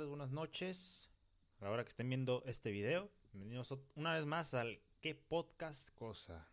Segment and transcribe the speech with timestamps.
[0.00, 1.10] Tardes, buenas noches.
[1.60, 5.90] A la hora que estén viendo este video, bienvenidos una vez más al ¿Qué podcast
[5.94, 6.48] cosa?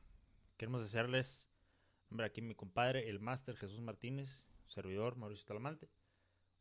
[0.57, 1.49] Queremos desearles,
[2.09, 5.87] hombre, aquí mi compadre, el máster Jesús Martínez, servidor Mauricio Talamante,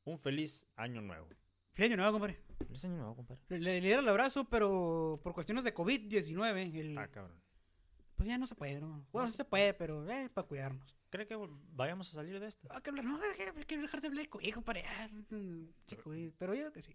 [0.04, 1.28] un feliz año nuevo.
[1.72, 2.40] Feliz año nuevo, compadre.
[2.68, 3.42] ¿Feliz año nuevo, compadre?
[3.48, 7.42] Le, le diera el abrazo, pero por cuestiones de COVID-19, el- Ah, cabrón.
[8.16, 9.06] Pues ya no se puede, ¿no?
[9.12, 10.96] Bueno, sí se puede, pero eh, para cuidarnos.
[11.10, 11.36] ¿Cree que
[11.72, 12.68] vayamos a salir de esta?
[12.70, 14.84] Ah, que hablar, no, hay que, dejar de hablar COVID, compadre.
[14.86, 15.06] Ah,
[16.02, 16.92] COVID, pero yo que sí.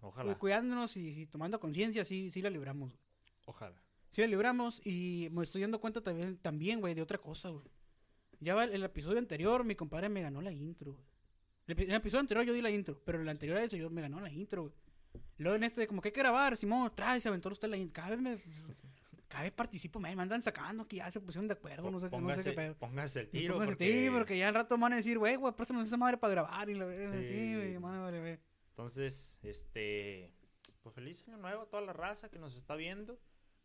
[0.00, 2.98] Ojalá, Cuidándonos y, y tomando conciencia, sí, sí la libramos.
[3.46, 3.80] ojalá.
[4.10, 7.64] Sí la libramos y me estoy dando cuenta también, también, güey, de otra cosa, güey.
[8.40, 11.04] Ya va el, el episodio anterior, mi compadre me ganó la intro, güey.
[11.68, 13.88] El, el episodio anterior yo di la intro, pero en el anterior a ese yo
[13.88, 14.74] me ganó la intro, güey.
[15.38, 18.02] Luego en este, como que hay que grabar, Simón, trae, se aventó usted la intro.
[18.02, 18.36] Cada vez me...
[19.32, 22.10] Cada vez participo, me me andan sacando que ya se pusieron de acuerdo, no sé,
[22.10, 22.74] qué- no sé póngase, qué pedo.
[22.78, 23.54] póngase el tiro.
[23.54, 23.84] póngase porque...
[23.90, 26.68] tiro, porque ya al rato van a decir, güey, güey, préstanos esa madre para grabar
[26.68, 27.28] y la Sí.
[27.28, 28.38] sí, güey, madre, güey.
[28.68, 30.34] Entonces, este,
[30.82, 33.18] pues feliz año nuevo a toda la raza que nos está viendo.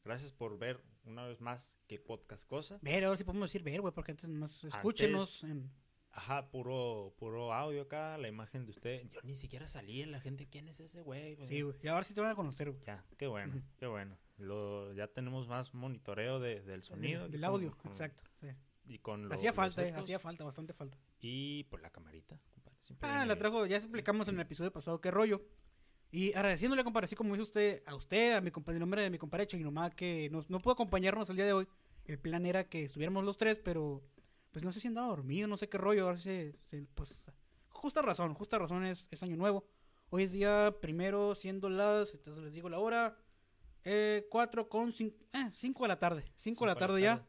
[0.05, 2.79] Gracias por ver una vez más qué podcast cosa.
[2.81, 5.69] Ver, ahora sí podemos decir ver, güey, porque antes más escúchenos en...
[6.11, 9.05] Ajá, puro, puro audio acá, la imagen de usted.
[9.09, 11.35] Yo ni siquiera salí en la gente, ¿quién es ese güey?
[11.41, 12.81] Sí, güey, y ahora sí te van a conocer, güey.
[12.85, 14.17] Ya, qué bueno, qué bueno.
[14.37, 17.21] Lo, ya tenemos más monitoreo de- del sonido.
[17.23, 18.23] Del, y del con- audio, con- exacto.
[18.39, 18.47] sí.
[18.85, 20.97] Y con lo- Hacía falta, eh, hacía falta, bastante falta.
[21.19, 22.77] Y pues la camarita, compadre.
[22.81, 25.41] siempre Ah, la trajo, ya explicamos en el episodio pasado qué rollo.
[26.09, 29.17] Y agradeciéndole, compadre, así como dice usted, a usted, a mi compañero, nombre de mi
[29.17, 31.67] compadre Chinomá, que nos, no pudo acompañarnos el día de hoy.
[32.05, 34.01] El plan era que estuviéramos los tres, pero
[34.51, 36.05] pues no sé si andaba dormido, no sé qué rollo.
[36.05, 37.25] Ahora sí, sí, pues,
[37.67, 39.67] justa razón, justa razón es, es año nuevo.
[40.09, 43.17] Hoy es día primero, siendo las, entonces les digo la hora,
[43.89, 46.25] eh, 4 con 5, eh, 5 de la tarde.
[46.35, 47.25] 5 de la tarde ya.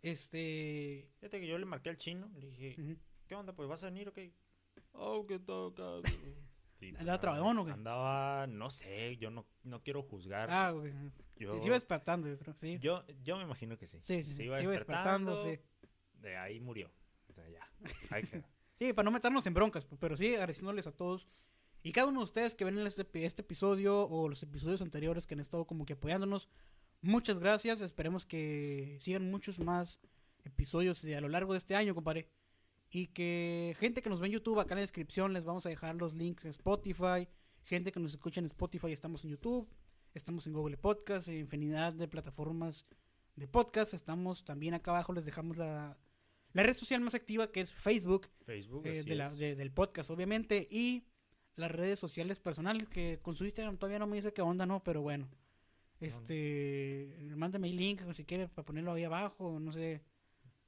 [0.00, 1.10] Este...
[1.18, 2.96] Fíjate que yo le marqué al chino, le dije, ujú.
[3.26, 3.54] ¿qué onda?
[3.54, 4.32] Pues vas a venir o qué?
[4.92, 6.02] Oh, ¿qué tal?
[6.80, 7.72] Sí, pues, ¿Andaba trabadón o qué?
[7.72, 10.50] Andaba, no sé, yo no, no quiero juzgar.
[10.50, 10.94] Ah, güey.
[11.36, 12.54] yo, Sí, se iba despertando, yo creo.
[12.58, 13.98] Sí, yo, yo me imagino que sí.
[14.00, 14.32] sí, sí.
[14.32, 15.62] se iba se iba despertando, despertando.
[15.82, 15.88] sí.
[16.22, 16.90] De ahí murió.
[17.28, 17.70] O sea, ya.
[18.10, 18.48] Ahí quedó.
[18.72, 21.28] Sí, para no meternos en broncas, pero sí agradeciéndoles a todos.
[21.82, 25.34] Y cada uno de ustedes que ven este, este episodio o los episodios anteriores que
[25.34, 26.48] han estado como que apoyándonos,
[27.00, 27.80] muchas gracias.
[27.80, 29.98] Esperemos que sigan muchos más
[30.44, 32.28] episodios de- a lo largo de este año, compadre.
[32.90, 35.68] Y que gente que nos ve en YouTube, acá en la descripción les vamos a
[35.68, 37.28] dejar los links en Spotify.
[37.62, 39.68] Gente que nos escucha en Spotify, estamos en YouTube.
[40.12, 42.84] Estamos en Google Podcast, en infinidad de plataformas
[43.36, 43.94] de podcast.
[43.94, 45.96] Estamos también acá abajo, les dejamos la,
[46.52, 48.26] la red social más activa que es Facebook.
[48.44, 49.38] Facebook, Eh, así de la- es.
[49.38, 51.04] de- del podcast, obviamente, y
[51.56, 54.82] las redes sociales personales, que con su Instagram todavía no me dice qué onda, ¿no?
[54.82, 55.28] Pero bueno,
[56.00, 60.02] este, mándame el link si quiere para ponerlo ahí abajo, no sé.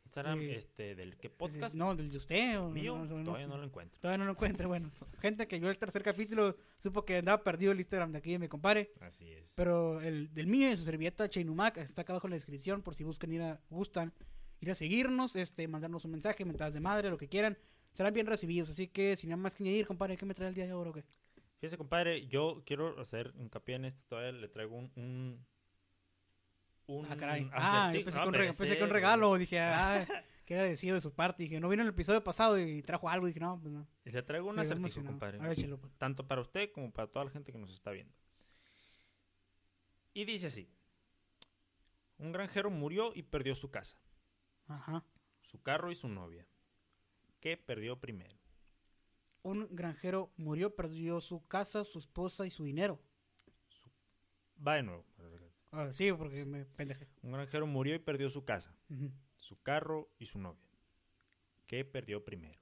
[0.04, 2.60] Instagram, eh, este, del es- podcast No, del de usted.
[2.60, 3.98] O, mío, no, todavía no lo encuentro.
[3.98, 4.91] Todavía no lo encuentro, bueno.
[5.22, 8.38] Gente que yo el tercer capítulo supo que andaba perdido el Instagram de aquí de
[8.38, 8.92] mi compadre.
[9.00, 9.54] Así es.
[9.56, 12.94] Pero el del mío y su servilleta Chainumac está acá abajo en la descripción por
[12.94, 14.12] si buscan ir a, gustan
[14.60, 17.56] ir a seguirnos, este, mandarnos un mensaje, mentadas de madre, lo que quieran.
[17.92, 20.54] Serán bien recibidos, así que sin nada más que añadir, compadre, ¿qué me trae el
[20.54, 21.04] día de ahora o qué?
[21.58, 24.03] Fíjese, compadre, yo quiero hacer hincapié en esto.
[24.08, 24.91] Todavía le traigo un.
[24.97, 25.47] un,
[26.86, 27.48] un Ah, caray.
[27.53, 29.34] Ah, yo pensé, No, que un, rega- pensé que un regalo.
[29.39, 30.04] Dije, ah,
[30.44, 31.42] qué agradecido de su parte.
[31.44, 33.27] Dije, no vino en el episodio pasado y trajo algo.
[33.27, 33.86] Dije, no, pues no.
[34.04, 35.12] Le traigo un acertijo, emocionado.
[35.12, 35.38] compadre.
[35.38, 35.92] Ver, pues.
[35.98, 38.12] Tanto para usted como para toda la gente que nos está viendo.
[40.15, 40.68] Y dice así:
[42.18, 43.97] Un granjero murió y perdió su casa,
[44.66, 45.04] Ajá.
[45.42, 46.47] su carro y su novia.
[47.42, 48.39] ¿Qué perdió primero?
[49.42, 53.00] Un granjero murió, perdió su casa, su esposa y su dinero.
[54.65, 55.04] Va de nuevo.
[55.72, 57.09] Ah, sí, porque me pendeje.
[57.22, 58.72] Un granjero murió y perdió su casa,
[59.36, 60.62] su carro y su novia.
[61.66, 62.60] ¿Qué perdió primero?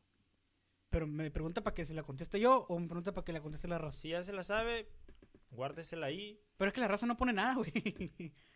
[0.88, 3.42] Pero me pregunta para que se la conteste yo o me pregunta para que la
[3.42, 3.98] conteste la raza.
[4.00, 4.88] Si ya se la sabe,
[5.50, 6.40] guárdesela ahí.
[6.56, 7.70] Pero es que la raza no pone nada, güey.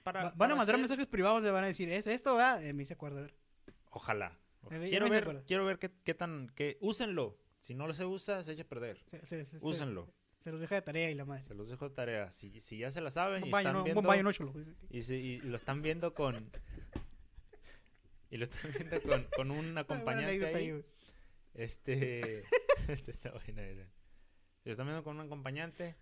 [0.03, 2.41] Para, Va- van para a mandar mensajes privados, le van a decir, ¿es esto?
[2.61, 3.35] Eh, me hice acuerdo, a ver.
[3.91, 4.39] Ojalá.
[4.71, 6.49] Ver, Quiero ver, quiero ver qué, qué tan...
[6.55, 6.79] Qué...
[6.81, 7.39] Úsenlo.
[7.61, 8.99] Si no lo se usa, se echa a perder.
[9.07, 10.13] Se, se- se- se- Úsenlo.
[10.43, 11.43] se los deja de tarea y la madre.
[11.43, 12.31] Se los dejo de tarea.
[12.31, 14.03] Si, si ya se la saben Un y baño, están no, un viendo...
[14.03, 14.53] baño no chulo.
[14.91, 16.51] Y, si- y lo están viendo con...
[18.31, 20.85] y lo están viendo con, con un acompañante ahí.
[21.55, 22.45] Este.
[22.89, 23.85] este está buena esa.
[24.63, 25.95] Si lo están viendo con un acompañante,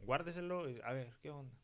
[0.00, 0.68] guárdeselo.
[0.68, 1.54] y- A ver, ¿qué onda?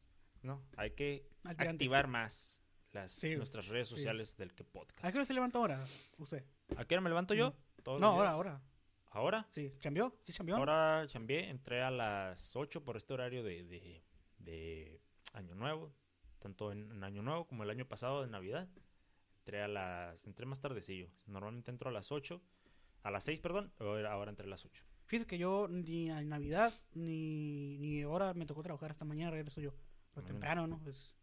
[0.43, 1.29] No, hay que
[1.59, 2.61] activar más
[2.93, 3.97] las, Sí, nuestras redes sí.
[3.97, 5.05] sociales del que podcast.
[5.05, 5.85] ¿A qué hora se levanta ahora
[6.19, 6.45] usted?
[6.77, 7.55] ¿A qué hora me levanto yo?
[7.83, 8.63] Todos No, ahora, ahora.
[9.11, 9.47] ¿Ahora?
[9.51, 10.15] Sí, ¿cambió?
[10.23, 10.57] ¿Sí cambió?
[10.57, 14.05] Ahora chambié, entré a las 8 por este horario de, de,
[14.39, 15.01] de
[15.35, 15.93] Año Nuevo.
[16.39, 18.69] Tanto en, en Año Nuevo como el año pasado de Navidad.
[19.41, 20.25] Entré a las.
[20.27, 21.11] Entré más tardecillo.
[21.27, 22.41] Normalmente entro a las 8.
[23.03, 23.73] A las 6, perdón.
[23.79, 24.85] Ahora, entré a las 8.
[25.07, 29.61] Fíjese que yo ni a Navidad ni, ni ahora me tocó trabajar hasta mañana regreso
[29.61, 29.73] yo.
[30.15, 30.27] Mañana.
[30.33, 30.79] temprano, ¿no?
[30.79, 31.15] Pues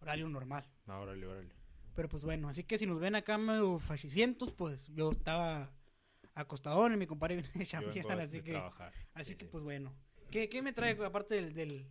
[0.00, 0.64] horario normal.
[0.86, 1.54] No, órale, órale.
[1.94, 5.72] Pero pues bueno, así que si nos ven acá medio fachicientos, pues yo estaba
[6.34, 8.92] acostadón y mi compadre viene de chambear, así que, trabajar.
[9.14, 9.50] así Sí, que sí.
[9.52, 9.94] pues bueno.
[10.30, 11.88] ¿Qué, qué me trae aparte del, del-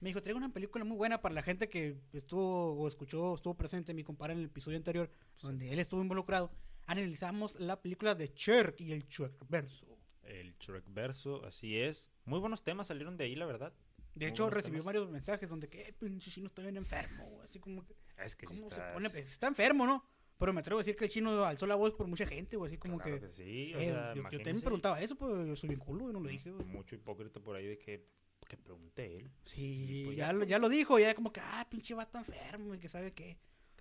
[0.00, 3.56] Me dijo, traigo una película muy buena para la gente que estuvo o escuchó, estuvo
[3.56, 5.10] presente, mi compadre en el episodio anterior,
[5.40, 6.52] donde él estuvo involucrado.
[6.86, 9.98] Analizamos la película de Cher y el Cher verso.
[10.22, 12.10] El Shrek verso, así es.
[12.24, 13.74] Muy buenos temas salieron de ahí, la verdad.
[14.14, 17.58] De hecho, recibió varios mensajes donde que, eh, pinche chino está bien enfermo, güey", así
[17.58, 19.10] como que, Es que sí ¿cómo se estás- pone?
[19.10, 20.04] Pues, está enfermo, ¿no?
[20.38, 22.68] Pero me atrevo a decir que el chino alzó la voz por mucha gente, güey,
[22.70, 23.26] así como Claro que...
[23.28, 26.06] que sí, o eh, sea, yo, yo también preguntaba eso, pues yo soy bien culo,
[26.06, 26.66] yo no lo dije, güey.
[26.66, 28.06] Mucho hipócrita por ahí de que,
[28.48, 29.30] que pregunte él.
[29.44, 32.78] Sí, pues ya, lo, ya lo dijo, ya como que, ah, pinche vato enfermo y
[32.78, 33.38] que sabe qué.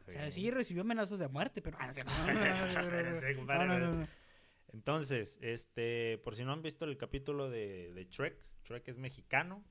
[0.07, 1.77] O sea, sí recibió amenazas de muerte, pero...
[1.79, 1.91] Ah.
[4.73, 9.63] Entonces, este, por si no han visto el capítulo de, de Shrek, Shrek es mexicano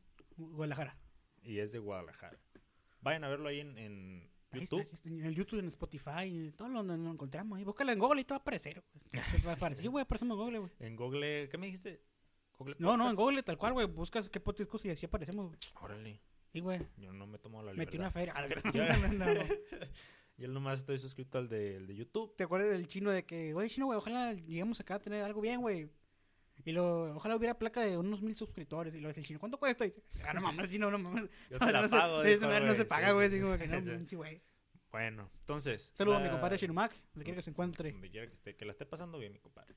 [0.51, 0.97] Guadalajara.
[1.43, 2.39] y es de Guadalajara.
[3.01, 4.81] Vayan a verlo ahí en, en YouTube.
[4.81, 7.59] ahí está, en el YouTube, en Spotify, en todo lo, lo encontramos.
[7.59, 7.65] ahí.
[7.65, 8.83] búscala en Google y te va a aparecer.
[9.13, 9.25] güey.
[9.47, 10.73] Va a aparecer, güey, aparecemos en Google, güey.
[10.81, 12.01] En Google, ¿qué me dijiste?
[12.59, 13.17] Google No, no, en.
[13.17, 13.87] Google tal cual, güey.
[13.87, 15.59] Buscas qué podcast y así aparecemos, güey.
[15.81, 16.21] Órale,
[16.53, 18.01] Y, güey, yo no me tomo la metí libertad.
[18.01, 18.35] una feria.
[19.19, 19.41] No, no, no.
[20.39, 22.35] Yo nomás estoy suscrito al de, YouTube.
[22.37, 25.41] ¿Te acuerdas del chino de que, oye, chino, güey, ojalá lleguemos acá a tener algo
[25.41, 25.89] bien, güey?
[26.65, 28.95] Y lo, ojalá hubiera placa de unos mil suscriptores.
[28.95, 29.85] Y lo dice el chino, ¿cuánto cuesta?
[29.85, 31.29] Y dice, ah, no mames, chino, no mames.
[31.51, 32.75] Yo te la no, pago, se, dijo, no güey.
[32.77, 33.29] se paga, güey.
[33.31, 33.37] sí.
[33.37, 33.91] Así como que no, Sí.
[33.91, 34.43] pinche güey.
[34.91, 35.91] Bueno, entonces.
[35.95, 37.93] Saludos a mi la- compadre Chino Mac, donde quiera que se encuentre.
[37.93, 39.75] Donde quiera que esté, que la esté pasando bien, mi compadre.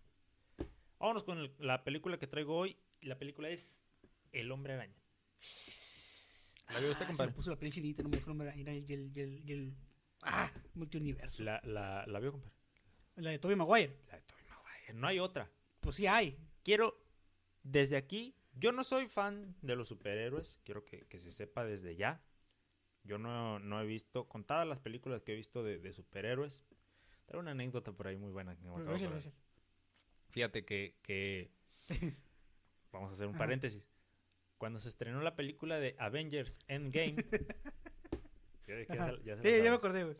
[0.99, 2.77] Vámonos con el- la película que traigo hoy.
[3.01, 3.83] Y la película es
[4.31, 4.95] El Hombre Araña.
[6.69, 7.29] ¿La vio usted, Ah, compadre?
[7.31, 9.75] Se me puso la piel chinita, no me dijo, no el, el, el, el, el-
[10.23, 11.43] ah, multiuniverso.
[11.43, 12.51] La, La, la, la vio, compadre.
[13.31, 13.95] de Tobey Maguire.
[14.07, 14.93] La de Tobey Maguire.
[14.95, 15.49] No hay otra.
[15.79, 16.37] Pues sí hay.
[16.65, 16.99] Quiero,
[17.61, 20.59] desde aquí, yo no soy fan de los superhéroes.
[20.63, 22.23] Quiero que, que se sepa desde ya.
[23.03, 26.63] Yo no, no he visto, contadas las películas que he visto de, de superhéroes.
[27.27, 28.55] Traigo una anécdota por ahí muy buena.
[28.55, 29.31] que me acabo de.
[30.31, 31.51] Fíjate que, que-
[32.91, 33.43] vamos a hacer un Ajá.
[33.43, 33.87] paréntesis.
[34.57, 37.15] Cuando se estrenó la película de Avengers Endgame,
[38.67, 40.17] ya ya se Sí, ya me acordé, güey.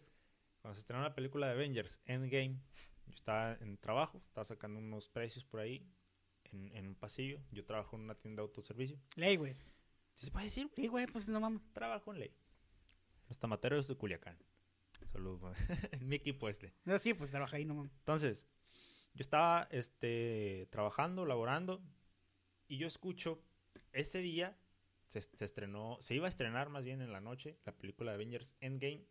[0.62, 2.60] Cuando se estrenó la película de Avengers Endgame,
[3.08, 5.84] yo estaba en trabajo, estaba sacando unos precios por ahí
[6.52, 7.40] en, en un pasillo.
[7.52, 9.00] Yo trabajo en una tienda de autoservicio.
[9.16, 9.56] Ley, güey.
[10.14, 10.70] ¿Sí se puede decir?
[10.76, 11.62] Sí, güey, pues no mames.
[11.74, 12.36] Trabajo en ley.
[13.28, 14.38] Los tamateros de Culiacán.
[15.12, 15.56] Saludos.
[16.02, 16.74] Mi equipo este.
[16.86, 17.94] No, sí, pues trabaja ahí, no mames.
[18.00, 18.48] Entonces,
[19.14, 21.82] yo estaba este, trabajando, laborando,
[22.68, 23.42] y yo escucho,
[23.92, 24.58] ese día
[25.08, 28.16] se, se estrenó, se iba a estrenar más bien en la noche la película de
[28.16, 29.06] Avengers Endgame.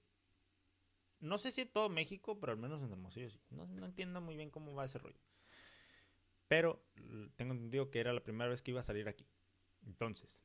[1.21, 3.41] No sé si en todo México, pero al menos en Hermosillo sí.
[3.51, 5.19] No, no entiendo muy bien cómo va ese rollo.
[6.55, 6.81] Pero
[7.35, 9.27] tengo entendido que era la primera vez que iba a salir aquí.
[9.87, 10.41] Entonces,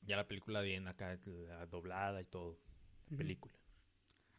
[0.00, 2.58] ya la película bien acá, la doblada y todo.
[3.08, 3.18] Ujú.
[3.18, 3.54] Película.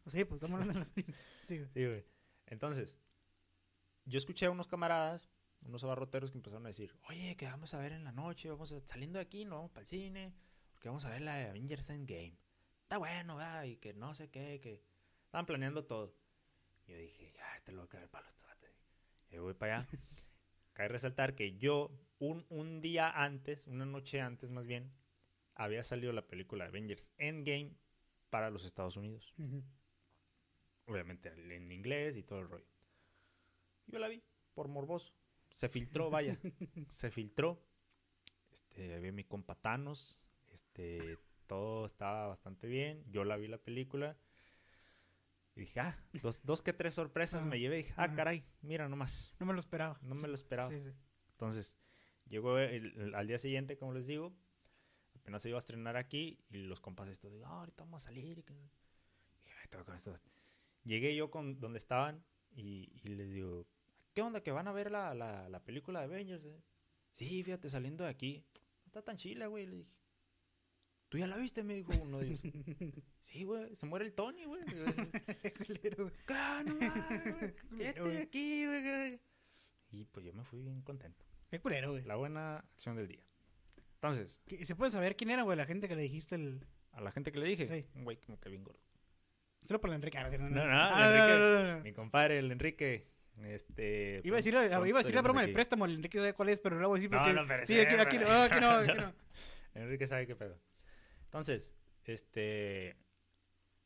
[0.07, 0.91] Sí, pues estamos hablando de la
[1.45, 1.69] Sí, güey.
[1.71, 2.03] Sí, güey.
[2.47, 2.97] Entonces,
[4.05, 5.29] yo escuché a unos camaradas,
[5.61, 8.71] unos abarroteros que empezaron a decir, oye, que vamos a ver en la noche, vamos
[8.71, 10.33] a, saliendo de aquí, no vamos para el cine,
[10.73, 12.39] porque vamos a ver la de Avengers Endgame.
[12.81, 13.65] Está bueno, ¿verdad?
[13.65, 14.81] Y que no sé qué, que
[15.25, 16.15] estaban planeando todo.
[16.87, 18.65] Y yo dije, ya, te lo voy a caer palo este vato.
[19.29, 19.87] Y yo voy para allá.
[20.73, 24.91] Cabe resaltar que yo, un, un día antes, una noche antes más bien,
[25.55, 27.75] había salido la película Avengers Endgame
[28.29, 29.33] para los Estados Unidos
[30.91, 32.65] obviamente en inglés y todo el rollo.
[33.87, 34.21] Yo la vi
[34.53, 35.13] por morboso.
[35.53, 36.37] Se filtró, vaya.
[36.87, 37.61] se filtró.
[38.51, 40.21] Este, vi mi compa Thanos.
[40.49, 43.03] Este, todo estaba bastante bien.
[43.09, 44.17] Yo la vi la película.
[45.55, 47.77] Y dije, ah, dos, dos que tres sorpresas me llevé.
[47.77, 49.33] Dije, ah, caray, mira nomás.
[49.39, 49.99] No me lo esperaba.
[50.01, 50.69] No Sí, me lo esperaba.
[50.69, 50.89] Sí, sí.
[51.31, 51.75] Entonces,
[52.27, 54.33] llegó el- el- al día siguiente, como les digo.
[55.15, 58.23] Apenas se iba a estrenar aquí y los compas estos, "Ah, ahorita vamos a salir.
[58.39, 58.53] Y dije,
[59.61, 60.17] "Ay, tengo con esto".
[60.83, 63.67] Llegué yo con donde estaban y, y les digo,
[64.13, 64.41] ¿qué onda?
[64.41, 66.45] ¿Que van a ver la, la, la película de Avengers?
[66.45, 66.63] eh?"
[67.11, 68.45] Sí, fíjate, saliendo de aquí.
[68.55, 69.65] No está tan chila, güey.
[69.67, 69.89] Le dije,
[71.11, 71.61] ¿tú ya la viste?
[71.63, 72.41] Me dijo uno de ellos.
[73.19, 74.63] sí, güey, se muere el Tony, güey.
[75.67, 76.13] Culero, güey.
[76.29, 79.19] ¡Ah, no mames, de aquí, güey!
[79.91, 81.25] Y pues yo me fui bien contento.
[81.49, 82.05] Qué culero, güey.
[82.05, 83.25] La buena acción del día.
[83.95, 86.65] Entonces, ¿Qué- ¿Se puede saber quién era, güey, la gente que le dijiste el...
[86.93, 87.85] a la gente que le dije, Sí.
[87.95, 88.79] un güey como que bien gordo.
[89.63, 90.17] Solo para el Enrique.
[90.17, 91.89] Ah, no, no, No, Ah, el Enrique.
[91.89, 93.11] Mi compadre, el Enrique.
[93.43, 94.21] Este.
[94.23, 96.33] Iba a decir, pronto iba a decir la lleguemos broma del préstamo, el Enrique sabe
[96.33, 97.33] cuál es, pero decir No, porque...
[97.33, 99.13] no, pero sí, aquí, aquí aquí no, aquí no.
[99.75, 100.57] Enrique sabe qué pedo.
[101.31, 101.73] Entonces,
[102.03, 102.97] este.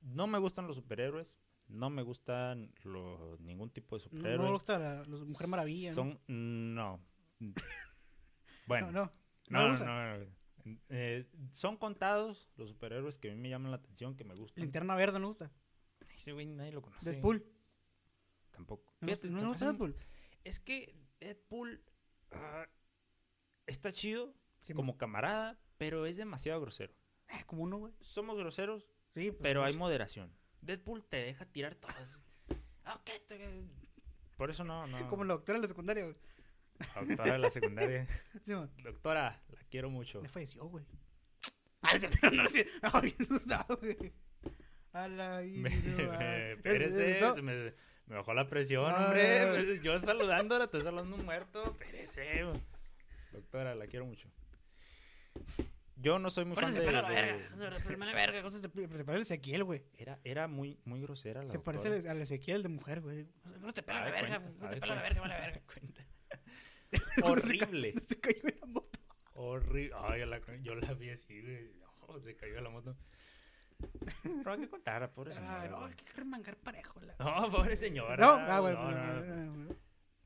[0.02, 1.38] No me gustan los superhéroes.
[1.68, 2.74] No me gustan
[3.40, 4.38] ningún tipo de superhéroe.
[4.38, 5.94] no me gusta la, Mujer Maravilla.
[5.94, 6.20] Son.
[6.28, 7.00] No.
[8.68, 8.92] bueno.
[8.92, 9.12] No, no.
[9.50, 10.25] No, no, no, no.
[10.90, 14.64] Eh, son contados los superhéroes que a mí me llaman la atención, que me gustan.
[14.64, 15.52] Linterna Verde no gusta.
[16.16, 17.12] Ese güey nadie lo conoce.
[17.12, 17.46] Deadpool.
[18.50, 18.92] Tampoco.
[19.02, 19.96] No, Fíjate, no me gusta Deadpool.
[20.44, 21.84] Es que Deadpool
[22.32, 22.68] ah,
[23.68, 26.92] está chido Sí, como camarada, pero es demasiado grosero.
[27.29, 27.94] Eh, como uno, güey.
[28.01, 30.32] Somos groseros, Sí, pues, pero hay pues, moderación.
[30.62, 32.17] Deadpool te deja tirar todas.
[32.84, 33.63] Ah, ok, te-
[34.38, 35.08] Por eso no, no.
[35.10, 36.15] Como la doctora de la secundaria, güey.
[37.08, 38.08] Doctora de la secundaria.
[38.46, 38.53] Sí.
[38.84, 40.22] Doctora, la quiero mucho.
[40.22, 40.86] Ya falleció, güey.
[41.88, 41.94] Ah,
[42.94, 44.12] no, bien asustado, güey.
[44.91, 47.74] A la Me, me- me,
[48.08, 49.39] me bajó la presión, No, hombre.
[49.41, 49.53] no, no.
[49.65, 51.63] pues, Yo saludándola, estoy saludando un muerto.
[51.79, 52.44] Espérese.
[52.44, 52.60] güey.
[53.34, 54.27] Doctora, la quiero mucho.
[55.98, 57.50] Yo no soy muy fan de, de- verga.
[57.78, 58.42] Se verga.
[58.42, 59.84] cosas parece al Ezequiel, güey.
[59.98, 62.12] Era, era muy, muy grosera la Se parece doctora.
[62.12, 63.28] al Ezequiel de mujer, güey.
[63.62, 64.54] No te pela la verga, güey.
[64.60, 65.62] No te pela la verga, vale verga.
[65.66, 66.06] Cuenta.
[67.24, 67.94] Horrible.
[68.06, 69.00] Se cayó en la moto.
[69.34, 69.96] Horrible.
[69.98, 71.72] Ay, yo la, yo la vi así, güey.
[72.08, 72.96] No, se cayó la moto.
[74.24, 75.68] Pero hay que contar, pobre señora.
[75.68, 77.00] No, hay que remangar parejo.
[77.02, 77.16] La...
[77.20, 78.16] No, pobre señora.
[78.18, 78.84] No, ah, bueno.
[78.84, 79.46] No, no, no, no, no.
[79.46, 79.75] no, no.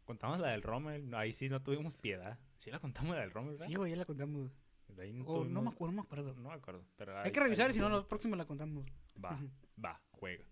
[0.05, 1.13] Contamos la del Rommel.
[1.15, 2.39] Ahí sí no tuvimos piedad.
[2.57, 3.67] Sí la contamos la del Rommel, ¿verdad?
[3.67, 4.51] Sí, güey, ya la contamos.
[4.95, 6.33] De ahí no, me acuerdo, no me acuerdo.
[6.35, 6.85] No me acuerdo.
[6.97, 8.85] Pero Hay que revisar si no, la próxima la contamos.
[9.23, 9.39] Va,
[9.83, 10.43] va, juega.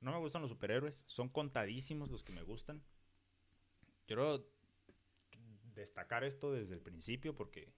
[0.00, 1.04] No me gustan los superhéroes.
[1.06, 2.82] Son contadísimos los que me gustan.
[4.06, 4.46] Quiero
[5.74, 7.72] destacar esto desde el principio porque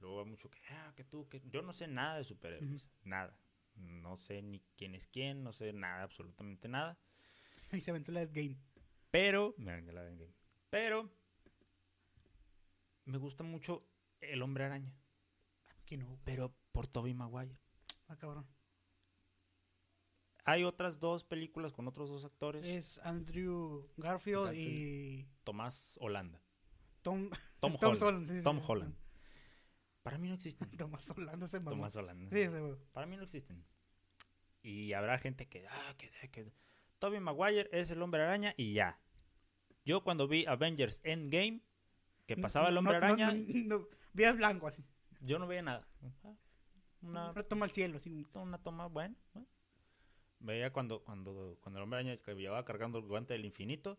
[0.00, 2.90] luego hay mucho que, ah, que tú, que yo no sé nada de superhéroes.
[3.04, 3.36] Nada.
[3.74, 6.98] No sé ni quién es quién, no sé nada, absolutamente nada.
[7.72, 8.58] Y se aventó la Dead Game.
[9.10, 10.34] Pero, me vengué la vengué.
[10.68, 11.10] Pero,
[13.06, 13.86] me gusta mucho
[14.22, 14.94] El Hombre Araña.
[15.84, 16.18] Que no.
[16.24, 17.56] Pero por Tobey Maguire.
[18.08, 18.46] Ah, cabrón.
[20.44, 22.64] Hay otras dos películas con otros dos actores.
[22.64, 24.68] Es Andrew Garfield, Garfield.
[24.68, 26.42] y Tomás Holanda.
[27.02, 28.02] Tom, Tom, Tom Holland.
[28.02, 28.64] Holland, sí, sí, Tom sí.
[28.66, 28.94] Holland.
[30.02, 30.68] Para mí no existen.
[30.76, 31.78] Tomás Holland ese mamón.
[31.78, 32.30] Tomás Holanda.
[32.32, 32.60] Sí, ese.
[32.92, 33.64] Para mí no existen.
[34.62, 36.52] Y habrá gente que, ah, que, que
[36.98, 39.00] Tobey Maguire es el hombre araña y ya.
[39.84, 41.62] Yo cuando vi Avengers Endgame,
[42.26, 44.84] que pasaba el hombre no, araña, No, no, no, Vías blanco así.
[45.20, 45.86] yo no veía nada.
[47.02, 48.26] Una, Retoma al cielo, así.
[48.34, 49.16] una toma, bueno.
[49.32, 49.48] bueno.
[50.40, 53.98] Veía cuando, cuando, cuando el hombre araña que llevaba cargando el guante del infinito,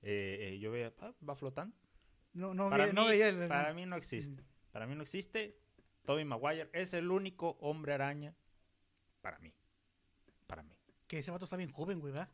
[0.00, 1.76] eh, eh, yo veía, ah, va flotando.
[2.32, 3.48] No, no, para, veía, mí, no veía el.
[3.48, 4.42] para mí no existe.
[4.70, 5.58] Para mí no existe.
[6.04, 8.34] Tobey Maguire es el único hombre araña
[9.20, 9.52] para mí.
[10.46, 10.74] Para mí.
[11.06, 12.28] Que ese vato está bien joven, güey, ¿verdad?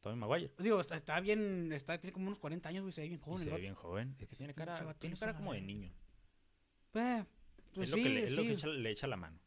[0.00, 0.52] Tobey Maguire.
[0.58, 1.72] Digo, está, está bien.
[1.72, 2.92] Está, tiene como unos 40 años, güey.
[2.92, 3.38] Se ve bien Y joven.
[3.44, 4.16] se ve bien joven.
[4.18, 5.92] Es que tiene cara, tiene cara como de niño.
[6.96, 7.24] Eh,
[7.74, 8.48] pues es lo que, le, es lo sí.
[8.48, 9.38] que echa- le echa la mano.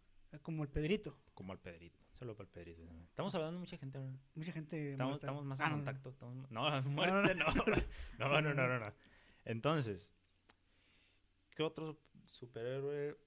[0.42, 1.18] Como el Pedrito.
[1.34, 2.00] Como al Pedrito.
[2.14, 2.82] Solo para el Pedrito.
[3.08, 3.98] Estamos hablando de mucha gente.
[3.98, 4.14] ahora.
[4.36, 4.92] Mucha gente.
[4.92, 6.10] Estamos, estamos más Ah, en contacto.
[6.10, 7.46] estamos- No, muerte no.
[8.20, 8.94] No, no, no, no, no.
[9.46, 10.14] Entonces,
[11.56, 13.18] ¿qué otro sup- superhéroe?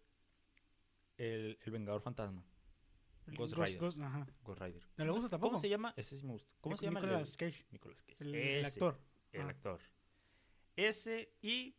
[1.19, 2.45] El, el Vengador Fantasma.
[3.27, 3.81] El Ghost Ghost- Rider.
[3.81, 4.27] Ghost, ajá.
[4.43, 4.83] Ghost Rider.
[4.97, 5.51] ¿No le gusta tampoco?
[5.53, 5.95] ¿Cómo se llama?
[5.97, 6.55] Ese sí me gusta.
[6.61, 7.01] ¿Cómo se llama?
[7.01, 7.65] el- Nicolas Cage.
[7.71, 8.17] Nicolas Cage.
[8.21, 9.01] El, el actor.
[9.33, 9.49] El Ah.
[9.51, 9.81] actor.
[10.77, 11.77] Ese y.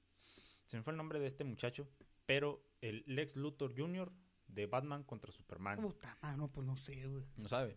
[0.66, 1.88] Se me fue el nombre de este muchacho.
[2.26, 4.12] Pero el Lex Luthor Jr.
[4.48, 5.80] de Batman contra Superman.
[5.82, 7.26] Puta madre, no, pues no sé, güey.
[7.38, 7.76] No sabe.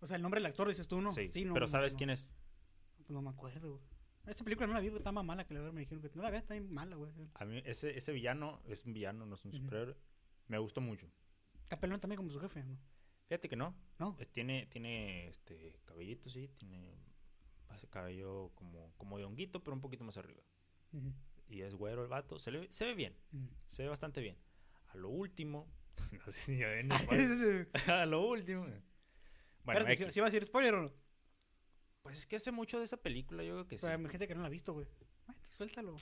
[0.00, 1.12] O sea, el nombre del actor dices tú, ¿no?
[1.12, 1.26] Sí.
[1.44, 1.98] no, pero no, ¿sabes no.
[1.98, 2.32] quién es?
[2.96, 3.82] Pues no me acuerdo, güey.
[4.26, 6.22] Esta película no la vi, está más mala que la verdad me dijeron que no
[6.22, 7.10] la veas, está bien mala, güey.
[7.34, 9.96] A mí, ese, ese villano es un villano, no es un superhéroe.
[10.48, 11.10] Me gustó mucho.
[11.62, 12.78] Está pelón también como su jefe, ¿no?
[13.26, 13.74] Fíjate que no.
[13.98, 14.16] No.
[14.18, 16.48] Es- tiene, tiene este cabellito, sí.
[16.58, 16.94] Tiene
[17.74, 20.42] ese cabello como, como de honguito, pero un poquito más arriba.
[20.92, 21.12] Ujú,
[21.48, 22.38] Y es güero el vato.
[22.38, 23.16] Se, le, ve- se ve bien.
[23.32, 23.48] ujú.
[23.66, 24.36] Se ve bastante bien.
[24.88, 25.66] A lo último.
[26.12, 26.90] no sé si ya ven.
[27.88, 28.62] a lo último.
[29.64, 30.12] Bueno, Espérate, ¿sí-.
[30.12, 30.92] ¿sí va a decir spoiler o no?
[32.02, 33.86] pues es que hace mucho de esa película, yo creo que sí.
[33.86, 34.86] Hay gente que no la ha visto, güey.
[35.26, 35.94] Ay, suéltalo.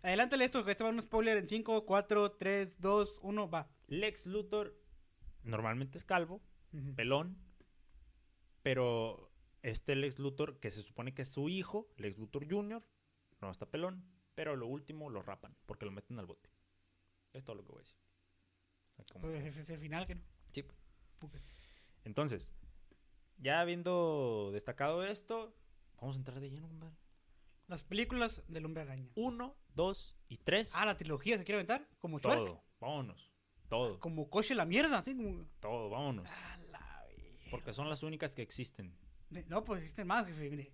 [0.00, 3.70] Adelántale esto, que este va un spoiler en 5, 4, 3, 2, 1, va.
[3.88, 4.74] Lex Luthor
[5.42, 6.42] normalmente es calvo,
[6.96, 7.36] pelón,
[8.62, 9.30] pero
[9.62, 12.82] este Lex Luthor, que se supone que es su hijo, Lex Luthor Jr.,
[13.40, 16.50] no está pelón, pero lo último lo rapan, porque lo meten al bote.
[17.32, 17.98] Es todo lo que voy a decir.
[19.12, 20.22] Como- Pues es el final que no.
[20.52, 20.64] Sí.
[22.04, 22.54] Entonces,
[23.38, 25.54] ya habiendo destacado esto,
[26.00, 26.96] vamos a entrar de lleno, compadre.
[27.66, 29.10] Las películas del Hombre Araña.
[29.14, 30.72] Uno, dos y tres.
[30.74, 31.88] Ah, la trilogía se quiere aventar.
[31.98, 33.30] Como todo, vámonos.
[33.68, 35.46] Todo, Como Coche la mierda, así como.
[35.60, 36.30] todo, vámonos.
[36.30, 37.50] A la verga.
[37.50, 38.94] Porque son las únicas que existen.
[39.30, 40.50] De- No, pues existen más, jefe.
[40.50, 40.72] Mire.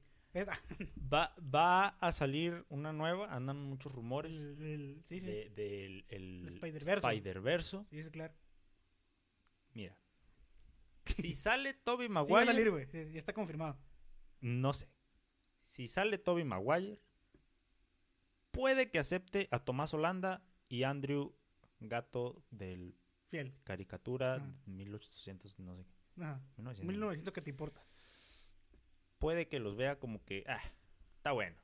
[1.13, 5.27] Va, va a salir una nueva, andan muchos rumores el- el- sí, sí.
[5.27, 7.09] de- del el Spider-Verso.
[7.09, 7.87] Spider-Verso.
[7.91, 8.35] Sí, sí, claro.
[9.75, 9.97] Mira,
[11.07, 12.87] si sale Toby Sí, va a Maguire, salir, güey.
[13.13, 13.79] Ya está confirmado.
[14.41, 14.89] no sé.
[15.67, 17.01] Si sale Toby Maguire,
[18.51, 21.35] puede que acepte a Tomás Holanda y Andrew
[21.81, 22.97] Gato del
[23.29, 23.55] Fiel.
[23.65, 24.55] caricatura Ah.
[24.67, 26.23] 1800, no sé qué.
[26.23, 26.41] Ajá.
[26.57, 26.87] 1900.
[26.87, 27.85] 1900 que te importa.
[29.21, 30.63] Puede que los vea como que, ah,
[31.17, 31.57] está bueno,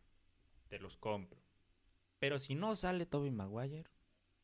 [0.69, 1.41] te los compro.
[2.19, 3.91] Pero si no sale Toby Maguire,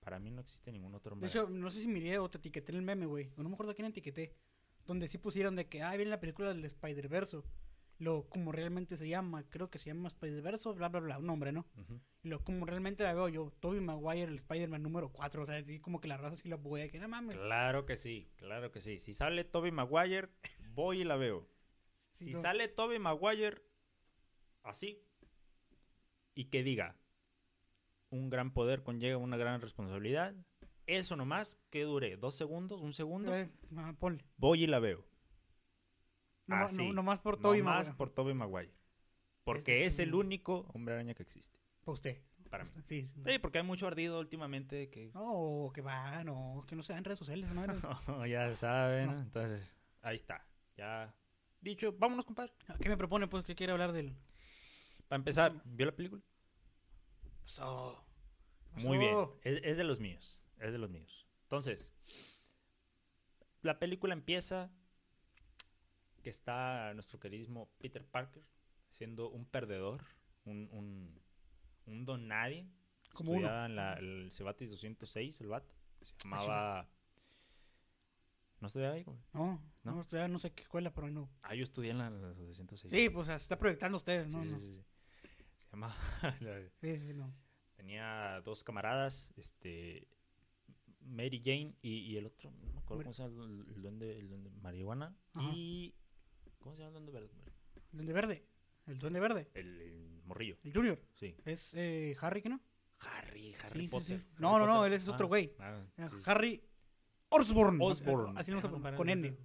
[0.01, 2.73] para mí no existe ningún otro De hecho, no sé si miré o te etiqueté
[2.73, 3.31] en el meme, güey.
[3.37, 4.35] O no me acuerdo a quién etiqueté.
[4.87, 7.45] Donde sí pusieron de que, ah, viene la película del Spider-Verso.
[7.99, 9.45] Lo, como realmente se llama.
[9.49, 11.19] Creo que se llama Spider-Verso, bla, bla, bla.
[11.19, 11.67] Un nombre, ¿no?
[12.23, 13.53] Lo, como realmente la veo yo.
[13.61, 15.43] Toby Maguire, el Spider-Man número 4.
[15.43, 17.37] O sea, así como que la raza sí la voy a que no mames.
[17.37, 18.99] Claro que sí, claro que sí.
[18.99, 20.31] Si sale Toby Maguire,
[20.75, 21.47] voy y la veo.
[22.15, 22.41] Si no.
[22.41, 23.63] sale Toby Maguire
[24.63, 25.03] así
[26.35, 26.97] y que diga,
[28.11, 30.35] un gran poder conlleva una gran responsabilidad,
[30.87, 33.51] eso nomás que dure dos segundos, un segundo, Eh,
[33.99, 34.25] ponle.
[34.37, 35.05] voy y la veo.
[36.47, 37.97] No, Así, no, nomás por Toby nomás Maguire.
[37.97, 38.75] por Toby Maguire.
[39.45, 42.23] Porque es el único hombre araña que existe, Para usted.
[42.51, 42.71] para mí.
[42.85, 43.23] Sí, sí.
[43.25, 45.11] Sí, porque hay mucho ardido últimamente que...
[45.15, 48.31] No, que va, no, que no se da en redes sociales, esa madre.
[48.31, 49.21] ya saben, No.
[49.21, 50.47] entonces, ahí está.
[50.77, 51.15] Ya
[51.63, 52.53] dicho, vámonos, compadre.
[52.81, 54.15] ¿Qué me propone, pues, que quiere hablar del...
[55.09, 56.23] Para empezar, ¿vio la película?
[57.43, 58.05] Pasó.
[58.77, 59.17] Muy bien.
[59.43, 60.41] Es, es de los míos.
[60.59, 61.27] Es de los míos.
[61.45, 61.93] Entonces,
[63.63, 64.71] la película empieza
[66.23, 68.45] que está nuestro queridísimo Peter Parker
[68.89, 70.05] siendo un perdedor,
[70.45, 71.21] un, un,
[71.87, 72.69] un don nadie.
[73.13, 73.67] Como uno.
[73.67, 75.75] En la, el Cebatis 206, el vato.
[76.01, 76.89] Se llamaba...
[78.63, 79.19] ¿No estudiaba ahí, güey?
[79.35, 79.91] No, ¿No?
[79.93, 81.29] no, usted no sé qué escuela, pero no.
[81.43, 82.91] Ah, yo estudié en la, la 206.
[82.93, 84.85] Sí, pues se está proyectando ustedes, no, sí, sí, sí.
[85.59, 85.95] Se llamaba...
[86.41, 87.35] la- Sí, sí, no.
[87.75, 90.07] Tenía dos camaradas, este
[91.01, 94.19] Mary Jane y, y el otro, no me acuerdo cómo se llama, el, el duende,
[94.21, 95.51] el duende marihuana Ajá.
[95.53, 95.93] y
[96.61, 97.31] ¿cómo se llama el duende verde?
[97.91, 98.47] El duende verde.
[98.87, 99.51] El duende verde.
[99.55, 101.01] El, el morrillo, El Junior.
[101.15, 101.35] sí.
[101.45, 102.61] Es eh, Harry, ¿qué no?
[103.01, 104.07] Harry, Harry Sí, Potter.
[104.07, 104.15] sí.
[104.15, 105.53] Harry No, no, no, él es otro güey.
[105.59, 106.17] ah, sí, sí.
[106.31, 106.63] Harry
[107.33, 107.79] Osborn.
[107.81, 108.39] Osborn.
[108.39, 109.37] Así no se Ah, con N.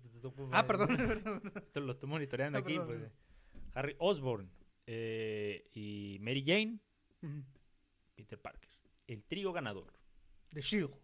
[0.52, 1.41] Ah, perdón, perdón.
[1.73, 2.78] Te lo estoy monitoreando Ah, aquí.
[2.80, 3.12] pues.
[3.73, 4.50] Harry Osborn
[4.88, 6.80] eh, y Mary Jane.
[8.15, 8.69] Peter Parker.
[9.08, 9.93] El trío ganador.
[10.54, 10.95] The Shield.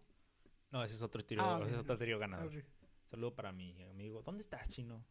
[0.70, 2.50] No, ese es otro trío, Ah, ese es otro trío ganador.
[2.52, 2.60] Sí.
[3.04, 4.22] Saludo para mi amigo.
[4.22, 5.04] ¿Dónde estás, chino?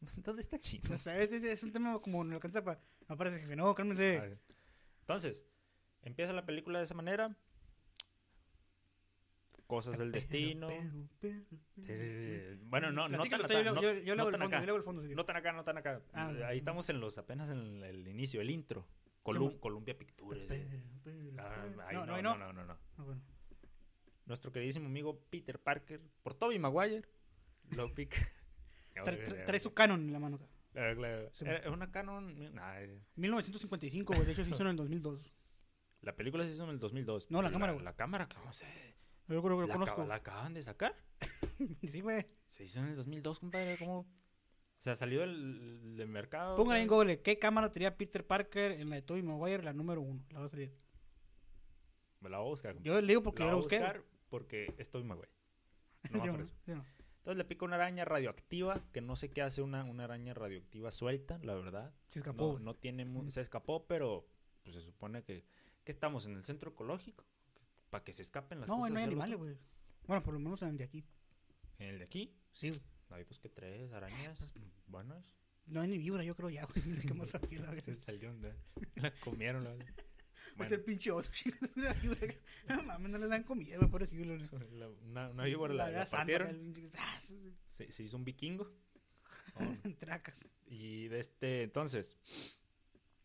[0.16, 0.92] ¿Dónde está chino?
[0.92, 2.80] O sea, es, es- es un tema como no alcanza para.
[3.08, 3.54] No parece jefe.
[3.56, 4.18] No, cálmense.
[4.18, 4.54] Ah,
[5.00, 5.44] Entonces,
[6.02, 7.36] empieza la película de esa manera.
[9.66, 10.68] Cosas del destino.
[11.20, 11.44] Sí,
[11.82, 12.58] sí, sí.
[12.66, 13.62] Bueno, no, no tan acá.
[13.62, 14.66] yo, no- yo, no hago el tan fondo, acá.
[14.66, 15.02] yo el fondo.
[15.02, 15.14] si.
[15.14, 16.00] No tan acá, no tan acá.
[16.12, 18.86] Ah, Ahí estamos en los, apenas en el, inicio, el intro.
[19.24, 20.48] Colum- Columbia Pictures.
[21.38, 22.64] Ah, ahí No, no, no, no, no.
[22.64, 22.78] no.
[22.96, 23.20] Ah, bueno.
[24.24, 27.02] Nuestro queridísimo amigo Peter Parker, por Toby Maguire,
[27.76, 28.18] lo pica.
[29.04, 30.36] Trae, trae- trae su canon en la mano.
[30.36, 30.46] acá.
[30.72, 31.30] Claro, claro.
[31.32, 31.44] Sí.
[31.44, 32.54] Era- Es una canon.
[32.54, 34.26] nah, eh, 1955, güey.
[34.26, 35.32] De hecho, se hizo en el 2002.
[36.02, 37.30] la película se hizo en el 2002.
[37.32, 37.84] No, la cámara, güey.
[37.84, 38.64] La cámara, ¿cómo se?
[39.28, 39.92] Yo creo que lo La, conozco.
[39.94, 40.94] acaba- la acaban de sacar.
[41.82, 42.26] Sí, güey.
[42.44, 43.76] Se hizo en el 2002, compadre.
[43.78, 44.00] ¿Cómo?
[44.00, 44.06] O
[44.78, 46.56] sea, salió del, del mercado.
[46.56, 46.88] Póngale en.
[46.88, 50.22] Google qué cámara tenía Peter Parker en la de Tobey Maguire, la número uno.
[50.30, 50.72] La va a salir.
[52.20, 52.74] Me la voy a buscar.
[52.74, 52.94] compadre.
[52.94, 53.78] Yo le digo porque la yo la a busqué.
[53.78, 55.30] buscar porque estoy Maguire.
[56.12, 56.46] No Sí, ¿no?
[56.46, 56.84] Sí, ¿no?
[57.18, 60.92] Entonces le pica una araña radioactiva, que no sé qué hace una, una araña radioactiva
[60.92, 61.92] suelta, la verdad.
[62.08, 62.58] Se escapó.
[62.60, 64.28] No, tiene se escapó, pero
[64.62, 65.44] pues se supone que,
[65.82, 67.24] que estamos en el centro ecológico
[67.90, 68.90] para que se escapen las No, cosas.
[68.90, 69.56] no hay hacia el animales, güey.
[70.06, 71.04] Bueno, por lo menos en el de aquí.
[71.78, 72.80] En el de aquí Sí, güey.
[73.10, 74.52] hay dos que tres arañas
[74.86, 75.34] buenas.
[75.66, 76.74] No hay ni vibra, yo creo ya, güey.
[77.10, 77.94] ¿Qué más sabía la verdad?
[77.94, 78.54] Salieron, la,
[78.96, 79.64] la comieron.
[79.64, 79.74] La,
[80.64, 81.30] Es el pinche oso,
[81.76, 82.34] una víbora.
[82.68, 84.14] No mames, no les dan comida, güey, por eso.
[84.16, 86.74] la- una, una víbora la, la santa, partieron,
[87.66, 88.72] se, se hizo un vikingo.
[89.56, 90.46] Oh, Tracas.
[90.66, 92.16] Y de este, entonces,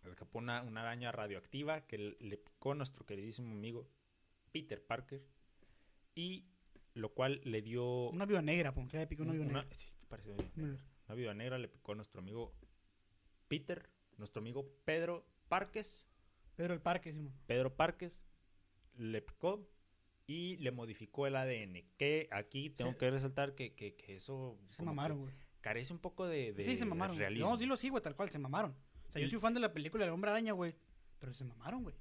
[0.05, 3.87] escapó una, una araña radioactiva que le le picó a nuestro queridísimo amigo
[4.51, 5.23] Peter Parker.
[6.15, 6.45] Y
[6.93, 9.67] lo cual le dio Una viuda negra, porque le picó una viuda negra.
[9.71, 12.53] sí, parece Una- una viuda negra le picó a nuestro amigo
[13.47, 16.07] Peter, nuestro amigo Pedro Parques,
[16.55, 17.33] Pedro del Parque, Simón.
[17.47, 18.21] Pedro Parques
[18.97, 19.67] le picó
[20.27, 21.83] y le modificó el ADN.
[21.97, 25.33] Que aquí tengo que resaltar que, que- que eso Se que mamaron, güey.
[25.61, 27.15] carece un poco de, de Sí, se mamaron.
[27.15, 27.19] güey.
[27.19, 27.49] realismo.
[27.49, 28.75] A decirlo así, güey, tal cual, se mamaron.
[29.07, 30.75] O sea, yo soy fan de la película del Hombre Araña, güey.
[31.19, 31.95] Pero se mamaron, güey.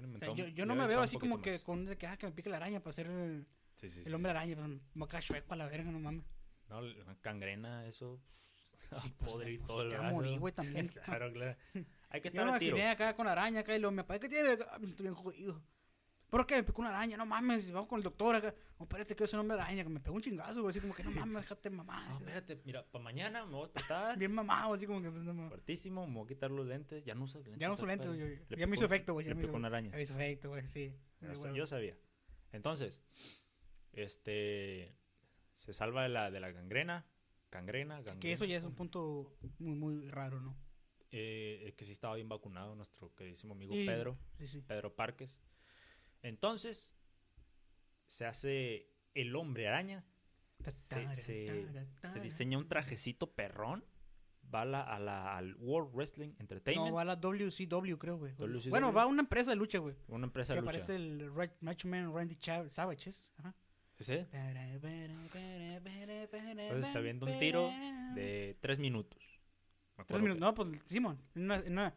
[0.00, 1.62] Lo O sea, yo, yo no me veo así como que más.
[1.62, 4.14] con de que, ah, que me pique la araña para ser el, Sí, sí, el
[4.14, 4.56] hombre araña.
[4.56, 6.24] Pues, me cae chueco a la verga, no mames.
[6.68, 6.80] No,
[7.20, 8.20] cangrena, eso.
[9.02, 10.14] Sí, pues, podrir pues, todo el brazo.
[10.14, 10.88] morir, güey, también.
[10.88, 11.56] claro, claro.
[12.10, 12.76] Hay que Yo estar me al tiro.
[12.76, 14.52] imaginé acá con araña acá y luego me papá, ¿qué tiene?
[14.88, 15.62] Estoy bien jodido.
[16.34, 17.16] ¿Por qué me picó una araña?
[17.16, 18.52] No mames, vamos con el doctor acá.
[18.76, 20.70] No, espérate, quiero ser un hombre araña, que me pegó un chingazo, güey.
[20.70, 22.08] Así como que no mames, déjate mamá.
[22.08, 24.18] No, espérate, mira, para mañana me voy a tratar.
[24.18, 25.48] Bien mamado, así como que pues, no.
[25.48, 27.04] Fuertísimo, me voy a quitar los lentes.
[27.04, 27.60] Ya no uso lentes.
[27.60, 28.40] Ya no uso lentes, güey.
[28.48, 29.26] Le Ya me hizo efecto, güey.
[29.26, 29.90] ya me picó hizo- una araña.
[29.90, 30.92] Me hizo efecto, güey, sí.
[31.20, 31.54] Yo.
[31.54, 31.96] Yo sabía.
[32.50, 33.00] Entonces,
[33.92, 34.92] este.
[35.52, 37.06] Se salva de la, de la gangrena.
[37.52, 38.18] Gangrena, gangrena.
[38.18, 40.56] Que eso ya es un punto muy, muy raro, ¿no?
[41.12, 44.18] Eh, que sí estaba bien vacunado nuestro queridísimo amigo Pedro.
[44.36, 44.64] Sí, sí.
[44.66, 45.40] Pedro Parques.
[46.24, 46.96] Entonces,
[48.06, 50.04] se hace el hombre araña.
[50.64, 53.84] Se, se- se diseña un trajecito perrón.
[54.54, 56.88] Va a la, a la- al World Wrestling Entertainment.
[56.90, 58.32] No, va a la WCW, creo, güey.
[58.36, 58.70] WCW.
[58.70, 59.94] Bueno, va a una empresa de lucha, güey.
[60.08, 60.70] una empresa Que de lucha.
[60.78, 63.12] aparece el Red Macho Man Randy Chav- Savage.
[63.38, 63.54] Ajá.
[63.98, 64.26] ¿Ese?
[65.42, 67.68] Entonces se avienta un tiro
[68.14, 69.22] de tres minutos.
[70.06, 70.34] Tres minutos.
[70.36, 71.20] que- No, pues, Simón.
[71.34, 71.94] Una...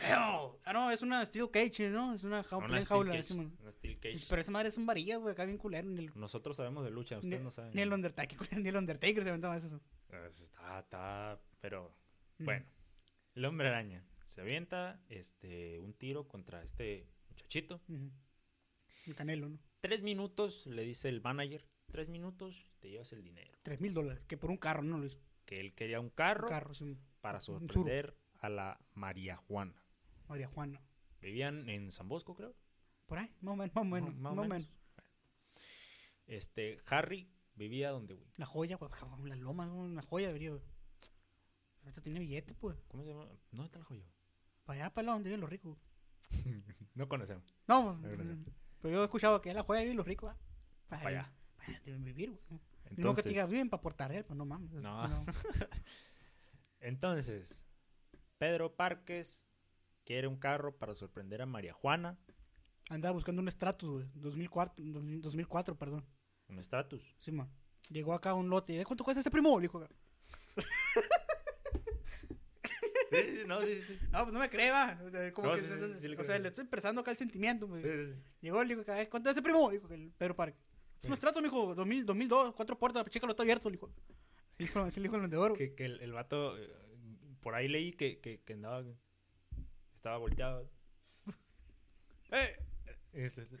[0.00, 0.52] Hell.
[0.64, 2.14] Ah, no, es una Steel Cage, ¿no?
[2.14, 2.66] Es una jaula.
[2.68, 4.24] Una cage, una steel cage.
[4.28, 5.32] Pero esa madre es un varillas, güey.
[5.32, 5.88] Acá bien culero.
[5.88, 7.72] El, Nosotros sabemos de lucha, ustedes no saben.
[7.74, 9.80] ni el Undertaker, ni el Undertaker se aventaba eso.
[10.06, 11.94] Pues, Está, está, pero
[12.38, 12.44] Mm.
[12.44, 12.66] bueno.
[13.34, 17.80] El hombre araña se avienta este, un tiro contra este muchachito.
[19.06, 19.58] El Canelo, ¿no?
[19.80, 21.64] Tres minutos, le dice el manager.
[21.90, 23.56] Tres minutos, te llevas el dinero.
[23.62, 24.22] Tres mil dólares.
[24.28, 25.04] Que por un carro, ¿no?
[25.04, 25.18] Hizo.
[25.46, 26.96] Que él quería un carro, Un carro, sí.
[27.20, 29.74] para sorprender a la María Juana.
[30.28, 30.80] María Juana.
[31.20, 32.54] Vivían en San Bosco, creo.
[33.06, 34.14] Por ahí, más o menos, más o menos.
[34.16, 34.70] Más o menos.
[36.26, 38.28] Este, Harry vivía donde, güey.
[38.36, 38.90] La joya, güey.
[39.24, 40.46] La loma, una joya, güey.
[40.48, 42.76] Ahorita tiene billete, pues.
[42.88, 43.26] ¿Cómo se llama?
[43.50, 44.04] ¿Dónde está el joyo?
[44.64, 45.78] Para allá, para allá donde viven los ricos.
[46.94, 47.44] No conocemos.
[47.68, 48.36] No, No, no sé.
[48.80, 50.32] pero yo he escuchado que la joya viven los ricos.
[50.32, 50.38] ah.
[50.88, 51.32] Para Pa' allá.
[51.56, 52.42] Para allá deben vivir, güey.
[52.50, 54.72] no que Entonces, te diga, viven para portar él, pues no mames.
[54.72, 55.24] No.
[56.80, 57.64] entonces,
[58.38, 59.47] Pedro Parques
[60.08, 62.18] quiere un carro para sorprender a María Juana.
[62.88, 64.06] Andaba buscando un Stratus, güey.
[64.14, 66.06] 2004, 2000 2004, perdón.
[66.48, 67.02] Un Stratus.
[67.18, 67.50] Sí, man.
[67.90, 68.72] Llegó acá un lote.
[68.72, 69.58] y, ¿Cuánto cuesta ese primo?
[69.58, 69.94] Le dijo acá.
[73.10, 73.98] Sí, sí, no, sí, sí.
[74.12, 75.00] No, pues no me cree, va.
[75.02, 77.10] O sea, como No, que, sí, sí, sí, le o sea, le estoy expresando acá
[77.10, 77.66] el sentimiento.
[78.42, 79.70] Llegó, le dijo, "Eh, ¿cuánto es ese primo?
[79.70, 80.58] Dijo que el Pedro Parque.
[81.02, 83.90] Es un Stratus, mijo, 2000, 2002, cuatro puertas, chécalo, está abierto, le dijo.
[84.58, 85.56] Le dijo, le dijo el vendedor.
[85.56, 86.68] Que, que el, el vato, eh,
[87.40, 88.84] por ahí leí que, que, que andaba,
[90.08, 90.70] estaba volteado.
[92.30, 92.56] ¡Eh!
[93.12, 93.58] Este, este,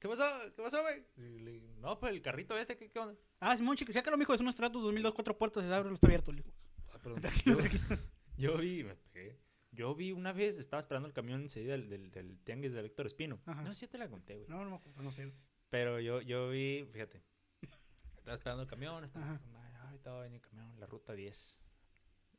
[0.00, 0.24] ¿Qué pasó?
[0.56, 1.04] ¿Qué pasó, güey?
[1.16, 3.14] Digo, No, pues el carrito este, ¿qué, qué onda?
[3.38, 6.32] Ah, Simón, chico, sácalo, mijo, es un Stratus 2002, cuatro puertas, se abre, está abierto,
[6.32, 6.52] le dijo.
[6.92, 7.20] Ah, perdón.
[7.22, 7.98] Tranquilo, yo, tranquilo.
[8.36, 9.38] yo vi, me pegué.
[9.70, 13.06] Yo vi una vez, estaba esperando el camión enseguida del, del, del tianguis de Héctor
[13.06, 13.40] Espino.
[13.46, 13.62] Ajá.
[13.62, 14.48] No, sí, te la conté, güey.
[14.48, 15.26] No, no, acuerdo, no sé.
[15.26, 15.36] güey.
[15.70, 17.22] Pero yo, yo vi, fíjate,
[18.16, 19.40] estaba esperando el camión, estaba, Ajá.
[19.54, 21.71] "Ay, ahorita va a venir el camión, la ruta 10.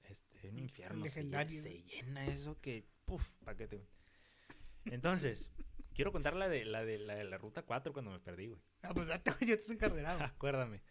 [0.03, 3.87] Este, un infierno, se, se llena eso que, puf, paquete.
[4.85, 5.51] Entonces,
[5.93, 8.61] quiero contar la de, la de la de la ruta 4 cuando me perdí, güey.
[8.81, 10.19] Ah, pues date, güey, yo estás encarregado.
[10.23, 10.81] Acuérdame.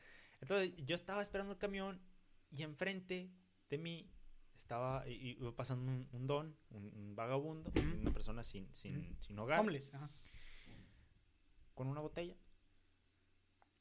[0.41, 2.01] Entonces, yo estaba esperando el camión
[2.51, 3.31] y enfrente
[3.71, 4.11] de mí
[4.57, 9.39] estaba, y, iba pasando un, un don, un, un vagabundo, una persona sin, sin, sin
[9.39, 10.11] hogar, Homeless, ajá.
[11.75, 12.37] con una botella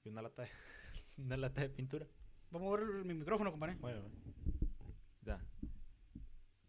[0.04, 0.50] y una lata de,
[1.17, 2.08] una lata de pintura.
[2.50, 3.76] Vamos a ver el- mi micrófono, compadre.
[3.76, 4.15] Bueno, bueno.
[5.22, 5.40] Ya.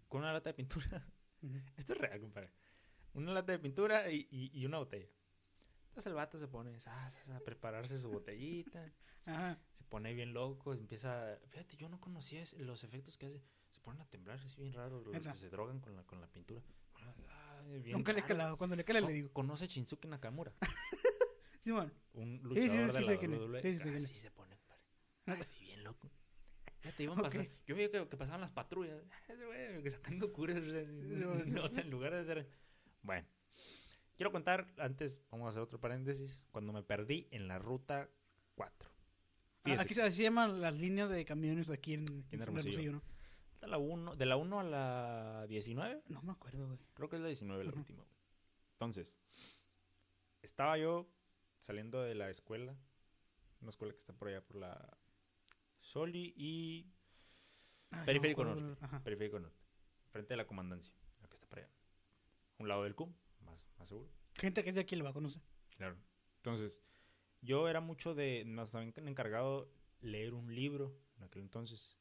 [0.08, 1.06] Con una lata de pintura.
[1.76, 2.52] Esto es real, compadre.
[3.14, 5.08] Una lata de pintura y, y, y una botella.
[5.88, 8.92] Entonces el vato se pone sa, a prepararse su botellita.
[9.26, 9.58] Ajá.
[9.74, 10.72] Se pone bien loco.
[10.72, 11.38] Empieza.
[11.48, 13.42] Fíjate, yo no conocía los efectos que hace.
[13.70, 15.02] Se ponen a temblar, es bien raro.
[15.02, 16.62] Los que se drogan con la, con la pintura.
[17.86, 18.56] Nunca le he calado.
[18.58, 19.32] Cuando le cale Co- le digo.
[19.32, 20.52] Conoce Shinsuke Nakamura,
[21.64, 21.92] Simón.
[22.14, 23.36] un Sí, sí, luchador sí, de la.
[23.38, 23.62] WWE.
[23.62, 24.82] Sí, sí, se pone, compadre.
[25.26, 26.10] Así bien loco.
[26.82, 27.24] Fíjate, iban Ok.
[27.24, 29.00] pasando- Yo veía que, que pasaban las patrullas.
[29.82, 30.56] Que sacando curas.
[31.64, 32.48] o sea, en lugar de ser.
[33.02, 33.26] Bueno.
[34.16, 36.44] Quiero contar, antes, vamos a hacer otro paréntesis.
[36.52, 38.08] Cuando me perdí en la ruta
[38.54, 38.88] 4.
[38.90, 42.92] Ah, Fíjese, Aquí se llaman las líneas de camiones aquí en, en en Hermosillo.
[42.92, 43.02] ¿no?
[43.54, 46.02] está la uno- de la 1 a la 19.
[46.08, 46.78] No me acuerdo, güey.
[46.94, 48.16] Creo que es la 19 la última, güey.
[48.72, 49.18] Entonces,
[50.42, 51.08] estaba yo
[51.60, 52.76] saliendo de la escuela
[53.60, 54.98] Una escuela que está por allá por la
[55.82, 56.86] Soli y
[57.90, 58.84] Ay, no Periférico Norte.
[58.84, 59.02] ajá.
[59.02, 59.58] Periférico Norte.
[60.10, 61.68] Frente de la comandancia, la que está por allá.
[62.58, 64.08] Un lado del CUM, más, más seguro.
[64.34, 65.42] Gente que es de aquí le va a conocer.
[65.76, 65.96] Claro.
[66.36, 66.82] Entonces,
[67.40, 71.98] yo era mucho de, nos habían encargado leer un libro en aquel entonces.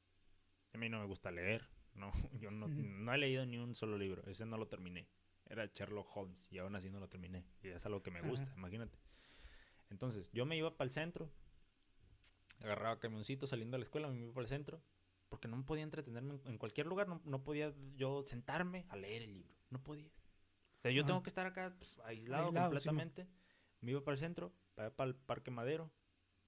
[0.73, 3.97] A mí no me gusta leer, no, yo no, no he leído ni un solo
[3.97, 5.07] libro, ese no lo terminé.
[5.45, 7.45] Era Sherlock Holmes y aún así no lo terminé.
[7.61, 8.55] Y es algo que me gusta, Ajá.
[8.57, 8.97] imagínate.
[9.89, 11.29] Entonces, yo me iba para el centro,
[12.61, 14.81] agarraba camioncito saliendo de la escuela, me iba para el centro,
[15.29, 19.23] porque no podía entretenerme en, en cualquier lugar, no, no podía yo sentarme a leer
[19.23, 20.07] el libro, no podía.
[20.07, 21.07] O sea, yo Ajá.
[21.07, 23.27] tengo que estar acá aislado, Aislado, sí, completamente.
[23.81, 25.91] me iba para el centro, para, para el Parque Madero,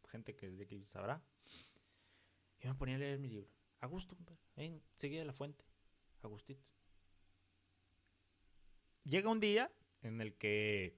[0.09, 1.23] gente que desde aquí sabrá,
[2.61, 3.49] y me ponía a leer mi libro.
[3.79, 4.39] A gusto, compadre.
[4.55, 5.65] Ahí seguía la fuente,
[6.21, 6.65] a gustito.
[9.03, 9.69] Llega un día
[10.01, 10.97] en el que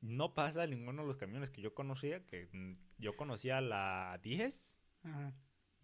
[0.00, 2.48] no pasa ninguno de los camiones que yo conocía, que
[2.98, 5.34] yo conocía la 10 Ajá.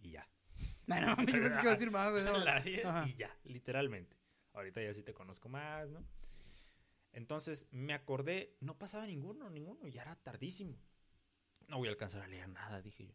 [0.02, 0.28] y ya.
[0.86, 2.24] No, no, mames, yo pensé que iba a decir más, güey.
[2.44, 3.08] la 10 Ajá.
[3.08, 4.16] y ya, literalmente.
[4.52, 6.04] Ahorita ya sí te conozco más, ¿no?
[7.12, 10.78] Entonces me acordé, no pasaba ninguno, ninguno, ya era tardísimo.
[11.68, 13.14] No voy a alcanzar a leer nada, dije yo.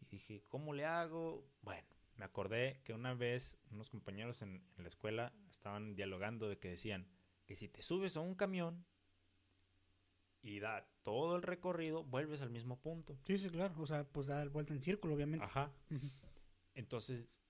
[0.00, 1.46] Y dije, ¿cómo le hago?
[1.60, 6.58] Bueno, me acordé que una vez unos compañeros en, en la escuela estaban dialogando de
[6.58, 7.08] que decían
[7.46, 8.86] que si te subes a un camión
[10.44, 13.18] y da todo el recorrido, vuelves al mismo punto.
[13.26, 13.74] Sí, sí, claro.
[13.80, 15.44] O sea, pues da vuelta en círculo, obviamente.
[15.46, 15.72] Ajá.
[16.74, 17.40] Entonces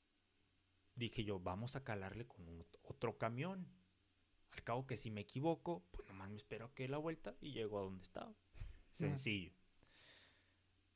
[0.95, 3.67] dije yo, vamos a calarle con un- otro camión.
[4.51, 7.53] Al cabo que si me equivoco, pues nomás me espero que dé la vuelta y
[7.53, 8.33] llego a donde estaba.
[8.91, 9.53] Sencillo.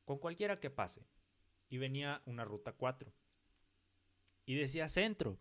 [0.05, 1.05] Con cualquiera que pase.
[1.69, 3.13] Y venía una ruta 4.
[4.47, 5.37] Y decía centro.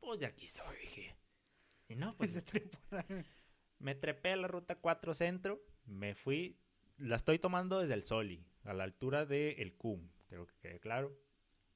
[0.00, 1.16] Pues de aquí soy, dije.
[1.88, 2.42] Y no, pues.
[3.78, 6.58] me trepé a la ruta 4 centro, me fui,
[6.98, 10.80] la estoy tomando desde el Soli, a la altura del el CUM, creo que quede
[10.80, 11.16] claro.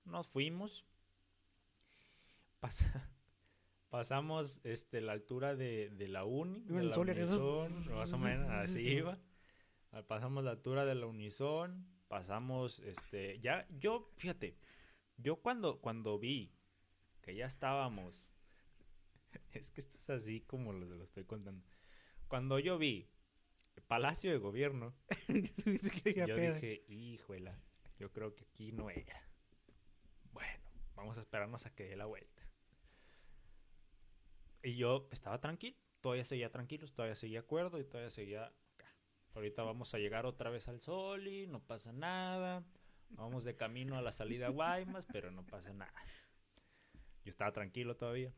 [0.05, 0.85] Nos fuimos,
[2.61, 3.09] pasa-
[3.91, 8.19] pasamos este, la altura de, de la Uni, de la Soli, eso- Unison, más o
[8.19, 8.89] menos, así Sí.
[8.89, 9.19] iba.
[9.93, 14.57] Ah, Pasamos la altura de la Unison, pasamos, este, ya, yo, fíjate,
[15.17, 16.53] yo cuando, cuando vi
[17.23, 18.33] que ya estábamos,
[19.53, 21.65] es que esto es así como lo, lo estoy contando.
[22.31, 23.11] Cuando yo vi
[23.75, 24.95] el Palacio de Gobierno,
[25.29, 27.57] yo dije, híjole,
[27.99, 29.21] yo creo que aquí no era.
[30.31, 30.63] Bueno,
[30.95, 32.49] vamos a esperarnos a que dé la vuelta.
[34.63, 38.95] Y yo estaba tranquilo, todavía seguía tranquilo, todavía seguía acuerdo y todavía seguía acá.
[39.35, 42.65] Ahorita vamos a llegar otra vez al sol y no pasa nada.
[43.09, 46.01] Vamos de camino a la salida a Guaymas, pero no pasa nada.
[47.25, 48.33] Yo estaba tranquilo todavía.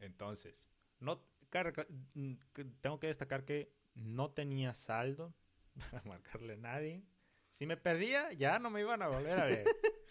[0.00, 2.34] Entonces, no carga- mm,
[2.80, 5.34] tengo que destacar que no tenía saldo
[5.90, 7.04] para marcarle a nadie.
[7.52, 9.64] Si me perdía, ya no me iban a volver a ver.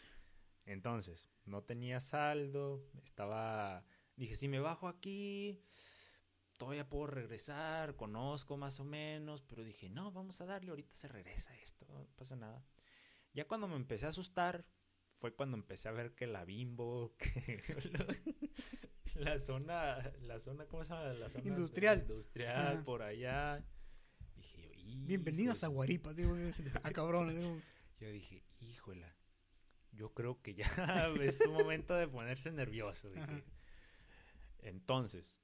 [0.66, 3.84] Entonces, no tenía saldo, estaba...
[4.16, 5.64] Dije, si me bajo aquí,
[6.58, 11.08] todavía puedo regresar, conozco más o menos, pero dije, no, vamos a darle, ahorita se
[11.08, 12.64] regresa esto, no pasa nada.
[13.34, 14.66] Ya cuando me empecé a asustar,
[15.20, 17.62] fue cuando empecé a ver que la bimbo, que
[19.16, 21.14] la zona, la zona, ¿cómo se llama?
[21.14, 22.00] La zona Industrial.
[22.00, 22.84] Industrial, Ajá.
[22.86, 23.64] por allá.
[24.36, 24.70] Dije yo,
[25.06, 25.68] Bienvenidos a.
[25.68, 26.36] Guaripas, digo,
[26.84, 27.36] a cabrón.
[27.36, 27.62] digo.
[28.00, 29.14] Yo dije, híjola,
[29.92, 30.66] yo creo que ya
[31.22, 33.10] es un momento de ponerse nervioso.
[33.10, 33.24] Dije.
[33.24, 33.44] Ajá.
[34.60, 35.42] Entonces,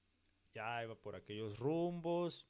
[0.54, 2.48] ya iba por aquellos rumbos.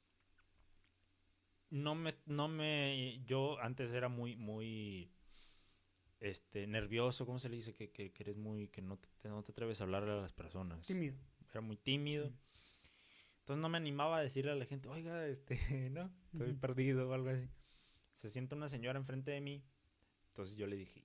[1.70, 5.10] No me, no me, yo antes era muy, muy,
[6.20, 7.74] este, nervioso, ¿cómo se le dice?
[7.74, 10.32] Que, que, que eres muy, que no te, no te atreves a hablarle a las
[10.32, 10.86] personas.
[10.86, 11.16] Tímido.
[11.50, 12.32] Era muy tímido.
[13.40, 15.56] Entonces no me animaba a decirle a la gente, oiga, este,
[15.90, 17.48] no, estoy perdido o algo así.
[18.12, 19.62] Se sienta una señora enfrente de mí.
[20.30, 21.04] Entonces yo le dije,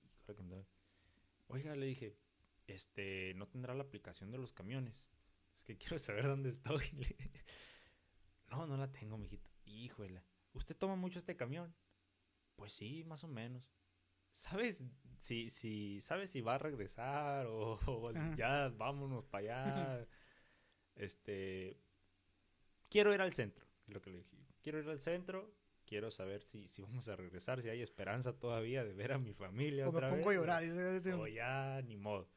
[1.48, 2.16] oiga, le dije,
[2.66, 5.08] este, no tendrá la aplicación de los camiones.
[5.54, 6.84] Es que quiero saber dónde estoy.
[8.50, 9.50] No, no la tengo, mijito.
[9.64, 10.22] Híjole,
[10.52, 11.74] ¿usted toma mucho este camión?
[12.54, 13.64] Pues sí, más o menos.
[14.30, 14.84] ¿Sabes
[15.22, 20.06] si, si, ¿sabes si va a regresar o, o si ya vámonos para allá?
[20.96, 21.78] este,
[22.88, 24.36] quiero ir al centro, lo que le dije.
[24.62, 25.54] Quiero ir al centro,
[25.86, 29.32] quiero saber si, si vamos a regresar, si hay esperanza todavía de ver a mi
[29.32, 30.64] familia O me otra pongo a llorar.
[31.00, 32.28] digo, O ya, ni modo.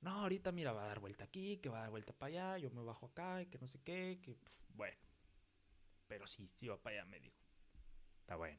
[0.00, 2.58] No, ahorita mira, va a dar vuelta aquí, que va a dar vuelta para allá,
[2.58, 4.36] yo me bajo acá, y que no sé qué, que
[4.74, 4.98] bueno.
[6.06, 7.36] Pero sí, sí va para allá, me dijo.
[8.20, 8.58] Está bueno.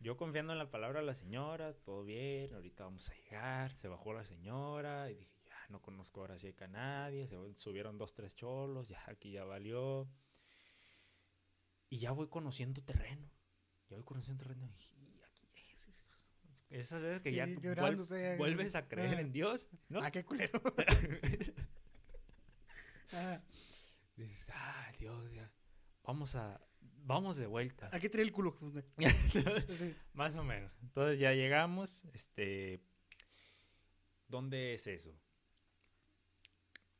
[0.00, 3.72] Yo confiando en la palabra de la señora, todo bien, ahorita vamos a llegar.
[3.74, 7.26] Se bajó la señora y dije, ya no conozco ahora si hay a nadie.
[7.26, 10.06] Se subieron dos, tres cholos, ya aquí ya valió.
[11.88, 13.30] Y ya voy conociendo terreno.
[13.88, 15.88] Ya voy un terreno y aquí es.
[15.88, 16.04] es-
[16.70, 19.20] Esas veces que ya vuel- vuelves a creer ajá.
[19.20, 20.00] en Dios, ¿no?
[20.02, 20.60] Ah, qué culero.
[23.12, 23.40] Ah,
[24.16, 25.48] Dices, ah, Dios, ya.
[26.02, 26.60] Vamos a.
[27.06, 27.90] Vamos de vuelta.
[27.92, 28.56] aquí trae el culo.
[28.56, 28.84] pues.
[30.14, 30.72] Más o menos.
[30.82, 32.04] Entonces ya llegamos.
[32.14, 32.80] Este.
[34.28, 35.14] ¿Dónde es eso?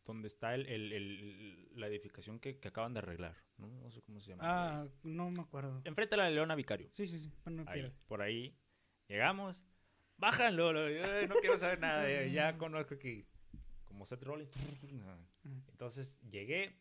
[0.04, 3.36] ¿Dónde está el, el- el- la edificación que, que acaban de arreglar?
[3.56, 3.68] ¿no?
[3.68, 4.42] No sé cómo se llama.
[4.44, 5.80] Ah, no me acuerdo.
[5.84, 6.90] Enfrente de la de Leona Vicario.
[6.94, 7.32] Sí, sí, sí.
[7.44, 8.54] Bueno, Ahí, por ahí.
[9.08, 9.64] Llegamos.
[10.18, 10.72] Bájanlo.
[10.72, 12.26] no quiero saber nada.
[12.26, 13.26] Ya conozco que.
[13.86, 14.52] Como Seth Rollins.
[15.68, 16.78] Entonces llegué.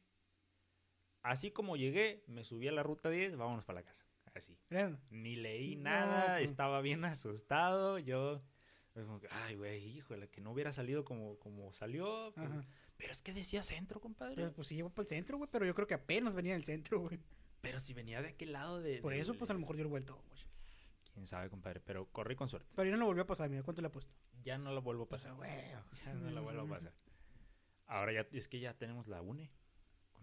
[1.24, 3.36] Así como llegué, me subí a la ruta 10.
[3.38, 4.06] Vámonos para la casa.
[4.36, 4.58] Así.
[5.10, 6.50] Ni leí nada, pues.
[6.50, 7.98] estaba bien asustado.
[8.00, 8.44] Yo,
[9.32, 12.34] ay, güey, híjole, que no hubiera salido como, como salió.
[12.98, 14.36] Pero es que decía centro, compadre.
[14.36, 15.50] Pero, pues sí llegó para el centro, güey.
[15.52, 17.20] Pero yo creo que apenas venía del centro, güey.
[17.62, 19.00] Pero si venía de aquel lado de.
[19.02, 20.44] Por eso, pues a lo mejor dio el vuelto, güey.
[21.14, 22.74] Quién sabe, compadre, pero corrí con suerte.
[22.76, 24.12] Pero yo no lo volvió a pasar, mira, ¿cuánto le ha puesto?
[24.44, 25.38] Ya no la vuelvo a Pues, pasar.
[25.38, 25.50] güey.
[25.52, 25.84] Ya
[26.16, 26.94] no la vuelvo a pasar.
[27.86, 29.52] Ahora ya, es que ya tenemos la UNE.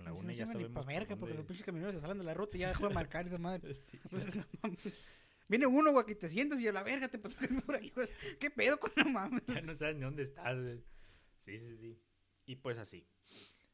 [0.01, 0.73] Con la UNE ya sabemos.
[0.73, 2.89] para por verga, porque los pinches camioneros se salen de la ruta y ya dejó
[2.89, 3.75] de marcar esa madre.
[3.75, 5.05] Sí, Pues, no mames.
[5.47, 7.37] Viene uno, güey, que te sientas y a la verga te pasó
[7.67, 8.09] por ahí, güey.
[8.39, 9.43] ¿Qué pedo con la mames?
[9.47, 10.57] ya no sabes ni dónde estás.
[10.59, 10.83] güey.
[11.39, 12.01] Sí, sí, sí.
[12.47, 13.07] Y pues así.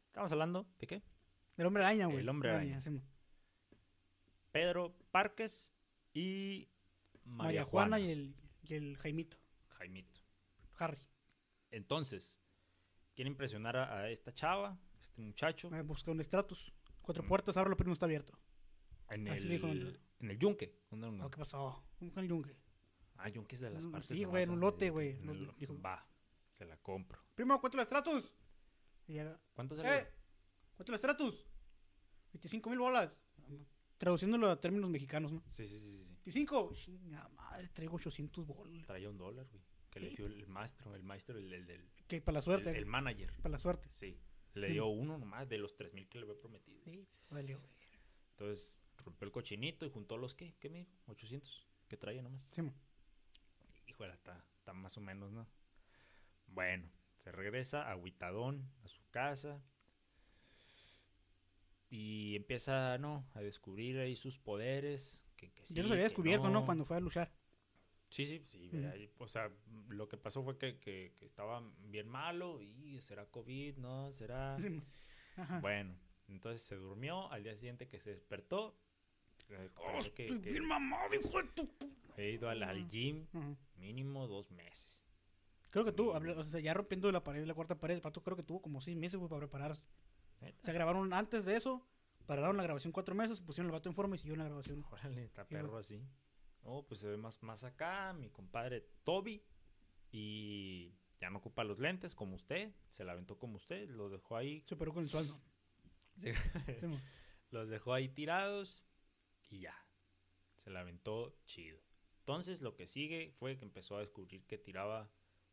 [0.09, 1.03] Estamos hablando de qué?
[1.57, 2.19] El hombre araña, güey.
[2.21, 2.79] El hombre araña.
[2.91, 3.01] mo.
[4.51, 5.73] Pedro Parques
[6.12, 6.69] y
[7.25, 8.35] María, Juana, y el,
[8.65, 9.37] y el Jaimito,
[9.69, 10.21] Jaimito.
[10.79, 10.99] Harry.
[11.71, 12.41] Entonces,
[13.15, 16.72] quiere impresionar a, a esta chava, este muchacho, Me busca un Stratus.
[17.02, 17.28] Cuatro Mm.
[17.28, 18.38] puertas, ahora lo primero está abierto.
[19.09, 20.80] en así el, dijo en el yunque.
[20.90, 21.85] ¿Dónde ¿Qué pasó?
[21.98, 22.56] ¿Cómo fue el yunque?
[23.18, 24.16] Ah, yunque es de las Mm, partes.
[24.16, 24.66] sí, güey, en un ¿no?
[24.66, 25.32] lote, güey, no.
[25.80, 26.04] Va,
[26.50, 27.20] se la compro.
[27.37, 28.32] Primo, ¿cuánto el Stratus?
[29.54, 29.92] ¿Cuánto salió?
[29.92, 30.09] ¡eh!
[30.74, 31.46] ¿Cuánto el Stratus?
[32.32, 33.20] 25 mil bolas.
[33.98, 35.42] Traduciéndolo a términos mexicanos, ¿no?
[35.46, 36.11] Sí, sí, sí, sí, sí.
[36.11, 36.72] 25.
[36.74, 38.87] Chinga madre, traigo 800 bolas.
[38.87, 39.62] Traía un dólar, güey.
[39.90, 42.76] Que le dio el maestro, el maestro, el, el, el, Que para la suerte, el-
[42.76, 43.32] el manager.
[43.40, 43.88] para la suerte.
[43.88, 44.18] Sí.
[44.57, 44.73] Le Sí.
[44.73, 46.81] dio uno nomás de los 3000 que le había prometido.
[46.83, 47.61] Sí, valió.
[48.31, 50.55] Entonces rompió el cochinito y juntó los, ¿qué?
[50.61, 50.92] ¿Qué me dijo?
[51.07, 52.47] 800 que traía nomás.
[52.51, 52.75] Sí, mo.
[53.87, 55.47] Híjole, está, está más o menos, ¿no?
[56.49, 59.62] Bueno, se regresa a Huitadón, a su casa.
[61.88, 63.27] Y empieza, ¿no?
[63.35, 65.23] A descubrir ahí sus poderes.
[65.37, 66.64] Que, que Ya sí, los había descubierto, ¿no?
[66.64, 67.31] Cuando fue a luchar.
[68.16, 68.70] Sí, sí, sí.
[68.87, 69.50] Ahí, o sea,
[69.88, 72.62] lo que pasó fue que, que- que estaba bien malo.
[72.62, 74.11] Y será COVID, ¿no?
[74.12, 74.59] Será.
[74.59, 74.83] Sí, mo.
[75.37, 75.61] Ajá.
[75.61, 75.94] Bueno,
[76.29, 77.31] entonces se durmió.
[77.31, 78.74] Al día siguiente que se despertó.
[79.50, 81.68] eh, Oh, que- estoy que bien mamado, hijo de tu...
[82.16, 83.26] he ido al, al gym
[83.76, 85.05] mínimo dos meses.
[85.68, 88.35] Creo que habla- o sea, ya rompiendo la pared, la cuarta pared, el pato creo
[88.37, 89.87] que tuvo como seis meses, güey, para prepararse.
[90.40, 90.64] ¿Neta?
[90.64, 91.87] Se grabaron antes de eso,
[92.24, 94.83] pararon la grabación cuatro meses, pusieron el vato en forma y siguieron la grabación.
[94.90, 96.00] Órale, está Y perro así.
[96.68, 99.42] Oh, pues se ve más, más acá, mi compadre Toby.
[100.11, 102.72] Y ya no ocupa los lentes como usted.
[102.90, 103.88] Se la aventó como usted.
[103.90, 104.62] Los dejó ahí.
[104.62, 105.40] Se operó con el sueldo.
[106.16, 106.33] Sí,
[106.83, 107.00] mo.
[107.50, 108.85] los dejó ahí tirados.
[109.48, 109.74] Y ya.
[110.57, 111.81] Se la aventó chido.
[112.20, 115.09] Entonces lo que sigue fue que empezó a descubrir que tiraba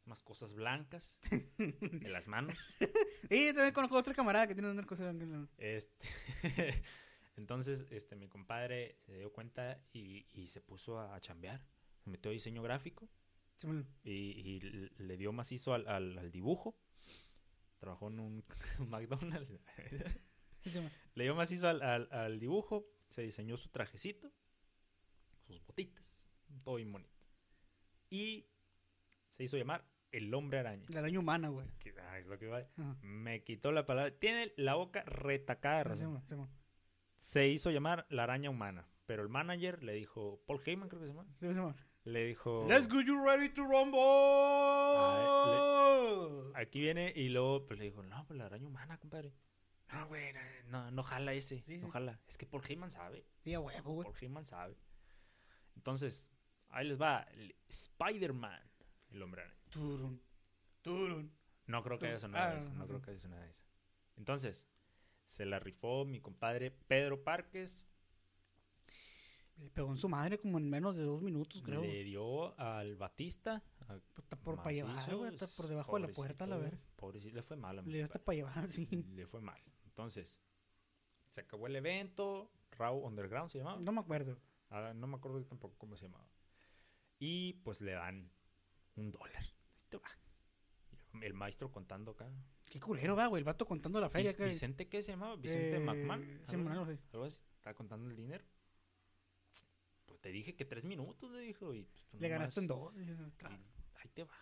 [0.06, 1.20] unas cosas blancas
[1.60, 2.58] en las manos.
[3.30, 5.14] Y también conozco a otra camarada que tiene una cosa.
[5.58, 6.08] Este,
[7.36, 11.66] entonces, este, mi compadre se dio cuenta y, y se puso a, a chambear.
[12.04, 13.10] Se metió a diseño gráfico
[13.58, 13.68] Sí,
[14.04, 14.60] y, y
[14.98, 16.76] le dio macizo al, al- al dibujo.
[17.80, 18.44] Trabajó en un
[18.90, 19.52] McDonald's.
[20.64, 20.80] Sí,
[21.16, 22.86] le dio macizo al, al- dibujo.
[23.10, 24.32] Se diseñó su trajecito,
[25.44, 26.28] sus botitas,
[26.64, 27.14] todo bien bonito.
[28.10, 28.48] Y
[29.28, 30.86] se hizo llamar el hombre araña.
[30.90, 31.68] La araña humana, güey.
[31.80, 32.60] Que, ah, es lo que va.
[32.60, 32.98] Ajá.
[33.02, 34.18] Me quitó la palabra.
[34.18, 35.84] Tiene la boca retacada
[36.26, 36.46] Sí.
[37.24, 38.86] Se hizo llamar la araña humana.
[39.06, 41.48] Pero el manager le dijo, Paul Heyman creo que se llama, Sí,
[42.04, 44.02] le dijo, Let's go, you ready to rumble.
[46.56, 49.34] aquí viene y luego pues, le dijo, no, pues la araña humana, compadre.
[49.92, 50.34] No, güey,
[50.68, 51.92] no, no jala ese, Sí, no sí.
[51.94, 52.20] jala.
[52.28, 54.06] Es que Paul Heyman sabe, Sí, huevo, güey.
[54.06, 54.78] Paul Heyman sabe.
[55.76, 56.30] Entonces,
[56.70, 57.26] ahí les va,
[57.70, 58.62] Spider-Man,
[59.12, 59.60] el hombre araña.
[59.70, 60.22] Turun,
[60.82, 61.34] turun.
[61.68, 63.64] No creo que haya Ah, sonado eso, no, no creo que haya sonado eso.
[64.18, 64.68] Entonces,
[65.26, 67.86] se la rifó mi compadre Pedro Parques,
[69.58, 71.82] Le pegó en su madre como en menos de dos minutos, creo.
[71.82, 75.34] le dio al Batista, a Está por para llevar, güey.
[75.34, 76.96] Está es por debajo de la puerta, la pobrecito, verga.
[76.96, 78.88] Pobrecito, le fue mal a mi Le dio hasta para llevar, sí.
[78.88, 79.62] Le fue mal.
[79.86, 80.40] Entonces,
[81.30, 82.52] se acabó el evento.
[82.72, 83.80] Raw Underground se llamaba.
[83.80, 84.40] No me acuerdo.
[84.70, 86.28] Ah, no me acuerdo tampoco cómo se llamaba.
[87.20, 88.32] Y pues le dan
[88.96, 89.44] un dólar.
[89.76, 90.08] Ahí te va.
[91.22, 92.30] El maestro contando acá.
[92.66, 93.40] Qué culero, va, güey.
[93.42, 94.32] El vato contando la feria.
[94.32, 94.46] Vic-.
[94.48, 95.36] ¿Vicente qué se llamaba?
[95.36, 96.24] ¿Vicente Eh, McMahon?
[96.44, 96.98] sí, algo sí.
[97.14, 97.40] Algo así.
[97.58, 98.44] Estaba contando el dinero.
[100.06, 101.74] Pues te dije que tres minutos, le dijo.
[101.74, 102.94] Y pues, tú Le ganaste en dos.
[102.96, 104.34] y- y ahí te va.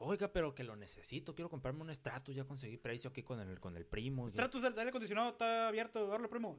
[0.00, 3.58] Oiga, pero que lo necesito, quiero comprarme un Stratus, ya conseguí precio aquí con el,
[3.58, 4.28] con el primo.
[4.28, 6.56] Stratus del aire acondicionado está abierto, agarlo primo.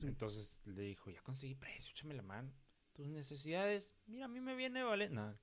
[0.00, 2.52] Entonces le dijo, ya conseguí precio, échame la mano.
[2.92, 5.08] Tus necesidades, mira, a mí me viene vale.
[5.08, 5.38] No,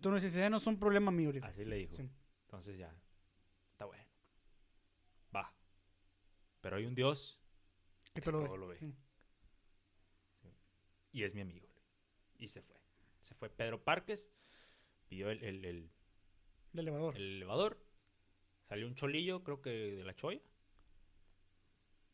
[0.00, 1.32] Tus necesidades no son problema mío.
[1.42, 1.94] así le dijo.
[1.94, 2.08] Sí.
[2.46, 2.94] Entonces ya,
[3.72, 4.04] está bueno.
[5.34, 5.54] Va.
[6.60, 7.40] Pero hay un Dios
[8.14, 8.76] Que todo todo lo ve.
[8.76, 8.94] Sí.
[11.12, 11.68] y es mi amigo.
[12.38, 12.76] Y se fue.
[13.22, 14.30] Se fue Pedro Parques,
[15.08, 15.90] pidió el, el- el-
[16.74, 17.16] El elevador.
[17.16, 17.82] el elevador,
[18.68, 20.40] salió un cholillo, creo que de la choya.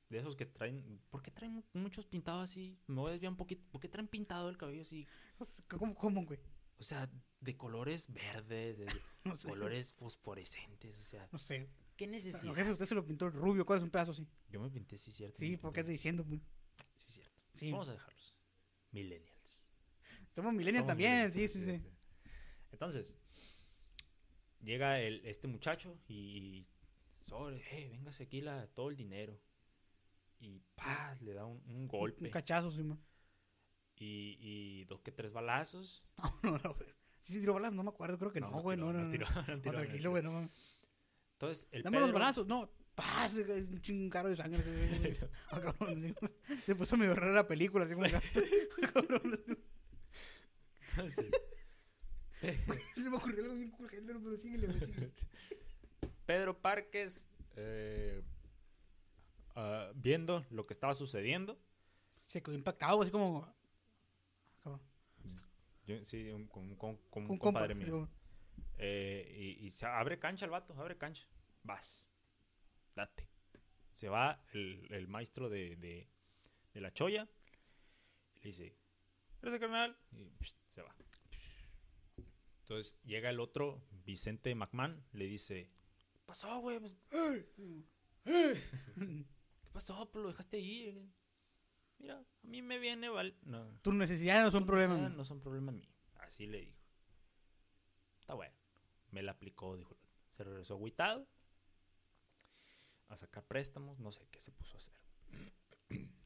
[0.08, 1.00] De esos que traen.
[1.10, 2.78] ¿Por qué traen mu- muchos pintados así?
[2.86, 3.64] Me voy a desviar un poquito.
[3.70, 5.06] ¿Por qué traen pintado el cabello así?
[5.68, 6.38] ¿Cómo, cómo, güey?
[6.78, 7.10] O sea,
[7.44, 8.86] de colores verdes, de
[9.24, 9.48] No sé.
[9.48, 10.98] colores fosforescentes.
[10.98, 11.68] O sea, No sé.
[11.96, 12.54] ¿qué No, necesidad?
[12.54, 13.64] jefe, usted se lo pintó el rubio.
[13.64, 14.26] ¿Cuál es un pedazo así?
[14.48, 15.38] Yo me pinté, sí, cierto.
[15.40, 15.92] Sí, me ¿por qué pinté.
[15.92, 16.24] estás diciendo?
[16.24, 16.40] güey?
[16.96, 17.44] Sí, cierto.
[17.54, 17.70] Sí.
[17.70, 18.34] Vamos a dejarlos.
[18.90, 19.62] Millennials.
[20.32, 21.32] Somos millennials Somos también.
[21.32, 21.80] Sí, sí, sí.
[22.72, 23.14] Entonces,
[24.60, 26.66] llega el, este muchacho y
[27.20, 29.40] sobre, hey, véngase aquí la, todo el dinero.
[30.40, 32.24] Y paz, le da un, un golpe.
[32.24, 33.00] Un cachazo, sí, man.
[33.96, 36.04] y, y dos que tres balazos.
[36.42, 36.76] No, no, no.
[37.24, 38.18] Sí, sí, tiró balas, no me acuerdo.
[38.18, 38.76] Creo que no, güey.
[38.76, 39.10] No, no, no.
[39.10, 40.22] tiró, no No, tiró, tranquilo, güey.
[40.22, 40.46] No.
[41.32, 42.46] Entonces, el Dame los Pedro- balazos.
[42.46, 43.34] No, paz.
[43.38, 44.62] Es un chingaro de sangre.
[45.50, 46.02] Ah, cabrón.
[46.02, 46.14] sí.
[46.66, 47.84] Se puso medio rara la película.
[47.86, 49.22] Así como que- cabrón.
[50.90, 51.30] Entonces,
[52.94, 55.10] Se me ocurrió algo bien cool, género, pero síguele, güey.
[56.26, 58.22] Pedro Parques, eh,
[59.56, 61.58] ah, viendo lo que estaba sucediendo,
[62.26, 63.50] Se quedó impactado, así como.
[65.86, 67.60] Yo- sí, un, con, con- con un Un compa.
[67.60, 68.08] compadre mío,
[68.78, 71.26] eh, y, y se abre cancha el vato, abre cancha,
[71.62, 72.10] vas,
[72.94, 73.28] date.
[73.90, 76.08] Se va el, el maestro de, de,
[76.72, 77.28] de la choya,
[78.36, 78.76] y le dice,
[79.42, 79.96] ¿eres el carnal?
[80.12, 80.94] Y psh, se va.
[82.60, 85.70] Entonces llega el otro, Vicente McMahon, le dice,
[86.14, 86.80] ¿qué pasó, güey?
[86.80, 86.96] Pues,
[88.24, 90.10] ¿Qué pasó?
[90.10, 91.12] Pues lo dejaste ahí.
[92.04, 93.34] Mira, a mí me viene, val...
[93.44, 94.88] No, Tus necesidades no son tus problema.
[94.92, 95.16] necesidades mío.
[95.16, 95.88] No son problema mío.
[96.16, 96.78] Así le dijo.
[98.20, 98.54] Está bueno.
[99.10, 99.96] Me la aplicó, dijo.
[100.36, 101.26] Se regresó agüitado.
[103.08, 103.98] A sacar préstamos.
[104.00, 105.00] No sé qué se puso a hacer.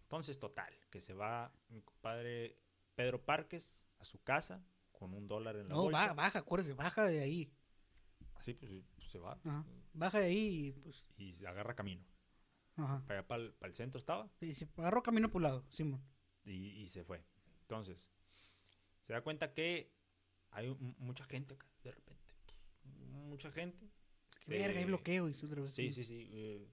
[0.03, 0.75] Entonces, total.
[0.91, 2.59] Que se va mi compadre
[2.97, 6.01] Pedro Parques a su casa con un dólar en la No, bolsa.
[6.01, 7.53] baja, baja, acuérdese, baja de ahí.
[8.35, 9.39] Así pues, pues, se va.
[9.45, 9.65] Ajá.
[9.93, 11.05] Baja de ahí y pues.
[11.19, 12.05] Y se agarra camino.
[12.79, 13.03] Ajá.
[13.07, 14.31] Para allá, para el, para el centro estaba.
[14.41, 16.03] Y se agarró camino por un lado, Simón.
[16.45, 16.53] y,
[16.83, 17.23] y se fue.
[17.63, 18.09] Entonces,
[19.01, 19.93] se da cuenta que
[20.51, 22.35] hay un- mucha gente acá, de repente.
[23.13, 23.91] Mucha gente.
[24.47, 25.67] Verga, hay Eh, bloqueo y su otra.
[25.69, 26.29] Sí, sí, sí.
[26.33, 26.69] eh,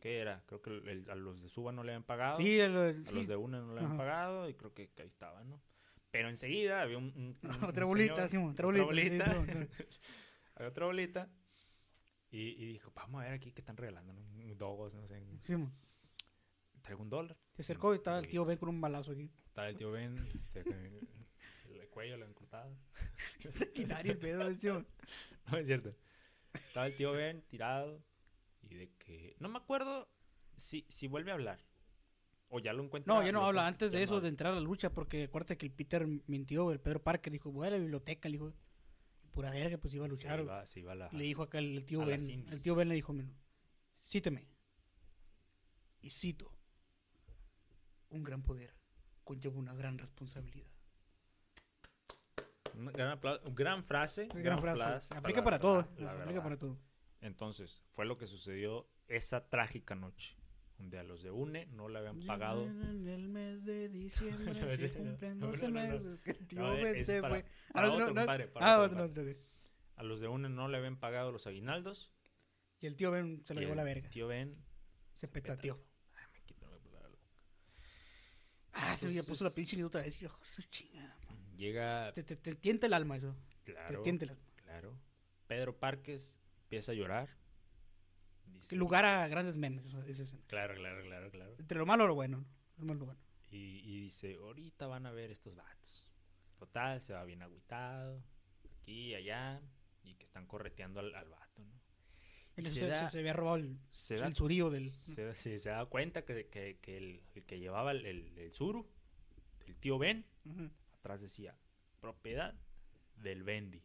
[0.00, 0.42] ¿Qué era?
[0.46, 2.38] Creo que el- a los de Suba no le habían pagado.
[2.38, 3.14] Sí, a los, a sí.
[3.14, 3.98] los de Una no le habían Ajá.
[3.98, 4.48] pagado.
[4.48, 5.62] Y creo que, que ahí estaban, ¿no?
[6.10, 7.04] Pero enseguida había un.
[7.14, 9.32] un- un- Otra bolita, Simón, otra otra bolita.
[9.32, 9.68] sí, bolita.
[10.56, 11.30] Había otra bolita.
[12.32, 14.22] Y, y dijo, vamos a ver aquí qué están regalando, ¿no?
[14.56, 15.22] Dogos, no sé.
[15.42, 15.72] Simón.
[16.82, 17.36] Traigo un dólar.
[17.54, 19.30] Se acercó y estaba el Y- tío Ben con un balazo aquí.
[19.46, 21.08] Estaba el tío Ben, este, con el,
[21.80, 22.74] el cuello le han cortado.
[23.52, 24.86] Sanguinario el pedo, Simón.
[25.52, 25.94] No es cierto.
[26.54, 28.02] Estaba el tío Ben tirado
[28.62, 29.36] y de que...
[29.38, 30.08] No me acuerdo
[30.56, 31.60] si, si vuelve a hablar.
[32.48, 33.12] O ya lo encuentra.
[33.14, 35.66] No, ya no habla antes de eso, de entrar a la lucha, porque acuérdate que
[35.66, 38.52] el Peter mintió, el Pedro Parker dijo, voy a la biblioteca, le dijo,
[39.32, 40.36] pura verga, pues iba a luchar.
[40.42, 40.44] Güey.
[40.44, 41.08] iba, se iba a la...
[41.12, 42.20] Le dijo acá el tío Ben,
[42.50, 43.28] el tío Ben le dijo, "Mira,
[44.04, 44.46] cíteme.
[46.00, 46.52] Y cito,
[48.10, 48.74] un gran poder
[49.24, 50.68] conlleva una gran responsabilidad.
[52.74, 54.28] Un gran, aplauso- un gran frase.
[54.34, 54.82] Gran frase.
[54.82, 55.76] frase Aplica la para todo.
[55.76, 56.42] verdad, la Aplica verdad.
[56.42, 56.78] para todo.
[57.20, 60.36] Entonces, fue lo que sucedió esa trágica noche.
[60.82, 62.64] Donde a los de UNE no le habían pagado.
[62.64, 65.92] En el mes de diciembre cumplen no, 12 no, no, no.
[65.92, 67.44] meses que el tío se fue.
[67.72, 67.86] A
[70.02, 72.10] los de UNE no le habían pagado los aguinaldos.
[72.80, 74.08] Y el tío Ben se lo llevó el la verga.
[74.08, 74.56] Tío Ben
[75.14, 75.80] Se petateó.
[76.16, 77.16] Ay, me quito la boca.
[78.72, 80.16] Ah, se puso la pinche y otra vez.
[80.16, 81.16] Y yo, su chingada.
[81.56, 82.12] Llega.
[82.12, 83.36] Te, te, te tienta el alma eso.
[83.62, 84.02] Te Claro.
[84.02, 84.42] tienta el alma.
[84.56, 84.98] Claro.
[85.46, 87.28] Pedro Parques empieza a llorar.
[88.54, 90.42] Dice- Lugar a grandes memes, esa, escena.
[90.46, 91.54] Claro, claro, claro, claro.
[91.58, 92.38] Entre lo malo y lo bueno.
[92.38, 92.46] ¿no?
[92.78, 93.20] Lo malo y lo bueno.
[93.50, 96.08] Y, y dice, ahorita van a ver estos vatos.
[96.58, 98.22] Total, se va bien agüitado.
[98.80, 99.60] Aquí y allá.
[100.04, 101.72] Y que están correteando al, al vato, ¿no?
[102.56, 104.90] Y se, se da- se- había robado el, Se da, el surío del...
[104.90, 108.52] se, sí, se da cuenta que, que- que el, el que llevaba el, el, el
[108.52, 108.86] suru,
[109.66, 110.70] el tío Ben, Ujú.
[110.94, 111.56] atrás decía,
[112.00, 112.54] propiedad
[113.16, 113.82] del Bendy.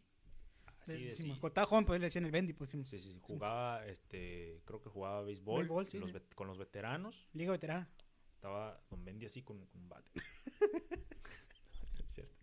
[0.88, 2.84] Así Del- sí, cuando estaba joven, pues le decían el Bendy, pues sí.
[2.86, 7.28] Sí, sí, sí, jugaba, este, creo que jugaba béisbol, los con los veteranos.
[7.34, 7.90] Liga veterana.
[8.36, 10.12] Estaba Don Bendy así con, con un bate.
[10.14, 10.22] No
[12.06, 12.36] es cierto.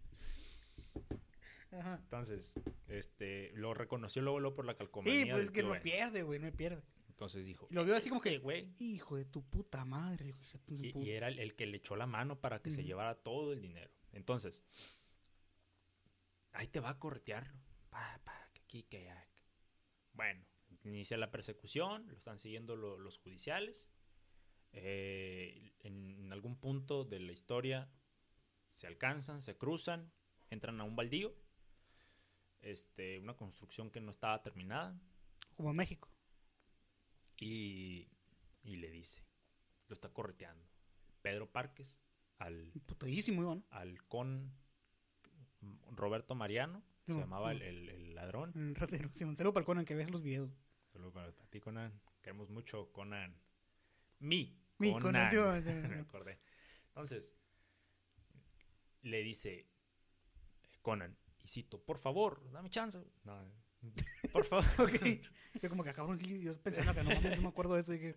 [1.73, 1.99] Ajá.
[2.03, 2.55] Entonces,
[2.89, 5.25] este, lo reconoció luego, luego por la calcomanía.
[5.25, 6.83] Sí, pues es que no pierde, güey, no pierde.
[7.09, 7.69] Entonces dijo.
[7.71, 8.75] Lo vio así como "Este que, güey.
[8.79, 10.29] hijo de tu puta madre.
[10.29, 11.05] hijo de Y, puto".
[11.07, 13.61] y era el, el que le echó la mano para que se llevara todo el
[13.63, 13.91] dinero.
[14.13, 14.65] Entonces,
[16.53, 17.55] ahí te va a corretearlo.
[17.91, 18.21] Pa,
[20.12, 20.45] Bueno,
[20.85, 23.91] inicia la persecución, lo están siguiendo lo- los judiciales.
[24.72, 27.89] Eh, en algún punto de la historia
[28.66, 30.12] se alcanzan, se cruzan,
[30.51, 31.35] entran a un baldío.
[32.61, 34.99] Este, una construcción que no estaba terminada.
[35.55, 36.11] Como en México.
[37.39, 38.09] Y,
[38.62, 39.22] y le dice,
[39.89, 40.66] lo está correteando.
[41.22, 41.99] Pedro Parques
[42.39, 43.64] al, Putadísimo, Iván.
[43.70, 44.53] al con
[45.93, 47.61] Roberto Mariano, se No, llamaba no.
[47.61, 48.53] el, el- el ladrón.
[48.55, 49.11] Un ratero.
[49.13, 50.51] Sí, un saludo para el Conan que ves los videos.
[50.93, 52.01] Solo para ti, Conan.
[52.23, 53.37] Queremos mucho Conan.
[54.21, 55.31] Mi, Mi Conan.
[55.89, 56.39] Me acordé.
[56.89, 57.33] Entonces,
[59.03, 59.67] le dice
[60.83, 62.99] Conan, y cito, por favor, dame chance.
[63.25, 63.39] No,
[64.33, 64.65] por favor.
[64.79, 65.61] Ok.
[65.63, 67.93] Yo como que cabrón, sí, yo que no, mames, no me acuerdo de eso.
[67.93, 68.17] Dije,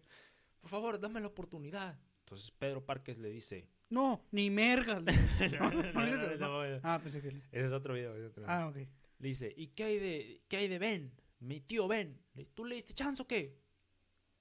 [0.62, 2.00] por favor, dame la oportunidad.
[2.20, 3.68] Entonces Pedro Parques le dice.
[3.90, 5.02] No, ni mergas.
[6.84, 8.14] Ah, pensé que Ese es otro video.
[8.16, 8.56] ese es otro video.
[8.56, 8.76] Ah, ok.
[9.20, 11.12] Le dice, ¿y qué hay de, qué hay de Ben?
[11.40, 12.20] Mi tío Ben.
[12.34, 13.60] Le- ¿Tú le diste chance o qué?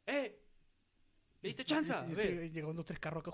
[0.07, 0.39] ¿Eh?
[1.43, 1.93] ¿Le diste chance?
[2.09, 3.33] Sí, sí, sí, Llegaron dos, tres carros acá.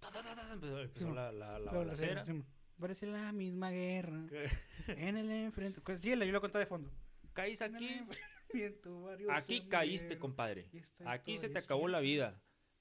[0.00, 2.24] Ta, ta, ta, ta, Empezó, la, la, cera,
[2.78, 4.26] Parece la misma guerra.
[4.88, 5.80] En el enfrente.
[5.80, 6.90] Pues Sí, la yo lo conté de fondo.
[7.32, 7.94] Caís En el aquí.
[7.94, 10.68] enfrentamiento, Aquí caíste, compadre.
[11.06, 12.40] Aquí se te acabó la vida.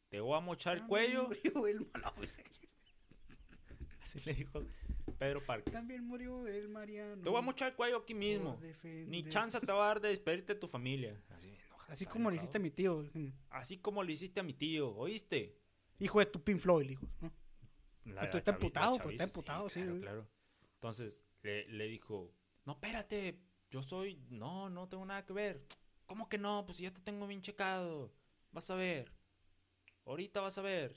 [0.09, 1.27] Te voy a mochar el También cuello.
[1.27, 2.13] murió el malo.
[4.01, 4.63] Así le dijo
[5.17, 5.71] Pedro Parques.
[5.71, 7.21] También murió el Mariano.
[7.21, 8.59] Te voy a mochar el cuello aquí mismo.
[8.83, 11.21] Ni chance te va a dar de despedirte de tu familia.
[11.87, 13.09] Así, como le dijiste a mi tío.
[13.49, 15.57] Así como le hiciste a mi tío, ¿oíste?
[15.99, 17.07] Hijo de tu Pink Floyd, hijo.
[17.21, 17.31] ¿no?
[18.05, 20.27] La- está emputado, pues, está emputado, sí, claro.
[20.75, 22.33] Entonces le, le dijo,
[22.65, 23.39] no, espérate,
[23.69, 25.65] yo soy, no, no tengo nada que ver.
[26.05, 26.65] ¿Cómo que no?
[26.65, 28.11] Pues ya te tengo bien checado.
[28.51, 29.11] Vas a ver.
[30.09, 30.95] Ahorita vas a ver.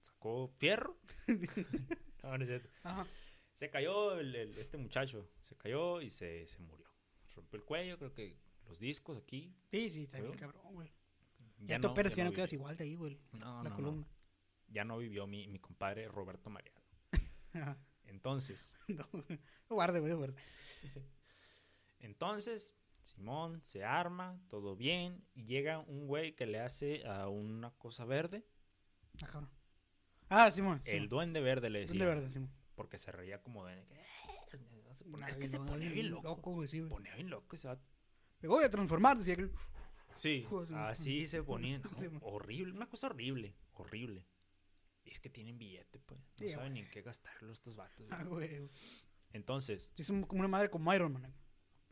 [0.00, 0.98] Sacó fierro.
[2.22, 2.68] no, no es cierto.
[2.82, 3.06] Ajá.
[3.52, 5.30] Se cayó el- el- este muchacho.
[5.40, 6.86] Se cayó y se, se murió.
[7.36, 8.36] Rompió el cuello, creo que
[8.66, 9.54] los discos aquí.
[9.70, 10.88] Sí, sí, está bien cabrón, güey.
[11.58, 13.20] Ya, Ya, y ya no quedas igual de ahí, güey.
[13.32, 13.76] No, la no, no.
[13.76, 14.08] columna.
[14.68, 16.80] Ya no vivió mi, mi compadre Roberto Mariano.
[18.04, 20.36] Entonces, No, no guarde, güey, guarde.
[22.00, 27.70] Entonces, Simón se arma, todo bien, y llega un güey que le hace a una
[27.78, 28.44] cosa verde.
[29.22, 29.50] Ah, cabrón.
[30.28, 30.82] Ah, Simón.
[30.84, 31.98] El duende verde le decía.
[31.98, 32.50] De verdad, Simón.
[32.74, 33.84] Porque se reía como de...
[34.94, 36.36] Se ponía- Ay, es que se ponía bien loco.
[36.52, 36.90] güey, sí, Se güey.
[36.90, 37.84] ponía bien loco ese vato.
[38.40, 39.50] Me voy a transformar, decía que...
[40.12, 41.78] Sí, Hijo de su- así se ponía.
[41.84, 42.20] no, Sí, man.
[42.22, 44.26] horrible, una cosa horrible, horrible.
[45.04, 46.20] Y es que tienen billete, pues.
[46.20, 48.06] No Sí, saben ni en qué gastarlo estos vatos.
[48.10, 48.48] Ah, güey.
[48.58, 48.70] güey.
[49.32, 51.22] Entonces, Sí, es un- como una madre como Iron Man.
[51.22, 51.34] güey.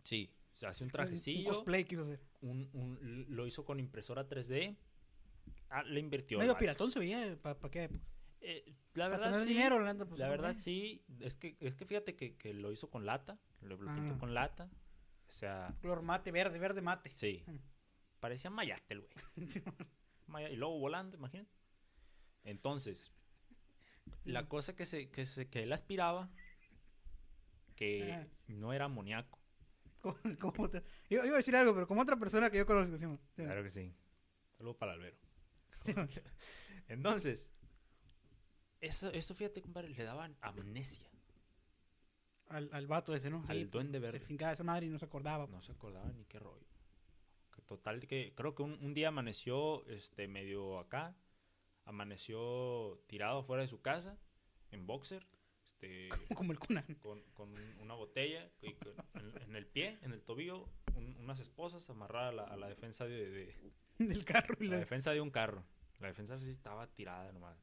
[0.04, 1.48] sí, se hace un Un trajecillo.
[1.52, 2.20] cosplay quiso hacer.
[2.42, 4.76] un- un- lo hizo con impresora 3D.
[5.68, 6.38] Ah, le invirtió.
[6.38, 7.36] Medio piratón se veía.
[7.40, 8.04] ¿Para qué época?
[8.40, 9.48] Eh, la verdad tener sí.
[9.54, 10.60] dinero, la neta, pues, la verdad güey.
[10.60, 11.04] sí.
[11.20, 13.38] Es que, es que fíjate que, que lo hizo con lata.
[13.60, 14.18] Lo, lo pintó Ah.
[14.18, 14.70] con lata.
[15.28, 17.10] O sea, Color mate, verde, verde mate.
[17.14, 17.42] sí.
[17.46, 17.56] Mm.
[18.20, 19.12] Parecía mayate el güey.
[20.26, 21.50] Maya- Y luego volando, imagínate.
[22.44, 23.10] Entonces,
[24.24, 24.46] la Sí.
[24.48, 26.30] cosa que, se, que, se, que él aspiraba,
[27.76, 28.26] que Ajá.
[28.48, 29.38] no era amoníaco.
[30.02, 32.98] Como, como otra- Iba, iba a decir algo, pero como otra persona que yo conozco.
[32.98, 33.06] Sí.
[33.36, 33.94] Claro que sí.
[34.58, 35.16] Saludo para Albero.
[36.88, 37.52] Entonces,
[38.80, 41.08] eso, eso fíjate, compadre, le daban amnesia
[42.48, 43.44] Al, al vato ese, ¿no?
[43.48, 44.20] al Sí, duende Se verde.
[44.20, 45.46] fincaba esa madre y no se acordaba.
[45.46, 46.66] No se acordaba ni qué rollo.
[47.54, 51.14] Que total que creo que un, un día amaneció este medio acá,
[51.84, 54.18] amaneció tirado afuera de su casa
[54.70, 55.26] en boxer,
[55.64, 56.84] este Como el Conan.
[57.00, 58.50] con, con una botella
[59.46, 63.04] en el pie, en el tobillo, un- unas esposas amarradas a la, a la defensa
[63.06, 64.78] de, de- Del carro y la la...
[64.80, 65.64] defensa de un carro.
[66.00, 67.56] La defensa sí estaba tirada nomás.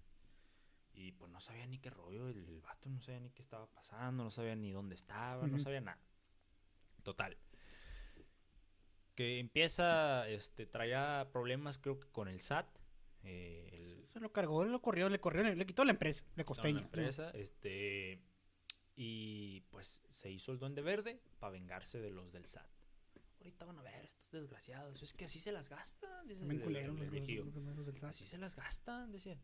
[0.93, 3.67] Y pues no sabía ni qué rollo, el, el vato no sabía ni qué estaba
[3.71, 5.99] pasando, no sabía ni dónde estaba, no sabía nada.
[7.03, 7.37] Total.
[9.15, 12.67] Que empieza, este, traía problemas creo que con el SAT.
[13.23, 16.79] eh, el, Se lo cargó, lo corrió, le corrió, le quitó la empresa, le costeña.
[16.79, 18.21] la empresa, este,
[18.95, 22.69] y pues se hizo el duende verde para vengarse de los del SAT.
[23.39, 26.73] Ahorita van a ver estos desgraciados, es que así se las gastan, dice También el-
[26.73, 28.09] los- los- los- los del SAT.
[28.09, 29.39] Así se las gastan, decían.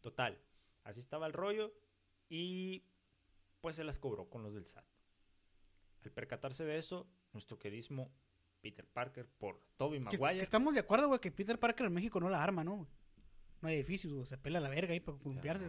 [0.00, 0.40] Total,
[0.84, 1.72] así estaba el rollo
[2.28, 2.84] y
[3.60, 4.84] pues se las cobró con los del SAT.
[6.04, 8.12] Al percatarse de eso, nuestro queridísimo
[8.60, 10.38] Peter Parker por Toby Maguire.
[10.38, 12.88] que estamos de acuerdo, güey, que Peter Parker en México no la arma, ¿no?
[13.60, 14.24] no hay edificios, güey.
[14.26, 15.64] Se pela la verga ahí para columpiarse,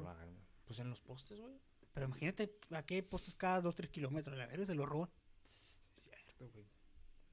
[0.66, 1.60] Pues en los postes, güey.
[1.92, 4.38] Pero imagínate a qué postes cada 2, 3 kilómetros.
[4.38, 5.10] La verga se lo roban.
[5.96, 6.68] Es cierto, güey.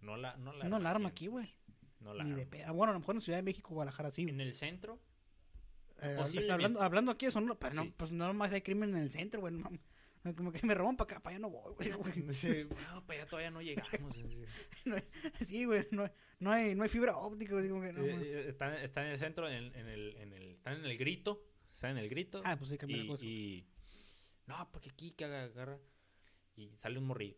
[0.01, 1.53] No la, no la No la arma aquí, güey.
[2.01, 2.51] No la Ni de arman.
[2.51, 4.23] pe- ah, Bueno, a lo mejor en Ciudad de México, Guadalajara sí.
[4.23, 4.99] En el centro,
[6.03, 6.53] Eh, Posiblemente.
[6.53, 7.79] hablando, hablando aquí de Sonora, pues, Sí.
[7.79, 9.55] no, pues no más hay crimen en el centro, güey.
[9.55, 9.71] no.
[10.37, 11.91] Como que me roban para acá, para allá no voy, güey.
[12.35, 13.91] Sí, no, para allá todavía no llegamos.
[15.47, 15.65] sí.
[15.65, 18.27] Güey, no, hay- no, hay, no hay fibra óptica, como que no, Eh, mames.
[18.27, 21.43] eh, están, están en el centro, en, en el, en el, están en el grito.
[21.73, 22.43] Están en el grito.
[22.45, 23.25] Ah, pues sí, cambia la y, cosa.
[23.25, 23.67] y-
[24.47, 25.79] no, porque aquí que haga- agarra.
[26.57, 27.37] Y sale un morrillo.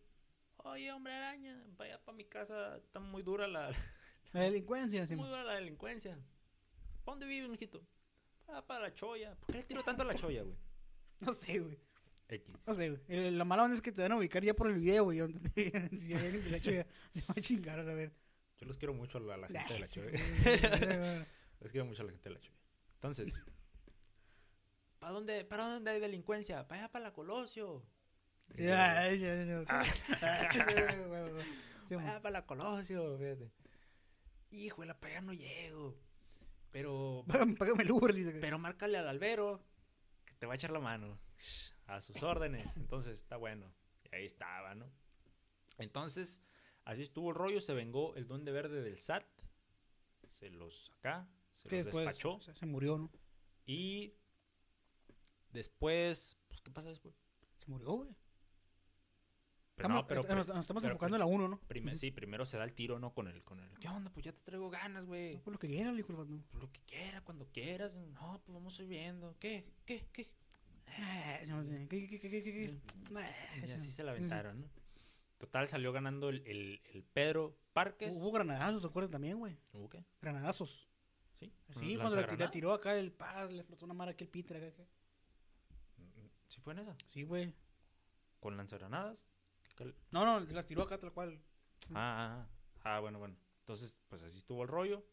[0.63, 2.77] Oye, hombre araña, vaya para mi casa.
[2.77, 3.71] Está muy dura la,
[4.33, 6.15] La delincuencia, sí, muy dura la delincuencia.
[7.05, 7.85] ¿Para dónde vives, mijito?
[8.47, 9.35] Ah, para la choya.
[9.35, 10.55] ¿Por qué le tiro tanto a la choya, güey?
[11.21, 11.77] No sé, güey.
[12.29, 12.55] X.
[12.65, 13.01] No sé, güey.
[13.07, 15.17] El- La mala onda es que te van a ubicar ya por el video, güey.
[15.19, 18.13] donde te- Si alguien ha hecho ya, le va a chingar, a ver.
[18.57, 21.25] Yo los quiero mucho a la, la gente de la güey.
[21.61, 22.57] Les quiero mucho a la gente de la choya.
[22.95, 23.33] Entonces,
[24.99, 26.67] ¿para dónde, ¿para dónde hay delincuencia?
[26.67, 27.83] Para allá, para la Colosio.
[28.57, 29.85] Ya, ya, ya, ya.
[31.89, 32.07] Sí, man.
[32.07, 33.51] Ah, para la Colosio, fíjate.
[34.51, 35.97] Híjole, para allá no llego.
[36.71, 37.25] Pero,
[37.57, 38.31] Págame, el Uber, dice.
[38.39, 39.63] pero márcale al albero
[40.25, 41.19] que te va a echar la mano.
[41.87, 42.75] A sus órdenes.
[42.77, 43.73] Entonces, está bueno.
[44.11, 44.85] Y ahí estaba, ¿no?
[45.79, 46.43] Entonces,
[46.85, 47.59] así estuvo el rollo.
[47.59, 49.25] Se vengó el duende verde del SAT.
[50.23, 51.27] Se los acá.
[51.51, 52.39] Se los después despachó.
[52.39, 53.11] se, se murió, ¿no?
[53.65, 54.13] Y
[55.51, 57.15] después, pues, ¿qué pasa después?
[57.57, 58.15] Se murió, güey.
[59.79, 61.59] Pero Estamos, no, pero, nos, nos estamos pero enfocando en la 1, ¿no?
[61.67, 61.99] prime- Ujú.
[61.99, 63.13] sí, primero se da el tiro, ¿no?
[63.13, 64.11] Con el, con el, ¿qué onda?
[64.11, 65.35] Pues ya te traigo ganas, güey.
[65.35, 66.43] No, Por lo que quiera, hijo del vato.
[66.51, 67.95] Pues lo que quiera, cuando quieras.
[67.95, 69.37] No, pues vamos a ir viendo.
[69.39, 69.65] ¿Qué?
[69.85, 70.05] ¿Qué?
[70.11, 70.29] ¿Qué?
[71.47, 72.77] No sé, ¿Qué, qué, qué, qué, qué, qué?
[73.15, 73.31] Ah,
[73.65, 74.67] Y así se la aventaron, ¿no?
[75.37, 78.13] Total, salió ganando el, el, el Pedro Parques.
[78.17, 79.57] Hubo granadazos, ¿se acuerdan también, güey?
[79.71, 80.03] ¿Hubo qué?
[80.21, 80.89] Granadazos.
[81.35, 81.53] Sí.
[81.79, 84.57] Sí, cuando le, tiró- tiró acá el paz, le flotó una mara aquí el Peter
[84.57, 84.67] acá.
[84.67, 84.83] acá.
[86.49, 86.97] ¿Sí fue en esa?
[87.07, 87.53] Sí, güey.
[88.39, 89.27] ¿Con lanzagranadas?
[89.79, 91.41] ¿Qué cal- No, no, las tiró acá tal cual.
[91.93, 92.47] Ah, ah,
[92.83, 93.35] ah, Ah, bueno, bueno.
[93.61, 95.05] Entonces, pues así estuvo el rollo.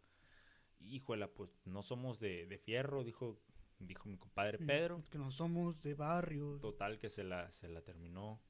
[0.80, 3.40] Híjola, pues no somos de, de fierro, dijo,
[3.78, 5.02] dijo mi compadre Mm, Pedro.
[5.10, 6.58] Que no somos de barrio.
[6.60, 8.42] Total que se la, se la terminó.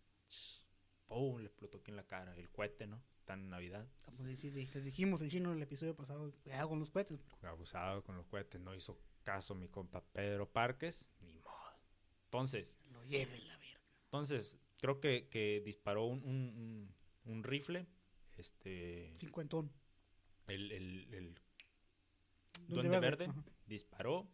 [1.06, 1.38] ¡Pum!
[1.38, 2.34] Le explotó aquí en la cara.
[2.36, 3.02] El cohete, ¿no?
[3.24, 3.86] Tan en Navidad.
[4.04, 7.20] Como decir, les dijimos el chino en el episodio pasado, cuidado con los cohetes.
[7.42, 8.60] Abusado con los cohetes.
[8.60, 11.08] No hizo caso mi compa Pedro Parques.
[11.20, 11.80] Ni modo.
[12.24, 13.80] Entonces, Lo lleve la verga.
[14.04, 17.86] entonces creo que, que disparó un, un, rifle.
[18.36, 19.12] Este.
[19.16, 19.72] Cincuentón.
[20.46, 21.40] El, el, el
[22.68, 23.32] Duende duende verde,
[23.66, 24.28] disparó.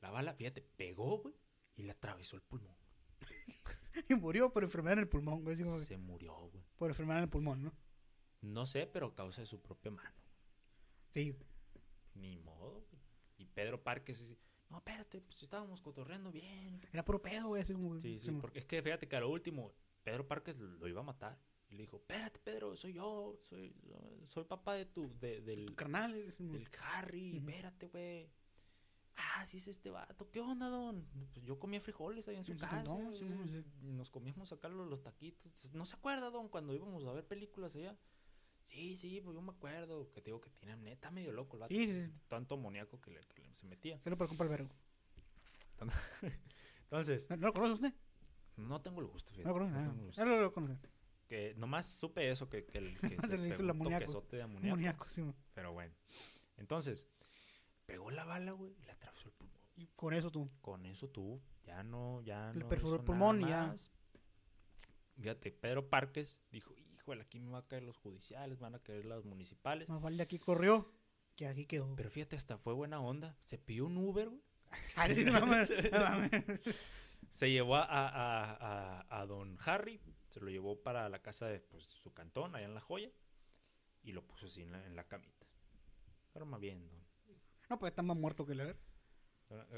[0.00, 1.34] La bala, fíjate, pegó, güey.
[1.76, 2.76] Y le atravesó el pulmón.
[4.10, 5.56] Y murió por enfermedad en el pulmón, güey.
[5.56, 6.62] Se murió, güey.
[6.76, 7.72] Por enfermedad en el pulmón, ¿no?
[8.42, 10.14] No sé, pero a causa de su propia mano.
[11.08, 11.34] Sí.
[12.14, 13.02] Ni modo, güey.
[13.38, 14.38] Y Pedro Parques dice,
[14.68, 16.80] no, espérate, pues estábamos cotorreando bien.
[16.92, 17.64] Era puro pedo, güey.
[17.64, 19.72] Sí, sí, como- porque es que fíjate que a lo último,
[20.06, 21.36] Pedro Parques lo iba a matar.
[21.68, 23.74] Y le dijo, espérate, Pedro, soy yo, soy,
[24.24, 26.32] soy papá de tu, de, del, Carnal.
[26.38, 27.50] del Harry, Ujú.
[27.50, 28.30] espérate, güey.
[29.16, 31.04] Ah, sí es este vato, ¿qué onda, don?
[31.32, 32.84] Pues yo comía frijoles ahí en su Sí, casa.
[32.84, 35.72] no, sí, eh, Nos comíamos acá los, los taquitos.
[35.74, 37.98] ¿No se acuerda, don, cuando íbamos a ver películas allá?
[38.62, 40.12] Sí, sí, pues yo me acuerdo.
[40.12, 41.74] Que te digo que tiene amnesia, está medio loco el vato.
[41.74, 42.12] Sí, sí, sí.
[42.28, 43.98] Tanto amoníaco que, le, que le- se metía.
[44.02, 44.70] Se lo comprar el vergo.
[46.84, 47.94] Entonces, ¿No, no lo conoce usted?
[48.56, 49.48] No tengo el gusto, No fíjate.
[49.48, 49.72] lo conoce.
[49.72, 50.24] no Ah, tengo el gusto.
[50.24, 50.88] no lo conoce.
[51.28, 54.20] Que nomás supe eso, que, que, el, que Se se le hizo el amoníaco.
[54.30, 54.66] de amoníaco.
[54.74, 55.22] Amoníaco, sí.
[55.22, 55.34] mo.
[55.54, 55.92] Pero bueno.
[56.56, 57.08] Entonces,
[57.84, 59.60] pegó la bala, güey, y le atravesó el pulmón.
[59.76, 60.50] Y con eso tú.
[60.60, 63.74] Con eso tú, ya no, ya Le no perforó el pulmón y ya.
[65.16, 69.04] Fíjate, Pedro Parques dijo, híjole, aquí me va a caer los judiciales, van a caer
[69.04, 69.88] los municipales.
[69.88, 70.92] Más vale aquí corrió
[71.36, 71.94] que aquí quedó.
[71.96, 73.36] Pero fíjate, hasta fue buena onda.
[73.40, 74.42] Se pidió un Uber, güey.
[77.36, 81.60] Se llevó a, a, a- a don Harry, se lo llevó para la casa de
[81.60, 83.10] pues, su cantón, allá en La Joya,
[84.02, 85.46] y lo puso así en la, en la camita.
[86.32, 86.98] Duerma bien, don.
[87.68, 88.78] No, pues está más muerto que la ver.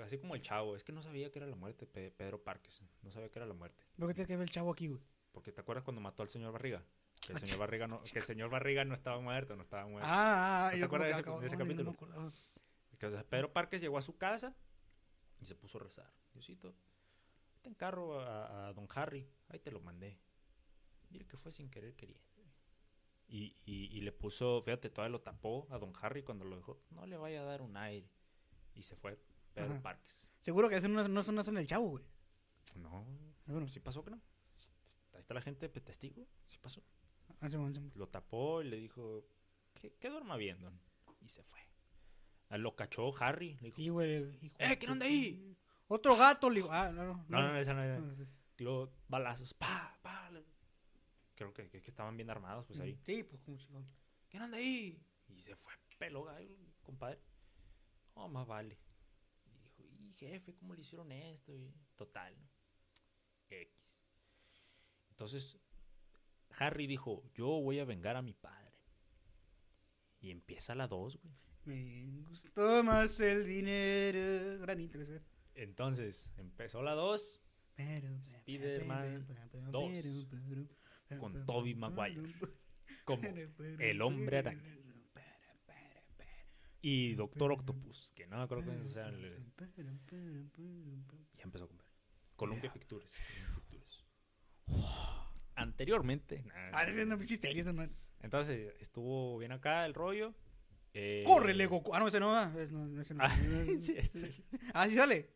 [0.04, 2.80] Así como el chavo, es que no sabía que era la muerte, Pe- Pedro Parques.
[3.02, 3.82] No sabía que era la muerte.
[3.96, 5.00] Lo que tiene que ver el chavo aquí, güey.
[5.32, 6.84] Porque te acuerdas cuando mató al señor Barriga.
[7.26, 10.09] Que el señor Barriga no, que el señor Barriga no estaba muerto, no estaba muerto.
[10.09, 13.24] Ah, ah, ¿No te acuerdas de ese- acabo- de ese no, yo no capítulo?
[13.28, 14.54] Pedro Parques llegó a su casa
[15.40, 16.11] y se puso a rezar.
[16.32, 16.72] Diosito,
[17.59, 19.28] te encargo a, a don Harry.
[19.48, 20.18] Ahí te lo mandé.
[21.11, 22.24] Dile que fue sin querer queriendo.
[23.30, 26.80] Y, y, y le puso, fíjate, todavía lo tapó a don Harry cuando lo dejó.
[26.90, 28.09] No le vaya a dar un aire.
[28.74, 29.18] Y se fue
[29.54, 29.82] Pedro Ajá.
[29.82, 30.30] Parques.
[30.40, 32.04] Seguro que eso no, no son en el chavo, güey.
[32.76, 33.06] No,
[33.46, 34.20] Bueno, sí pasó que no.
[35.12, 36.26] Ahí está la gente pues, testigo.
[36.46, 36.82] Sí pasó.
[37.40, 37.48] ah.
[37.94, 39.26] Lo tapó y le dijo
[39.74, 40.80] que, que duerma bien, don.
[41.20, 41.59] Y se fue.
[42.50, 43.54] Ah, Lo cachó Harry.
[43.56, 44.12] Le dijo, Sí, güey.
[44.59, 45.56] ¡Eh, anda tu- ahí!
[45.89, 46.70] Otro gato, le digo.
[46.72, 47.24] Ah, no, no.
[47.28, 48.26] no, no, no, esa no.
[48.57, 49.55] Tiró balazos.
[49.55, 49.99] ¡Pa!
[50.03, 50.30] ¡Pa!
[51.34, 52.99] Creo que, que- que estaban bien armados, pues ahí.
[53.05, 53.86] Sí, pues como chingón.
[54.28, 55.01] ¿Quién anda ahí?
[55.28, 56.26] Y se fue pelo
[56.82, 57.20] compadre.
[58.16, 58.76] No, más vale.
[59.47, 61.55] Y dijo, y jefe, ¿cómo le hicieron esto?
[61.55, 62.34] Y total.
[62.36, 62.49] ¿no?
[63.51, 63.86] X.
[65.11, 65.59] Entonces,
[66.59, 68.76] Harry dijo, yo voy a vengar a mi padre.
[70.20, 71.34] Y empieza la 2, güey.
[71.64, 74.59] Me gustó más el dinero.
[74.61, 75.22] Gran intro ese.
[75.62, 77.42] Entonces, empezó la 2
[78.22, 79.26] Spider-Man
[79.72, 79.82] 2
[81.20, 82.22] con Tobey Maguire
[83.04, 83.22] como
[83.80, 84.76] el hombre araña
[86.80, 89.16] y Doctor Octopus, que no me acuerdo cómo se llama.
[89.16, 89.34] el-
[91.36, 91.90] Ya empezó a comprar.
[92.36, 93.16] Columbia Pictures.
[93.56, 94.04] Pictures.
[95.56, 96.44] Anteriormente.
[96.72, 97.64] Ah, ese es una serie.
[98.20, 100.34] Entonces, estuvo bien acá el rollo.
[100.94, 101.94] eh, ¡Córrele, Goku!
[101.94, 102.46] Ah, no, ese no va.
[102.46, 103.22] No, ese no.
[103.24, 103.36] Ah,
[103.80, 105.30] sí, ese- Ah, sí sale.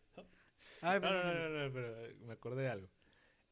[0.83, 2.91] No, pues, no, no, no, no, pero me acordé de algo.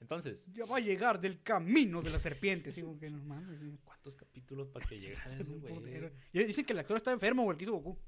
[0.01, 2.73] Entonces, Ya va a llegar del camino de la serpiente.
[2.73, 3.61] Sí, como que no mames.
[3.61, 3.79] sí.
[3.85, 6.47] ¿cuántos capítulos para que llegara Sí, ese güey?
[6.47, 7.99] dicen que el actor está enfermo, güey, el que hizo Goku.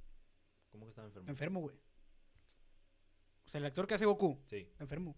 [0.70, 1.28] ¿Cómo que estaba enfermo?
[1.30, 1.76] Enfermo, güey.
[3.44, 4.56] O sea, el actor que hace Goku Sí.
[4.70, 5.16] está enfermo.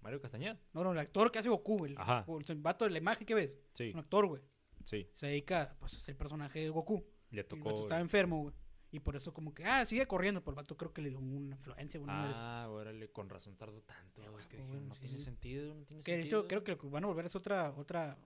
[0.00, 0.58] Mario Castañeda.
[0.72, 2.24] No, no, el actor que hace Goku, el, Ajá.
[2.48, 3.60] el vato de la imagen que ves.
[3.74, 4.42] Sí, Un actor, güey.
[4.84, 5.10] sí.
[5.12, 7.04] Se dedica pues, a ser el personaje de Goku.
[7.30, 7.82] Le Y el tocó.
[7.82, 8.54] estaba enfermo, güey.
[8.90, 10.40] Y por eso como que, ah, sigue corriendo.
[10.40, 12.62] Pero el vato creo que le dio una influencia, una.
[12.62, 14.38] Ah, órale, con razón tardó tanto.
[14.38, 15.24] Es que dije, bueno, no sí, tiene sí.
[15.24, 17.72] sentido, no tiene Que de hecho creo que lo que van a volver es otra,
[17.76, 18.16] otra,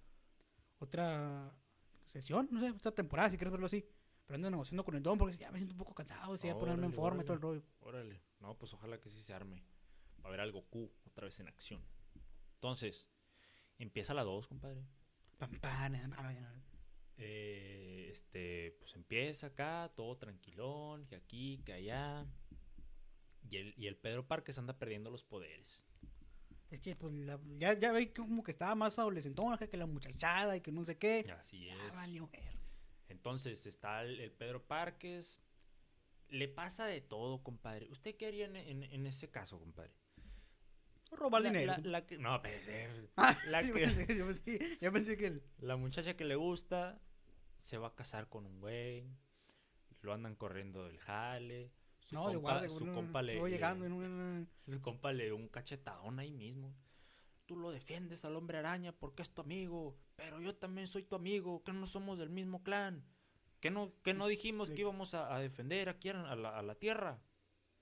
[0.78, 1.52] otra
[2.06, 3.84] sesión, no sé, otra temporada, si quieres verlo así.
[4.24, 6.86] Pero ando negociando con el don porque ya me siento un poco cansado, decía, ponerme
[6.86, 7.62] en forma y todo el rollo.
[7.80, 8.22] Órale.
[8.38, 9.64] No, pues ojalá que sí se arme.
[10.24, 11.84] Va a ver al Goku otra vez en acción.
[12.54, 13.08] Entonces,
[13.78, 14.86] empieza la 2, compadre.
[15.38, 16.12] Pam, pam.
[17.24, 22.26] Eh, este, pues empieza acá, todo tranquilón, que aquí, que allá.
[23.48, 25.86] Y el, y el Pedro Parques anda perdiendo los poderes.
[26.70, 29.86] Es que pues la- ya, ya ve que como que estaba más adolescentón que la
[29.86, 31.24] muchachada y que no sé qué.
[31.38, 31.96] Así es.
[31.96, 32.56] valió ver.
[33.08, 35.40] Entonces está el, el Pedro Parques.
[36.28, 37.88] Le pasa de todo, compadre.
[37.90, 39.92] ¿Usted qué haría en, en- en ese caso, compadre?
[41.10, 41.72] Robar dinero.
[41.72, 45.16] la- la que- no, pues, eh, Ah, la yo, que- pensé, yo pensé- yo pensé
[45.18, 46.98] que el- La muchacha que le gusta
[47.62, 49.06] se va a casar con un güey.
[50.00, 51.70] Lo andan corriendo del jale.
[52.00, 52.68] Su No, de compa, guardia.
[52.68, 54.48] su compa le, en un...
[54.58, 56.74] su compa le dio un cachetadón ahí mismo.
[57.46, 59.96] Tú lo defiendes al hombre araña porque es tu amigo.
[60.16, 61.62] Pero yo también soy tu amigo.
[61.62, 63.04] Que no somos del mismo clan.
[63.60, 66.74] Que no, que no dijimos que íbamos a, a defender aquí a la, a la
[66.74, 67.22] tierra.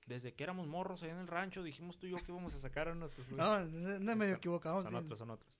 [0.04, 2.60] Desde que éramos morros allá en el rancho dijimos tú y yo que íbamos a
[2.60, 3.26] sacar a nuestros...
[3.30, 4.82] No, no no es medio equivocado.
[4.82, 4.96] Son sí.
[4.96, 5.58] otros, son otros.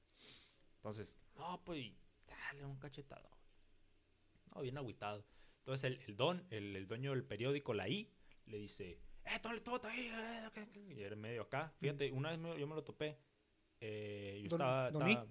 [0.76, 1.90] Entonces, no, pues,
[2.26, 3.39] dale un cachetado.
[4.54, 5.24] No, bien agüitado.
[5.58, 8.10] Entonces, el, el don, el, el dueño del periódico, la I,
[8.46, 10.10] le dice, eh, todo, todo ahí.
[10.12, 10.94] eh, que- que-".
[10.94, 11.72] Y era medio acá.
[11.78, 13.18] Fíjate, una vez me- yo me lo topé.
[13.80, 15.26] Eh, yo Don- estaba...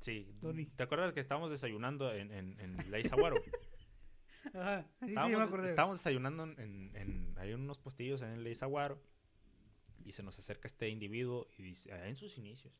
[0.00, 0.30] Sí.
[0.40, 0.66] Doní.
[0.66, 3.36] ¿Te acuerdas que estábamos desayunando en, en, en la Isaguaro?
[4.52, 8.46] Ajá, sí, sí, estábamos, ya me estábamos desayunando en, en, hay unos postillos en el
[8.46, 9.00] Isaguaro
[10.04, 12.74] y se nos acerca este individuo y dice, ah, en sus inicios,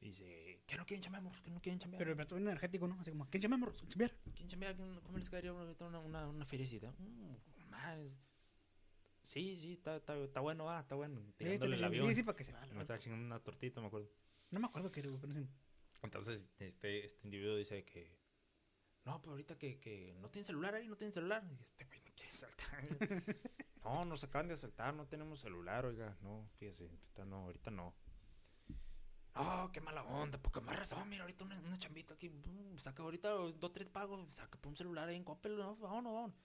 [0.00, 1.40] y dice, ¿qué no quieren chambear, morros?
[1.42, 1.98] ¿Qué no quieren chambear?
[1.98, 3.00] Pero el bien energético, ¿no?
[3.00, 3.78] Así como, ¿quién llama morros?
[3.78, 4.76] ¿Quién ¿Quieren chambear?
[4.76, 6.92] ¿Quién- ¿Cómo les caería una, una, una, feriecita?
[6.98, 8.12] Mm, madre.
[9.22, 11.20] Sí, sí, está, está, está bueno, ah, está bueno.
[11.36, 12.08] Tirándole el avión.
[12.08, 12.72] Sí, sí, para que se vaya.
[12.74, 14.08] Me estaba chingando una tortita, me acuerdo.
[14.50, 15.48] No me acuerdo qué era, pero sí.
[16.02, 18.16] Entonces, este, este individuo dice que.
[19.04, 21.44] No, pero ahorita que, que no tienen celular ahí, no tienen celular.
[21.50, 22.84] Y este güey no quiere saltar.
[23.84, 26.16] no, nos acaban de asaltar, no tenemos celular, oiga.
[26.20, 27.94] No, fíjese, ahorita no, ahorita no.
[29.36, 33.02] No, qué mala onda, porque más razón, mira, ahorita una, una chambita aquí, pum, saca
[33.02, 36.36] ahorita dos, tres pagos, saca por un celular ahí en Coppel, no, vámonos, vámonos.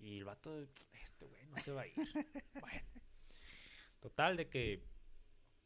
[0.00, 1.94] Y el vato, este güey no se va a ir.
[2.60, 2.86] bueno.
[4.00, 4.84] Total, de que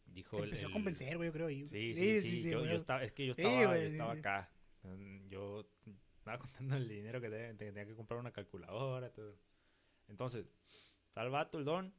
[0.07, 1.49] dijo Te el- empezó a el- convencer, güey, yo creo.
[1.49, 2.43] Sí, sí, sí.
[2.51, 4.51] yo, yo estaba, es que yo estaba, yo güey, estaba acá.
[5.29, 5.67] Yo
[6.19, 9.37] estaba contando el dinero que tenía, tenía que comprar una calculadora, todo.
[10.09, 10.47] Entonces,
[11.09, 11.93] está el vato, el don.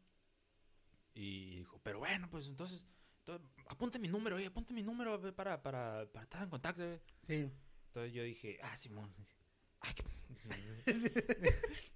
[1.14, 2.88] Y dijo, pero bueno, pues entonces,
[3.20, 6.82] entonces, apunte mi número, oye, apunte mi número para, para, para estar en contacto.
[6.82, 7.01] ve".
[7.28, 7.51] Sí.
[7.88, 9.14] Entonces yo dije, ah, Simón.
[9.82, 10.03] Ay, que...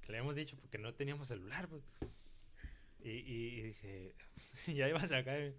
[0.00, 1.82] que le hemos dicho porque no teníamos celular, pues.
[3.00, 4.14] Y, y, y dije,
[4.74, 5.52] ya ibas a sacar.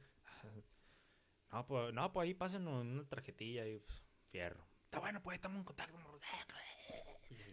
[1.52, 4.68] No, pues, no, pues ahí pasen una tarjetilla y pues, fierro.
[4.86, 5.98] Está bueno, pues estamos en contacto.
[5.98, 6.20] morro".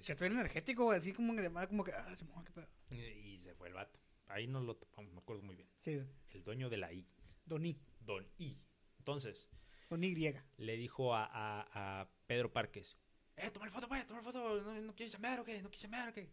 [0.05, 2.69] Que estoy energético, así como que, como que, ah, Simón, qué pedo.
[2.91, 3.99] Y, y se fue el vato.
[4.27, 5.69] Ahí nos lo topamos, me acuerdo muy bien.
[5.81, 7.07] Sí, El dueño de la I,
[7.45, 8.59] Doní, Don I.
[8.99, 9.49] Entonces,
[9.91, 10.15] Don Y.
[10.59, 12.97] le dijo a, a, a Pedro Parques,
[13.37, 15.63] eh, toma la foto, pues, toma la foto, ¿no, no quieres llamar o qué?
[15.63, 16.31] ¿No quieres llamar o qué?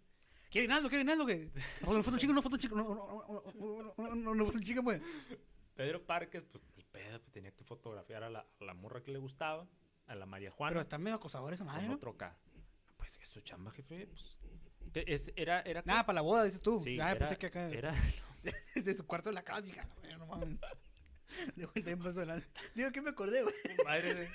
[0.52, 0.90] ¿Quiere Hinaldo?
[0.90, 1.26] ¿Quiere Hinaldo?
[1.26, 1.50] ¿Qué?
[1.88, 2.76] Una foto chica, una foto chica.
[2.76, 5.02] Una foto chica, pues.
[5.76, 9.12] Pedro Parques, pues ni pedo, pues tenía que fotografiar a la, a la morra que
[9.12, 9.68] le gustaba,
[10.08, 10.72] a la María Juana.
[10.72, 11.96] Pero está medio acosador esa madre, ¿no?
[11.96, 12.18] otro.
[12.98, 14.08] Pues es su chamba, jefe.
[14.08, 14.38] Pues.
[14.94, 15.82] Es, era, era.
[15.86, 16.80] Nada, para la boda, dices tú.
[16.80, 17.70] Sí, ah, era, pensé que acá.
[17.70, 17.94] era-
[18.76, 19.88] Desde su cuarto de la casa, hija.
[20.18, 20.60] No mames.
[21.56, 22.48] De vuelta bien pasó adelante.
[22.76, 23.56] Digo que me acordé, güey.
[23.86, 24.28] madre de.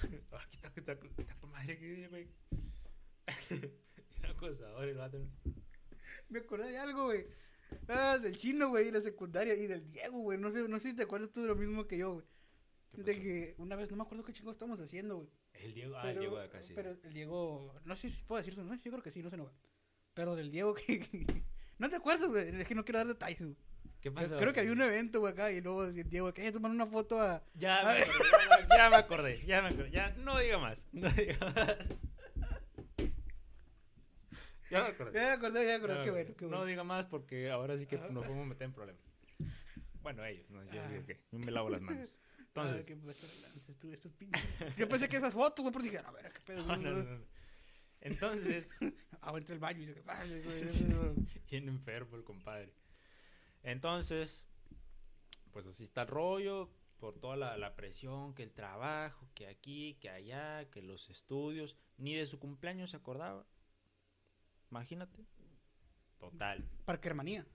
[0.00, 2.28] Aquí está, está, está madre que güey.
[4.18, 5.18] Era acosador el vato.
[6.28, 7.26] Me acordé de algo, güey.
[7.88, 9.54] Ah, del chino, güey, y la secundaria.
[9.54, 10.38] Y del Diego, güey.
[10.38, 12.26] No sé, no sé si te acuerdas tú de lo mismo que yo, güey.
[12.94, 15.28] ¿Qué De que una vez, no me acuerdo qué chingo estábamos haciendo, güey.
[15.52, 16.72] El Diego, ah, Pero, el Diego de acá sí.
[16.74, 19.28] pero el Diego, no sé si puedo decir su nombre, yo creo que sí, no
[19.28, 19.44] sé, no.
[19.44, 19.54] güey.
[20.14, 21.00] Pero del Diego que...
[21.00, 21.44] que-
[21.78, 23.56] no te acuerdas, güey, es que no quiero dar detalles, güey.
[24.00, 24.38] ¿Qué pasó?
[24.38, 27.20] Creo que había un evento, güey, acá, y luego el Diego, que tomar una foto
[27.20, 27.42] a...
[27.54, 28.02] Ya me Ay.
[28.02, 29.90] acordé, ya me acordé, ya me acordé.
[29.90, 30.86] Ya no diga más.
[30.92, 31.76] No diga más.
[34.70, 35.12] Ya me acordé.
[35.14, 36.58] Ya me acordé, ya me acordé, Ya me qué bueno, qué bueno.
[36.60, 38.08] No diga más porque ahora sí que Ah.
[38.10, 39.02] nos podemos meter en problemas.
[40.02, 40.88] Bueno, ellos, no, yo Ah.
[40.88, 42.02] digo que yo me lavo las manos.
[42.38, 42.76] Entonces...
[42.76, 43.26] Entonces, ¿qué pasó?
[43.42, 44.42] Lanzas tú, estos pinches.
[44.76, 46.66] Yo pensé que esas fotos, güey, pero dije, a ver, qué pedo.
[46.66, 47.24] no, no, no, no.
[48.00, 48.76] Entonces,
[49.22, 49.94] Ah, entré al baño y güey,
[50.92, 51.14] güey.
[51.50, 52.72] bien enfermo el compadre.
[53.62, 54.46] Entonces,
[55.52, 59.94] pues así está el rollo, por toda la, la presión, que el trabajo, que aquí,
[60.00, 63.46] que allá, que los estudios, ni de su cumpleaños se acordaba.
[64.70, 65.24] Imagínate.
[66.18, 66.68] Total.
[66.84, 67.46] Parkermanía.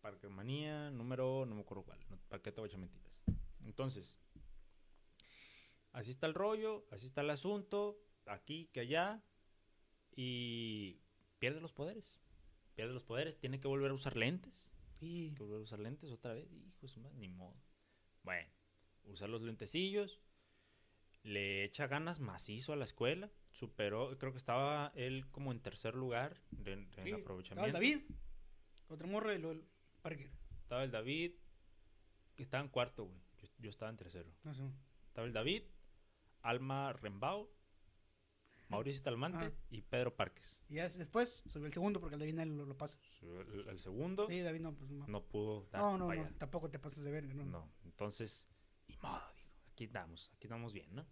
[0.00, 3.24] Parkermanía, número, no me acuerdo cuál, no, ¿para qué te voy a echar mentiras?
[3.64, 4.20] Entonces,
[5.92, 9.24] así está el rollo, así está el asunto, aquí que allá,
[10.14, 11.00] y
[11.38, 12.20] pierde los poderes.
[12.74, 14.72] Pierde los poderes, tiene que volver a usar lentes.
[15.00, 15.34] Y...
[15.34, 17.56] Que volver a usar lentes otra vez, hijo de ni modo.
[18.22, 18.48] Bueno,
[19.04, 20.20] usa los lentecillos,
[21.22, 25.94] le echa ganas macizo a la escuela, superó, creo que estaba él como en tercer
[25.94, 27.66] lugar de, en Sí, aprovechamiento.
[27.66, 28.10] Estaba el David,
[28.88, 29.68] otra morra y luego el
[30.02, 30.30] Parker.
[30.62, 31.32] Estaba el David,
[32.34, 33.20] que estaba en cuarto, güey.
[33.38, 34.30] Yo, yo estaba en tercero.
[34.52, 34.62] Sé.
[35.08, 35.62] Estaba el David,
[36.42, 37.50] Alma Rembao,
[38.68, 39.52] Mauricio Talmante Ajá.
[39.70, 40.60] y Pedro Parques.
[40.68, 42.98] Y ya después subió el segundo porque el David nadie lo, lo pasa.
[43.22, 45.06] El, el segundo Sí, David no, pues no.
[45.06, 47.44] no pudo dar No, no, vaya, no, tampoco te pasas de verga, no.
[47.44, 47.72] no.
[47.84, 48.48] Entonces,
[48.88, 49.50] ni modo, digo.
[49.72, 51.06] Aquí estamos, aquí estamos bien, ¿no?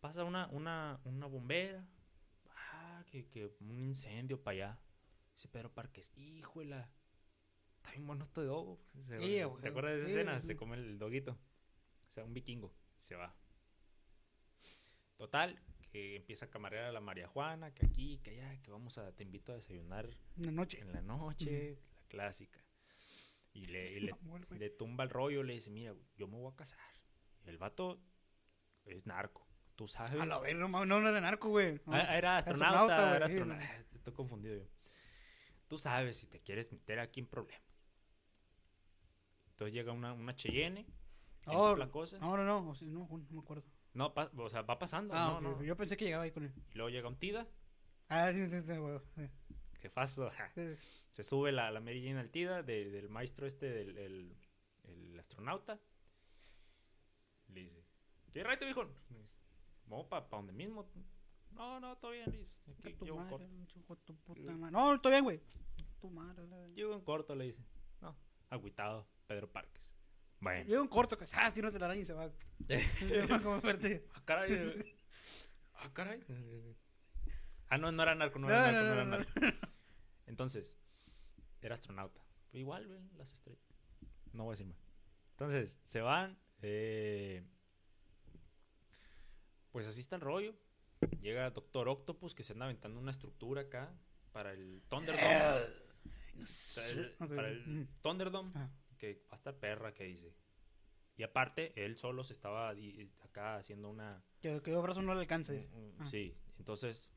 [0.00, 1.84] Pasa una, una, una bombera.
[2.50, 4.80] Ah, que, que un incendio para allá.
[5.34, 6.90] Dice Pedro Parques, híjola.
[7.78, 8.80] Está bien bueno este dogo.
[9.00, 10.40] Se- Sí, güey, ¿Te acuerdas de esa sí, escena?
[10.40, 11.32] Se come el doguito.
[11.32, 12.72] O sea, un vikingo.
[12.98, 13.34] Se va.
[15.16, 15.58] Total,
[15.94, 19.12] que empieza a camarear a la María Juana, que aquí, que allá, que vamos a,
[19.12, 20.80] te invito a desayunar Una noche.
[20.80, 22.58] en la noche, la clásica.
[23.52, 24.00] Y le, y
[24.58, 26.80] le, tumba el rollo, le dice, mira, yo me voy a casar.
[27.44, 28.00] Y el vato
[28.84, 30.20] es narco, tú sabes.
[30.20, 31.80] A la verga, no, no, no era narco, güey.
[31.86, 31.92] No.
[31.92, 33.84] Ah, era astronauta, astronauta, era astronauta.
[33.84, 34.66] sí, Estoy confundido yo.
[35.68, 37.62] Tú sabes si te quieres meter aquí en problemas.
[39.50, 40.88] Entonces llega una, una Cheyenne,
[41.46, 42.18] Oh, la cosa.
[42.18, 43.64] No, no, no, no, no me acuerdo.
[43.94, 45.14] No, pa- o sea, va pasando.
[45.14, 45.62] Ah, no, no.
[45.62, 46.52] yo pensé que llegaba ahí con él.
[46.72, 47.46] Y luego llega un Tida,
[48.08, 48.98] Ah, sí, sí, sí, güey.
[49.16, 49.28] sí.
[49.80, 50.30] que faso.
[50.54, 50.76] Sí,
[51.10, 54.36] Se sube la, la Mary Jane al Tida de- del maestro este, del el,
[54.84, 55.78] el astronauta.
[57.48, 57.84] Le dice,
[58.32, 58.84] ¿qué rato, viejo?
[59.86, 60.88] Vamos para donde mismo.
[61.52, 62.56] No, no, todo bien, sí.
[62.80, 63.48] Aquí Tu llego en madre,
[63.86, 64.02] corto.
[64.04, 64.72] tu puta madre.
[64.72, 65.40] No, todo bien, güey.
[66.00, 66.42] Tu madre.
[66.74, 67.62] Llego en corto, le dice.
[68.00, 68.16] No,
[68.50, 69.94] agüitado, Pedro Parques.
[70.40, 70.64] Bueno.
[70.68, 72.30] Llega un corto que ah, tiene telaraña y se va.
[72.68, 74.06] Se va como fuerte.
[74.14, 74.52] Ah, caray.
[74.52, 74.96] eh.
[75.76, 76.20] Ah, caray.
[77.68, 79.32] Ah, no, no era narco, no No, era narco, no, era narco.
[80.26, 80.76] Entonces,
[81.60, 82.24] era astronauta.
[82.52, 83.66] Pero igual, ven las estrellas.
[84.32, 84.78] No voy a decir más.
[85.32, 86.38] Entonces, se van.
[86.62, 87.42] eh,
[89.72, 90.54] pues así está el rollo.
[91.20, 93.92] Llega Doctor Octopus que se anda aventando una estructura acá
[94.32, 95.22] para el Thunderdome.
[96.74, 97.88] Para el, para el mm.
[98.02, 98.68] Thunderdome, Ah.
[99.04, 100.34] Que va a estar perra, que dice.
[101.16, 102.74] Y aparte, él solo se estaba
[103.20, 104.24] acá haciendo una...
[104.40, 105.68] Que quedó brazo no le alcance.
[105.98, 106.04] Ah.
[106.04, 107.12] Sí, entonces,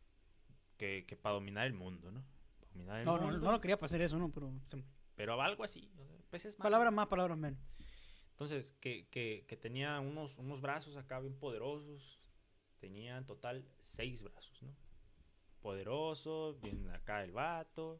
[0.77, 2.21] que, que para dominar el mundo, ¿no?
[2.59, 4.53] Pa' dominar el No, no, mundo, no lo quería para hacer eso, no, pero.
[5.15, 5.89] Pero algo así.
[6.29, 6.55] pues es.
[6.55, 7.59] Palabras más, palabras menos.
[8.31, 12.19] Entonces, que, que, que tenía unos, unos brazos acá bien poderosos.
[12.79, 14.75] Tenía en total seis brazos, ¿no?
[15.59, 17.99] Poderoso, bien acá el vato.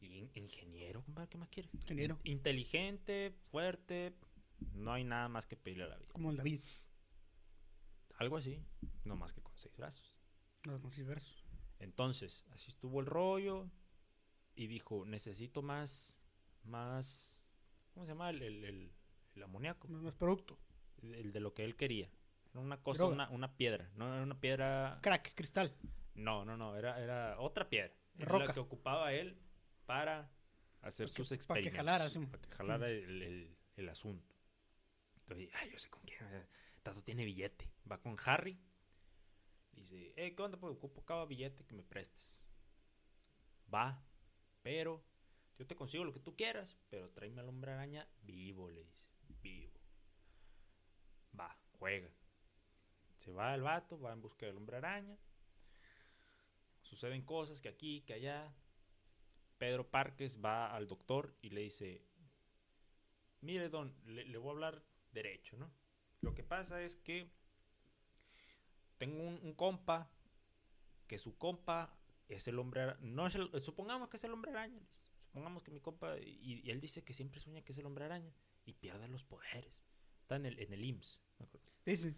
[0.00, 1.68] In- ingeniero, compadre, ¿qué más quiere?
[1.72, 2.18] Ingeniero.
[2.24, 4.14] Inteligente, fuerte.
[4.72, 6.12] No hay nada más que pedirle a la vida.
[6.12, 6.60] Como el David.
[8.18, 8.60] Algo así,
[9.04, 10.16] no más que con seis brazos.
[10.64, 11.44] Los con seis versos.
[11.78, 13.70] Entonces, así estuvo el rollo.
[14.56, 16.20] Y dijo, necesito más,
[16.64, 17.56] más,
[17.94, 18.30] ¿cómo se llama?
[18.30, 18.92] El, el, el-
[19.36, 19.86] el amoníaco.
[19.86, 20.58] Más producto.
[21.00, 22.10] El de lo que él quería.
[22.50, 23.88] Era una cosa, una, una piedra.
[23.94, 24.98] No era una piedra.
[25.00, 25.72] Crack, cristal.
[26.14, 27.92] No, no, no, era, era otra piedra.
[28.18, 28.46] Era Roca.
[28.46, 29.38] la que ocupaba él
[29.88, 30.30] para
[30.82, 31.76] hacer que- sus pa' que experimentos.
[31.78, 32.18] jalara, sí.
[32.26, 34.34] Para que jalara el, el- el asunto.
[35.20, 36.20] Entonces, ay, yo sé con quién.
[36.82, 37.70] Tato tiene billete.
[37.90, 38.60] Va con Harry.
[39.72, 40.58] Dice, eh, ¿qué onda?
[40.58, 42.42] Pues ocupo cada billete que me prestes.
[43.72, 44.02] Va,
[44.62, 45.02] pero
[45.58, 49.06] yo te consigo lo que tú quieras, pero tráeme al hombre araña vivo, le dice.
[49.42, 49.80] Vivo.
[51.38, 52.10] Va, juega.
[53.16, 55.16] Se va el vato, va en busca del hombre araña.
[56.82, 58.52] Suceden cosas que aquí, que allá.
[59.58, 62.02] Pedro Parques va al doctor y le dice,
[63.40, 64.82] mire, don, le, le voy a hablar
[65.12, 65.70] derecho, ¿no?
[66.20, 67.30] Lo que pasa es que
[68.98, 70.10] tengo un, un compa,
[71.06, 71.96] que su compa
[72.28, 72.98] es el hombre araña.
[73.02, 74.80] No es el- supongamos que es el hombre araña.
[75.26, 78.04] Supongamos que mi compa, y, y él dice que siempre sueña que es el hombre
[78.04, 78.32] araña
[78.64, 79.82] y pierde los poderes.
[80.20, 81.22] Está en el, en el IMSS.
[81.38, 81.72] me acuerdo.
[81.84, 82.16] Sí, sí.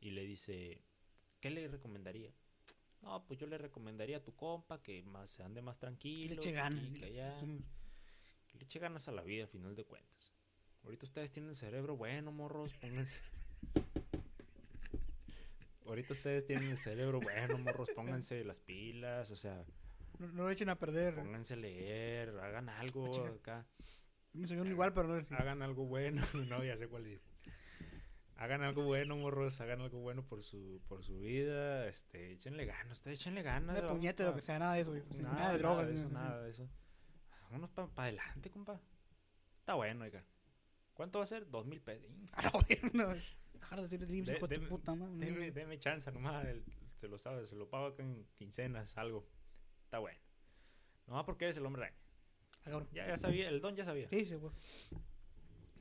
[0.00, 0.82] Y le dice,
[1.40, 2.32] ¿qué le recomendaría?
[3.06, 6.28] No, pues yo le recomendaría a tu compa que más se ande más tranquilo.
[6.30, 6.84] Que le eche ganas.
[6.98, 7.38] que allá,
[8.48, 10.32] que le eche ganas a la vida, a final de cuentas.
[10.82, 13.16] Ahorita ustedes tienen el cerebro bueno, morros, pónganse.
[15.86, 19.64] Ahorita ustedes tienen el cerebro bueno, morros, pónganse las pilas, o sea,
[20.18, 21.14] No, no lo echen a perder.
[21.14, 23.64] pónganse a leer, hagan algo acá.
[24.32, 26.22] Me salió igual, pero no es Hagan algo bueno.
[26.50, 27.20] No, ya sé cuál es.
[28.36, 29.60] Hagan algo bueno, morros.
[29.60, 31.86] Hagan algo bueno por su, por su vida.
[31.88, 32.98] Este, échenle ganas.
[32.98, 33.76] Ustedes échenle ganas.
[33.80, 35.86] de puñete, lo pa- que sea, nada de eso, Nada, Nada, de drogas.
[35.86, 36.28] de ni eso, nada.
[36.28, 36.68] nada de eso.
[37.50, 38.80] Vámonos para adelante, compa.
[39.60, 40.24] Está bueno, oiga.
[40.94, 41.48] ¿Cuánto va a ser?
[41.48, 42.10] Dos mil pesos.
[42.92, 43.14] No.
[43.52, 45.26] Dejar de decir el IMSS, De- hijo de tu deme- puta madre.
[45.26, 46.44] Deme, deme chance nomás.
[46.46, 46.64] el-
[46.96, 49.26] se lo sabe, se lo pago acá en quincenas, algo.
[49.84, 50.18] Está bueno.
[51.06, 51.98] Nomás porque eres el hombre araña.
[52.66, 52.82] Ah.
[52.92, 54.08] Ya, ya sabía, el don ya sabía.
[54.08, 54.52] Sí, sí, güey.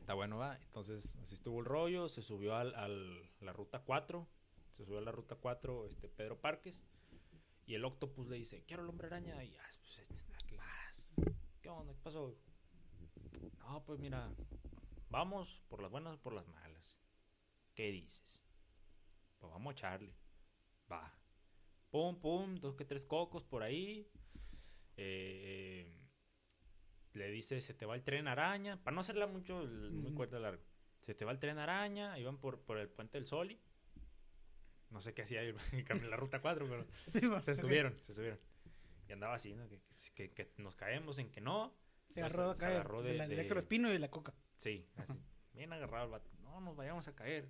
[0.05, 0.55] Está bueno, va.
[0.61, 2.09] Entonces, así estuvo el rollo.
[2.09, 4.27] Se subió al, al- la ruta 4.
[4.69, 6.85] Se subió a la ruta 4 este, Pedro Parques.
[7.65, 9.43] Y el Octopus le dice, quiero el hombre araña.
[9.43, 10.59] Y, ah, pues, este, ¿qué,
[11.63, 11.91] ¿qué onda?
[11.95, 12.37] ¿Qué pasó?
[13.57, 14.31] No, pues mira,
[15.09, 16.99] vamos por las buenas o por las malas.
[17.73, 18.43] ¿Qué dices?
[19.39, 20.15] Pues vamos a echarle.
[20.91, 21.19] Va.
[21.89, 24.07] Pum, pum, dos que tres cocos por ahí.
[24.97, 26.04] Eh,
[27.15, 28.77] le dice, se te va el tren araña.
[28.83, 30.61] Para no hacerla mucho, el- muy cuerda largo.
[31.01, 32.17] Se te va el tren araña.
[32.19, 33.59] Iban por, por el puente del Soli.
[34.89, 35.55] No sé qué hacía el-
[36.09, 38.39] la ruta 4, pero Sí, se subieron, se subieron.
[39.07, 39.67] Y andaba así, ¿no?
[39.67, 39.79] Que,
[40.13, 41.73] que- que nos caemos en que no.
[42.09, 44.33] Se agarró se acá agarró de, de- la, de- Espino y de la coca.
[44.55, 45.13] Sí, así,
[45.53, 46.29] bien agarrado el vato.
[46.41, 47.49] No nos vayamos a caer.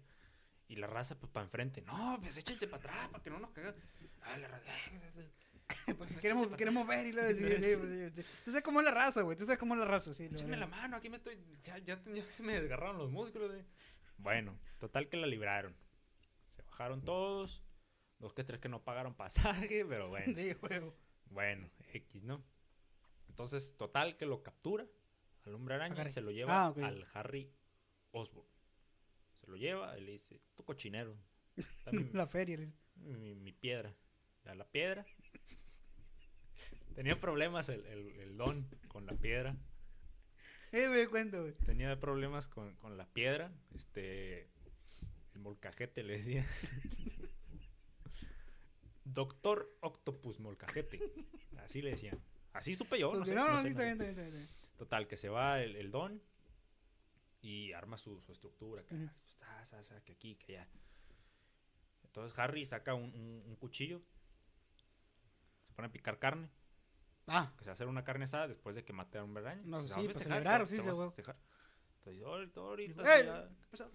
[0.67, 1.81] Y la raza, pues, para enfrente.
[1.81, 3.75] No, pues échense para atrás, para que no nos caigan.
[4.23, 4.71] Ah, la raza.
[5.85, 8.23] Porque Pues, queremos, queremos ver y luego sí, sí, sí.
[8.45, 9.37] Tú sabes cómo es la raza, güey.
[9.37, 10.27] Tú sabes cómo es la raza, sí.
[10.29, 11.37] lo- Échame la mano, aquí me estoy.
[11.63, 13.53] Ya, ya, ya se me desgarraron los músculos.
[13.53, 13.65] eh.
[14.17, 15.75] Bueno, total que la libraron.
[16.55, 17.61] Se bajaron todos.
[18.19, 20.33] Dos que tres que no pagaron pasaje, pero bueno.
[20.35, 20.95] Sí, juego.
[21.25, 22.43] Bueno, X, ¿no?
[23.27, 24.85] Entonces, total que lo captura
[25.45, 26.77] al hombre araña y se lo lleva Ah, ok.
[26.77, 27.51] al Harry
[28.11, 28.47] Osborn.
[29.33, 31.17] Se lo lleva y le dice, tu cochinero.
[31.85, 32.55] dame La feria.
[32.57, 32.77] le dice.
[32.95, 33.93] mi, mi piedra.
[34.45, 35.05] A la piedra.
[36.95, 39.55] Tenía problemas el, el- el don con la piedra.
[40.71, 41.53] Eh, me cuento, güey.
[41.65, 43.51] Tenía problemas con, con la piedra.
[43.75, 44.47] Este.
[45.33, 46.45] El molcajete le decía.
[49.03, 50.99] Doctor Octopus Molcajete.
[51.57, 52.19] Así le decían.
[52.53, 53.13] Así supe yo.
[53.13, 53.83] No, sé, no, no no, sé, sé.
[53.95, 54.49] bien, bien.
[54.77, 56.21] Total, que se va el, el don
[57.41, 58.81] y arma su, su estructura.
[58.81, 59.09] acá, Ujú.
[59.25, 60.67] sa, sa, sa, que aquí, que allá.
[62.05, 64.01] Entonces Harry saca un, un- un cuchillo.
[65.75, 66.49] Pone a picar carne.
[67.27, 69.35] Ah, Que se va a hacer una carne asada después de que mate a un
[69.37, 69.61] araña.
[69.65, 71.37] No, Se sí, va a para festejar, celebrar, se sí, se va a festejar.
[71.97, 73.49] Entonces, ahorita, ahorita, ¡Eh!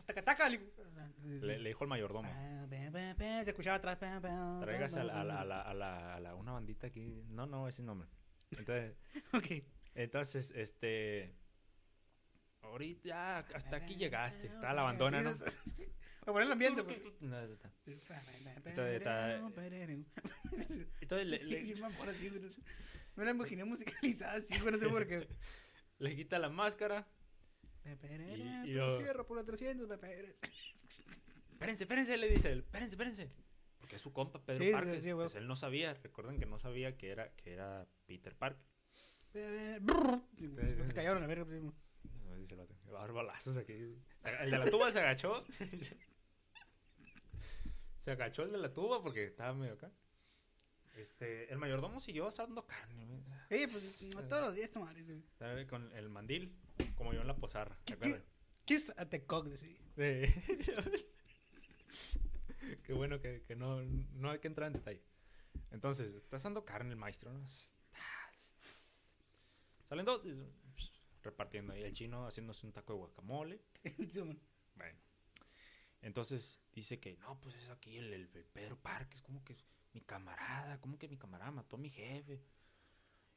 [0.05, 2.29] Taca, taca, le dijo el mayordomo.
[2.29, 3.99] Pa, Se escuchaba atrás.
[4.01, 7.23] Tráigase a, la, a, la, a, la, a, la, a la- una bandita aquí.
[7.29, 8.09] No, no, ese nombre.
[8.51, 8.97] Entonces.
[9.33, 9.65] Ok.
[9.95, 11.37] entonces, este.
[12.63, 14.49] Ahorita hasta aquí llegaste.
[14.49, 15.31] Está la abandona, ¿no?
[16.33, 17.01] Para poner el ambiente, pues.
[18.67, 19.37] Entonces, está-
[21.01, 21.75] Entonces le, le-
[23.17, 25.29] me la imaginé musicalizada así, no sé por qué.
[25.99, 27.07] le quita la máscara.
[28.65, 30.37] Y, y lo- fierro por los 300, pepe.
[31.53, 32.61] Espérense, espérense, le dice él.
[32.61, 33.31] Espérense, espérense.
[33.79, 35.03] Porque es su compa Pedro Sí, Parker.
[35.03, 35.95] sí, pues él no sabía.
[35.95, 38.65] Recuerden que no sabía que era, que era Peter Parker.
[40.87, 41.45] Se cayeron a ver.
[41.45, 43.73] pues, No, dice el otro, "Va a dar balazos aquí.
[43.73, 45.45] El de la tuba se agachó.
[48.01, 49.91] se agachó el de la tuba porque estaba medio acá.
[50.97, 53.07] Este, el mayordomo siguió asando carne.
[53.07, 53.21] güey.
[53.51, 54.71] Eh, pues no todos los días.
[55.33, 56.55] Estaba con el mandil,
[56.97, 57.77] como yo en la posarra.
[57.85, 58.23] ¿Te ¿Qué- acuerdas?
[58.65, 59.77] Kiss at the cock, sí.
[62.85, 65.03] Qué bueno que, que no, no hay que entrar en detalle.
[65.71, 67.43] Entonces, está asando carne el maestro, ¿no?
[69.89, 70.23] Salen dos,
[71.23, 73.61] repartiendo ahí el chino haciéndose un taco de guacamole.
[74.77, 74.99] Bueno.
[76.03, 79.57] Entonces dice que no, pues es aquí el, el- Pedro Parques, como que
[79.93, 82.41] mi camarada, como que mi camarada mató a mi jefe.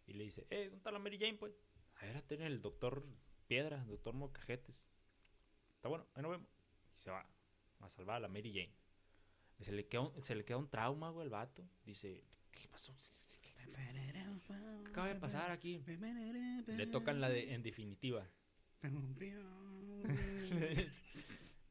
[0.06, 1.54] Y le dice, eh, ¿dónde está la Mary Jane, pues?
[1.96, 3.06] A ver, el doctor
[3.48, 4.86] Piedra, el doctor Mocajetes.
[5.76, 6.48] Está bueno, ahí nos vemos.
[6.96, 7.26] Y se va
[7.80, 8.74] a salvar a la Mary Jane.
[9.62, 11.66] Se le queda un, se le queda un trauma, güey, el vato.
[11.86, 12.94] Dice, ¿qué pasó?
[14.84, 15.80] ¿Qué acaba de pasar aquí?
[16.78, 18.28] Le tocan la de en definitiva.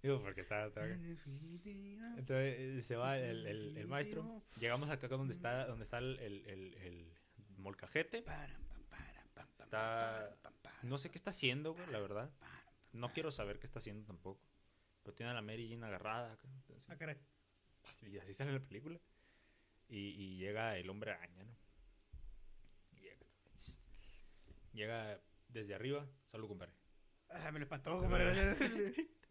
[0.03, 0.67] Digo, porque está...
[0.67, 4.43] está- Entonces eh, se va el, el- el maestro.
[4.59, 7.13] Llegamos acá donde está, donde está el, el-
[7.59, 8.25] molcajete.
[9.61, 10.37] Está-
[10.83, 12.31] No sé qué está haciendo, güey, la verdad.
[12.93, 14.41] No quiero saber qué está haciendo tampoco.
[15.03, 16.37] Pero tiene a la Mary Jane agarrada.
[16.89, 17.17] Ah, caray.
[17.85, 19.01] Así, así sale en la película.
[19.89, 21.57] Y, y llega el hombre araña, ¿no?
[22.93, 23.27] Y llega,
[24.73, 26.07] llega desde arriba.
[26.31, 26.75] Salud, compadre.
[27.31, 28.33] Ah, me lo espantó, compadre.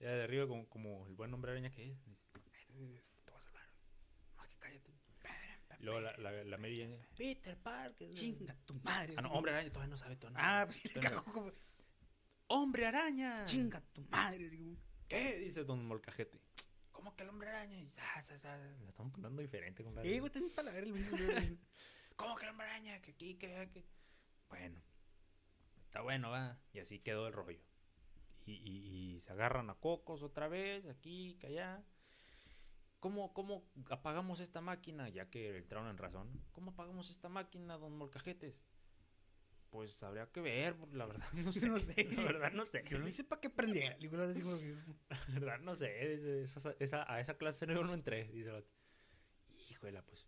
[0.00, 2.18] Ya de arriba, como, como el buen hombre araña que es, dice,
[2.74, 3.68] "Ay, te, voy a salvar.
[4.36, 4.94] No, que cállate.
[5.80, 8.12] Luego la, la, la Mary Jane, Peter Parker.
[8.14, 9.14] Chinga tu madre.
[9.16, 10.32] Ah, no, hombre araña todavía no sabe todo.
[10.34, 11.52] Ah, pues le cagó como.
[12.50, 13.44] ¡Hombre araña!
[13.44, 14.50] Chinga tu madre.
[15.06, 15.38] ¿Qué?
[15.38, 16.40] Dice Don Molcajete.
[16.90, 17.84] ¿Cómo que el hombre araña?
[17.86, 20.14] Sa, sa, Le estamos poniendo diferente, compadre.
[20.14, 20.32] Eh, güey,
[20.76, 21.16] el mismo.
[22.16, 23.00] ¿Cómo que el hombre araña?
[23.00, 23.84] Que aquí, que que.
[24.48, 24.82] Bueno,
[25.84, 26.58] está bueno, va.
[26.72, 27.60] Y así quedó el rollo.
[28.48, 31.84] Y, y- y se agarran a cocos otra vez, aquí, que allá.
[33.00, 35.08] ¿Cómo, ¿Cómo apagamos esta máquina?
[35.08, 36.42] Ya que entraron en razón.
[36.52, 38.60] ¿Cómo apagamos esta máquina, don Molcajetes?
[39.70, 41.68] Pues habría que ver, por- la verdad no sé.
[41.68, 42.08] No sé.
[42.16, 42.84] La verdad no sé.
[42.88, 43.96] Yo lo hice para que prendiera.
[43.98, 44.08] Que,
[45.28, 46.16] La verdad no sé.
[46.16, 48.70] dice, esa- esa- a esa clase yo no entré, dice vato.
[49.70, 50.26] Híjole, pues.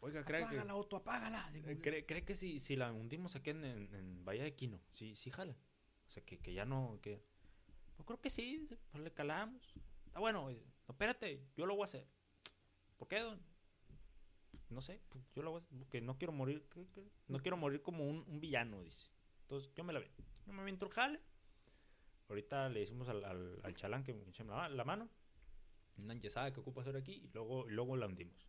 [0.00, 0.46] Oiga, cree que...
[0.46, 1.50] Apágala, Otto, apágala.
[1.54, 4.54] Eh, que, ¿Cree, cree que si, si la hundimos aquí en, en, en Bahía de
[4.54, 5.54] Quino, sí, sí jala?
[6.10, 7.22] O sea, que, que ya no, que...
[7.94, 9.62] Pues creo que sí, pues le calamos.
[10.06, 12.04] Está bueno, dice, no, espérate, yo lo voy a hacer.
[12.98, 13.40] ¿Por qué, don?
[14.70, 16.66] No sé, pues, yo lo voy a hacer, porque no quiero morir,
[17.28, 19.08] no quiero morir como un, un villano, dice.
[19.42, 20.10] Entonces, yo me la veo.
[20.46, 21.20] Yo me aviento el jale.
[22.28, 25.08] Ahorita le decimos al, al, al chalán que me eche la, la mano.
[25.96, 28.48] Una enyesada que ocupa hacer aquí y luego, y luego la hundimos.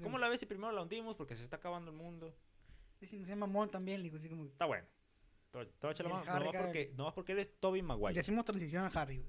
[0.00, 1.16] ¿Cómo la ves si primero la hundimos?
[1.16, 2.32] Porque se está acabando el mundo.
[3.00, 3.98] Dice, no se mamón también.
[3.98, 4.44] Le digo, así como.
[4.44, 4.86] Está bueno.
[5.52, 6.32] Te voy te voy a echar la Y el mano.
[6.32, 8.14] Harry No acá- porque, no va porque eres Toby Maguire.
[8.14, 9.22] Decimos transición al Harry.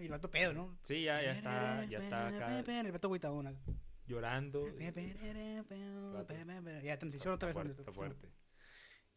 [0.00, 0.78] Y el vato pedo, ¿no?
[0.82, 3.46] Sí, ya, ya está, ya está acá El vato agüitadón.
[3.48, 3.60] acá.
[4.06, 4.66] llorando.
[6.82, 7.52] Ya, transición otra vez.
[7.54, 8.28] fuerte, está fuerte.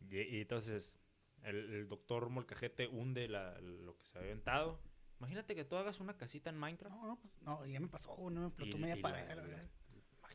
[0.01, 0.99] Y, y entonces,
[1.43, 4.79] el, el doctor Molcajete hunde la- lo que se había aventado.
[5.19, 6.95] Imagínate que tú hagas una casita en Minecraft.
[6.95, 9.27] No, no, pues, no, ya me pasó, no me explotó y- media pared.
[9.27, 9.61] la- la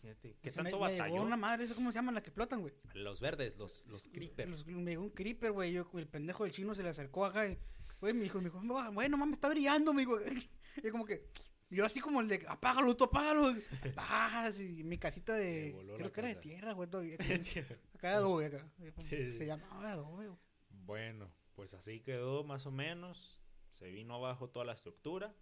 [0.03, 1.23] Imagínate, ¿qué O sea, me- tanto me llegó batalló?
[1.23, 2.75] una madre, ¿eso cómo se llaman las que explotan, güey?
[2.95, 4.51] Los verdes, los, los creepers.
[4.51, 5.73] Los- Me llegó un creeper, güey.
[5.73, 7.57] Yo, el pendejo del chino se le acercó acá y,
[8.01, 10.19] güey, me dijo, me dijo, no, güey, no mames, está brillando, me dijo.
[10.83, 11.29] Y como que,
[11.71, 13.55] yo así como el de, apágalo, tú apágalo.
[13.97, 17.17] Ah, sí, mi casita de, creo la que era de tierra, güey, todavía.
[17.95, 18.67] Acá de adobe, acá.
[18.99, 20.39] Sí, Se llamaba adobe, güey.
[20.71, 23.39] Bueno, pues así quedó más o menos.
[23.69, 25.35] Se vino abajo toda la estructura.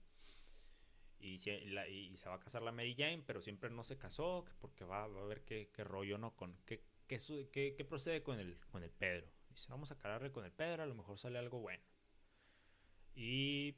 [1.20, 3.98] Y se, la- y se va a casar la Mary Jane, pero siempre no se
[3.98, 6.34] casó, que porque va, va a ver qué, qué rollo, ¿no?
[6.34, 9.30] Con, qué, qué, su- qué- qué procede con el, con el Pedro.
[9.50, 11.82] Dice, vamos a calarle con el Pedro, a lo mejor sale algo bueno.
[13.14, 13.74] Y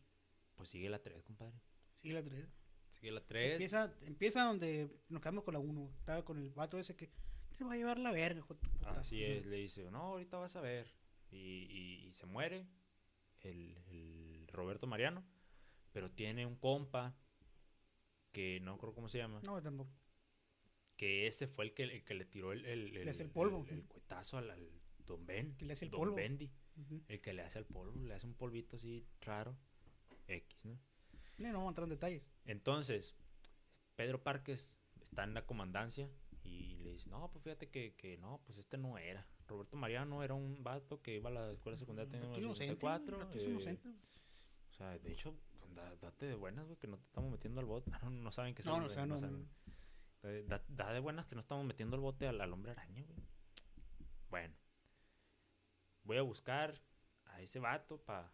[0.55, 1.59] pues sigue la 3, compadre.
[1.94, 2.48] Sí, la tres.
[2.89, 3.52] Sigue la 3.
[3.52, 5.90] Empieza, empieza donde nos quedamos con la 1.
[5.98, 7.10] Estaba con el vato ese que
[7.56, 9.39] se va a llevar la verga, hijo de tu puta Así madre".
[9.39, 10.94] es, le dice, no, ahorita vas a ver.
[11.31, 12.66] Y, y- y se muere
[13.40, 15.24] el, el Roberto Mariano,
[15.93, 17.16] pero tiene un compa
[18.33, 19.91] que no creo cómo se llama, No, tampoco.
[20.97, 23.65] que ese fue el que, el que le tiró el, el, Le hace el polvo.
[23.69, 24.69] el, el cuetazo al, al
[25.07, 26.17] Don Ben, Que le hace el Don polvo.
[26.17, 27.03] Bendy, Ujú.
[27.09, 29.57] el que le hace el polvo, le hace un polvito así raro,
[30.29, 30.79] X, ¿no?
[31.39, 32.23] No, no vamos a entrar en detalles.
[32.45, 33.15] Entonces,
[33.97, 36.09] Pedro Parques está en la comandancia
[36.45, 39.27] y le dice, no, pues fíjate que, que no, pues este no era.
[39.49, 42.23] Roberto Mariano era un vato que iba a la escuela secundaria el
[42.55, 43.19] 64.
[43.19, 43.89] rato es eh, inocente.
[44.71, 45.35] o sea, de hecho,
[45.73, 47.90] da- date de buenas, güey, que no te estamos metiendo al bote.
[48.03, 49.49] No, no saben que No, no, o sea, no, saben.
[50.49, 53.19] Da, da de buenas que no estamos metiendo al bote al, al hombre araña, güey.
[54.31, 54.55] Bueno,
[56.05, 56.81] voy a buscar
[57.27, 58.32] a ese vato para,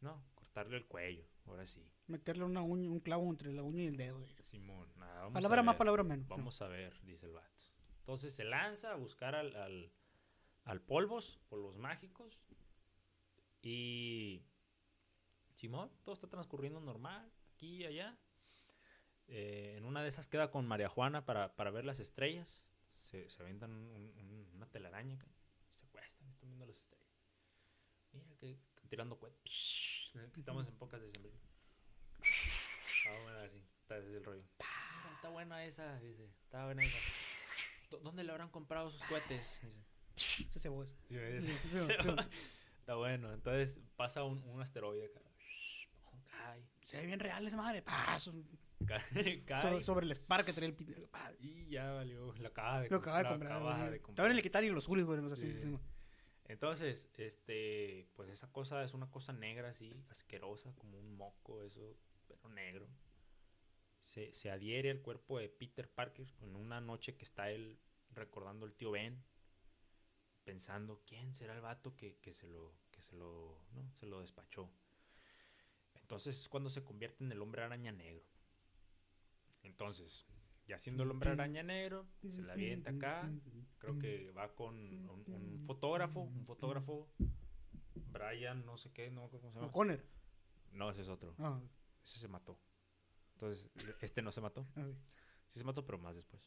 [0.00, 1.88] no, cortarle el cuello, ahora sí.
[2.06, 4.18] Meterle una uña, un clavo entre la uña y el dedo.
[4.20, 4.34] güey.
[4.42, 5.78] Simón, nada, vamos Palabra a más, ver.
[5.78, 6.28] palabra menos.
[6.28, 7.64] Vamos a ver, dice el vato.
[8.00, 9.92] Entonces se lanza a buscar al, al,
[10.64, 12.38] al polvos, polvos mágicos.
[13.62, 14.42] Y.
[15.62, 18.18] Simón, todo está transcurriendo normal, aquí y allá.
[19.28, 22.64] Eh, en una de esas queda con María Juana para, para ver las estrellas.
[22.98, 25.24] Se, se aventan un- un- un- una telaraña
[25.70, 27.06] se acuestan, están viendo las estrellas.
[28.12, 30.10] Mira que están tirando cohetes.
[30.36, 31.32] Estamos en pocas de diciembre.
[32.20, 34.42] Está buena así, está desde el rollo.
[34.58, 36.24] Mira, está buena esa, dice.
[36.42, 36.98] Está buena esa.
[37.88, 39.60] ¿Dó- ¿Dónde le habrán comprado sus cohetes?
[39.62, 41.36] Dice.
[41.36, 41.52] Ese.
[41.52, 41.68] Sí.
[41.70, 41.92] Sí, sí.
[42.80, 43.32] Está bueno.
[43.32, 45.20] Entonces pasa un, un asteroide acá.
[46.32, 46.66] Cae.
[46.82, 47.82] Se ve bien real esa madre.
[47.82, 48.32] Pa, so-
[48.86, 49.00] Cae.
[49.46, 51.06] cae, sobre, sobre el Spark que traía el Peter.
[51.08, 52.34] Pa, Y ya valió.
[52.44, 53.52] Acaba de Lo acaba de la comprar.
[53.52, 54.34] acaba de Todavía comprar.
[54.34, 55.20] le quitaron los Julios, güey.
[55.20, 55.68] no sé, Sí, sí, sí.
[55.70, 55.78] sí.
[56.46, 61.96] Entonces, este, pues esa cosa es una cosa negra así, asquerosa, como un moco, eso,
[62.26, 62.88] pero negro.
[64.00, 67.78] Se, se adhiere al cuerpo de Peter Parker en una noche que está él
[68.10, 69.24] recordando al tío Ben,
[70.44, 73.90] pensando quién será el vato que, que se lo, que se lo, ¿no?
[73.94, 74.68] se lo despachó.
[76.12, 78.22] Entonces es cuando se convierte en el hombre araña negro.
[79.62, 80.26] Entonces,
[80.66, 83.22] ya siendo el hombre araña negro, se la avienta acá,
[83.78, 84.76] creo que va con
[85.08, 87.08] un, un fotógrafo, un fotógrafo,
[88.10, 89.68] Brian, no sé qué, no, ¿cómo se llama?
[89.68, 90.04] O'Connor.
[90.72, 91.58] No, ese es otro, Ah,
[92.04, 92.58] ese se mató.
[93.36, 93.70] Entonces,
[94.02, 94.66] este no se mató,
[95.48, 96.46] sí se mató, pero más después.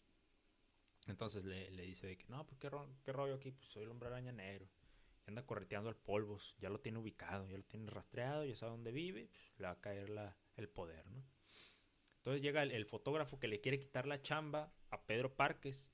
[1.08, 3.82] Entonces le, le dice de que, no, pues qué, ro- qué rollo aquí, pues soy
[3.82, 4.70] el hombre araña negro.
[5.26, 8.72] Y anda correteando al polvos, ya lo tiene ubicado, ya lo tiene rastreado, ya sabe
[8.72, 11.24] dónde vive, pues, le va a caer la, el poder, ¿no?
[12.18, 15.92] Entonces llega el, el fotógrafo que le quiere quitar la chamba a Pedro Parques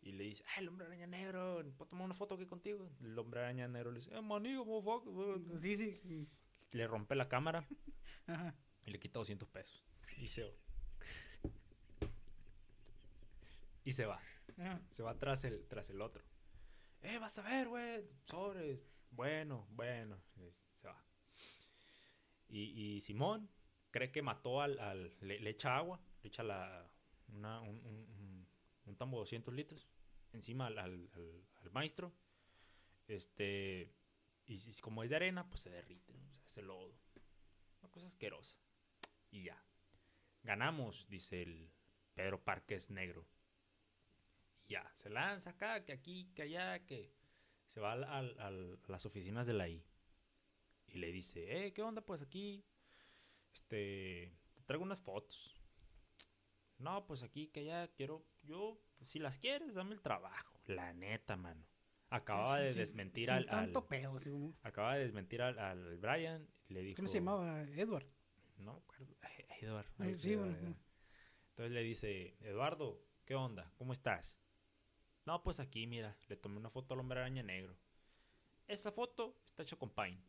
[0.00, 2.90] y le dice, ah, el hombre araña negro, ¿puedo tomar una foto aquí contigo?
[3.00, 5.60] El hombre araña negro le dice, eh, manigo, motherfucker".
[5.60, 6.28] Sí, sí.
[6.72, 7.66] Le rompe la cámara
[8.26, 8.54] Ajá.
[8.84, 9.84] y le quita 200 pesos.
[10.18, 10.50] Y se va.
[13.84, 14.20] Y se va.
[14.58, 14.80] Ajá.
[14.90, 16.24] Se va tras el, tras el otro.
[17.02, 18.08] Eh, vas a ver, güey.
[18.24, 18.86] Sobres.
[19.10, 20.20] Bueno, bueno.
[20.72, 21.04] Se va.
[22.48, 23.50] Y, y Simón
[23.90, 24.78] cree que mató al...
[24.78, 26.00] al- le, echa agua.
[26.22, 26.90] Le echa la,
[27.28, 28.46] una, un, un,
[28.86, 29.88] un- tambo de 200 litros.
[30.32, 32.12] Encima al, al, maestro.
[33.08, 33.92] Este...
[34.46, 36.12] Y, como es de arena, pues se derrite.
[36.14, 36.30] ¿no?
[36.32, 36.94] Se hace lodo.
[37.80, 38.58] Una cosa asquerosa.
[39.30, 39.62] Y ya.
[40.42, 41.70] Ganamos, dice el
[42.14, 43.26] Pedro Parques Negro.
[44.72, 47.12] Ya, se lanza acá, que aquí, que allá, que
[47.66, 49.84] se va al- al- al- a las oficinas de la I.
[50.88, 52.00] Y le dice, eh, ¿qué onda?
[52.00, 52.64] Pues aquí,
[53.52, 55.54] este, te traigo unas fotos.
[56.78, 60.58] No, pues aquí, que allá, quiero, yo, si las quieres, dame el trabajo.
[60.64, 61.66] La neta, mano.
[62.10, 64.18] Acababa Sí, de sí, desmentir al, tanto pedo.
[64.62, 66.96] acaba de desmentir al, Brian y le dijo...
[66.96, 67.62] ¿Cómo se llamaba?
[67.62, 68.06] Edward.
[68.56, 69.16] No me acuerdo.
[69.22, 70.12] Ay, Eduardo, bueno.
[70.12, 70.76] Eduardo.
[71.50, 73.72] Entonces le dice, Eduardo, ¿qué onda?
[73.76, 74.41] ¿Cómo estás?
[75.24, 77.76] No, pues aquí, mira, le tomé una foto al hombre araña negro.
[78.66, 80.20] Esa foto está hecha con paint.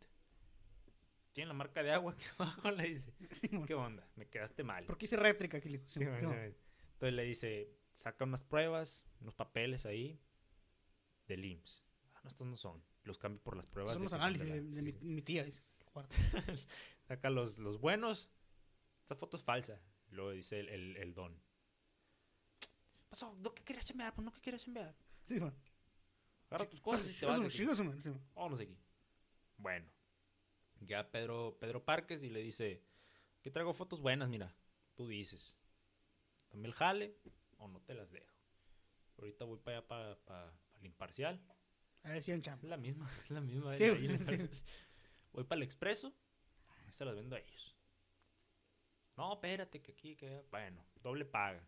[1.33, 3.49] Tiene la marca de agua que abajo le dice, Sí.
[3.65, 4.07] ¿qué onda?
[4.15, 4.85] Me quedaste mal.
[4.85, 5.69] ¿Por qué hice rétrica aquí?
[5.85, 6.05] Sí, Sí.
[6.05, 10.19] Entonces le dice, saca unas pruebas, unos papeles ahí
[11.27, 11.83] del IMSS.
[12.13, 12.83] Ah, no, estos no son.
[13.03, 15.43] Los cambio por las pruebas Son los análisis de la- de mi, tía.
[15.43, 15.63] dice.
[17.07, 18.29] Saca los, los buenos.
[19.01, 19.81] Esta foto es falsa.
[20.09, 21.35] Luego dice el, el, el don.
[23.13, 23.35] ¿Qué pasó?
[23.35, 24.11] ¿No qué quieres enviar?
[24.15, 24.95] Pues no, ¿qué quieres enviar?
[25.25, 25.55] Sí, man.
[26.49, 28.19] Agarra tus cosas y te vas chigoso, man, sí, man.
[28.33, 28.77] Vámonos de aquí.
[29.55, 29.85] Bueno.
[30.79, 32.83] Ya Pedro, Pedro Parques y le dice,
[33.43, 34.55] que traigo fotos buenas, mira.
[34.95, 35.59] Tú dices.
[36.49, 37.15] Dame el jale
[37.59, 38.33] o no te las dejo.
[39.19, 41.39] Ahorita voy para allá para, para, el imparcial.
[42.01, 42.67] Ahí decían Es chamba.
[42.67, 43.77] la misma, es la misma.
[43.77, 44.49] Sí, ahí en.
[45.33, 46.11] Voy para el expreso.
[46.67, 47.77] ahí Se las vendo a ellos.
[49.17, 50.43] No, espérate, que aquí, que.
[50.49, 51.63] Bueno, doble paga.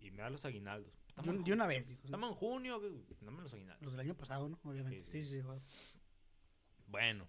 [0.00, 0.92] Y me da los aguinaldos.
[1.22, 2.02] De, una vez, dijo.
[2.04, 2.80] estamos en junio,
[3.20, 3.82] dame los aguinaldos.
[3.82, 4.58] Los del año pasado, ¿no?
[4.64, 5.02] Obviamente.
[5.04, 5.48] Sí, Sí, sí.
[6.86, 7.28] Bueno,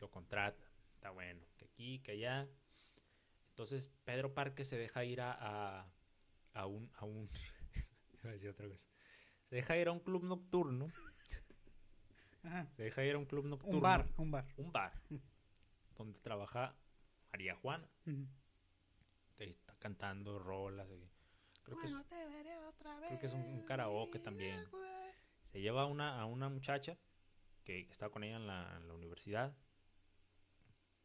[0.00, 0.64] lo contrata.
[0.94, 1.44] Está bueno.
[1.56, 2.48] Que aquí, que allá.
[3.50, 5.92] Entonces Pedro Parque se deja ir a, a,
[6.54, 6.90] a un...
[6.94, 7.28] A un
[8.22, 8.88] iba a decir otra cosa.
[9.48, 10.86] Se deja ir a un club nocturno.
[12.44, 12.66] Ajá.
[12.76, 13.76] Se deja ir a un club nocturno.
[13.76, 14.46] Un bar, un bar.
[14.56, 14.92] Un bar.
[15.96, 16.74] Donde trabaja
[17.32, 17.88] María Juana.
[18.06, 20.88] Ahí está cantando rolas.
[21.64, 24.64] Creo que es, Bueno, te veré otra creo que es un- vez, karaoke también.
[25.44, 26.96] se lleva a una, a una muchacha
[27.64, 29.56] que, que estaba con ella en la, en la universidad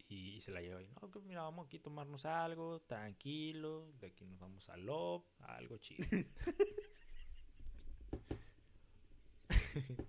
[0.09, 3.91] y, y se la lleva y no, que mira, vamos aquí a tomarnos algo, tranquilo,
[3.99, 6.07] de aquí nos vamos a Love, algo chido.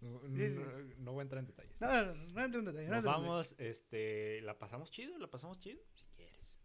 [0.00, 1.80] No, voy a entrar en detalles.
[1.80, 5.30] No, no, no, no entro en detalle, no Nos vamos, este, la pasamos chido, la
[5.30, 6.58] pasamos chido, si quieres.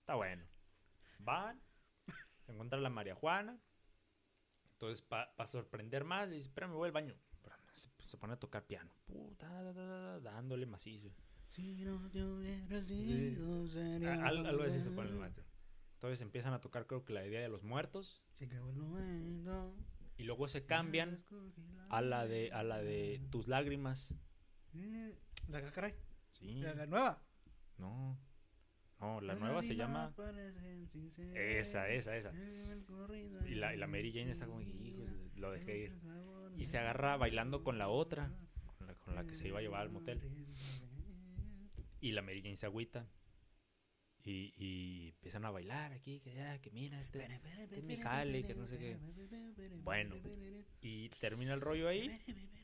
[0.00, 0.42] Está bueno.
[1.18, 1.60] Van,
[2.48, 3.60] se encuentra la María Juana.
[4.72, 7.14] Entonces, para sorprender más, le dice, espérame, voy al baño.
[7.42, 8.90] Pero se, se pone a tocar piano.
[9.04, 11.10] Puta, da, da, da, da, dándole macizo.
[11.50, 13.04] Si no te hubiera Sí.
[13.34, 15.44] sido, sería A- al- algo así se pone el maestro.
[15.94, 19.74] Entonces empiezan a tocar creo que la idea de los muertos Se acabó el momento.
[20.16, 21.22] y luego se cambian
[21.90, 24.14] a la de a la de tus lágrimas.
[25.48, 25.94] La que caray.
[26.30, 26.60] Sí.
[26.60, 27.22] La, la nueva.
[27.76, 28.18] No.
[29.00, 30.12] No, la nueva se llama
[31.34, 32.32] esa, esa, esa.
[33.46, 36.00] Y la, y la Mary Jane está como, hijos, lo dejé ir.
[36.56, 38.32] Y se agarra bailando con la otra,
[38.76, 40.20] con la, con la que se iba a llevar al motel.
[42.00, 43.06] Y la Mary Jane se agüita.
[44.24, 47.24] Y, y empiezan a bailar aquí, que ya, que mira, este,
[47.62, 48.98] este es mi jale, que no sé qué.
[49.82, 50.16] Bueno,
[50.82, 52.20] y termina el rollo ahí.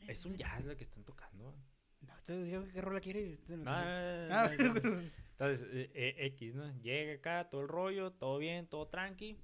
[0.09, 1.55] Es un jazz la que están tocando.
[2.03, 3.39] No, te digo qué rola quiere.
[3.49, 5.03] No, no, no, Ah, no, no.
[5.39, 6.69] Entonces, eh, eh, X, ¿no?
[6.81, 9.39] Llega acá, todo el rollo, todo bien, todo tranqui.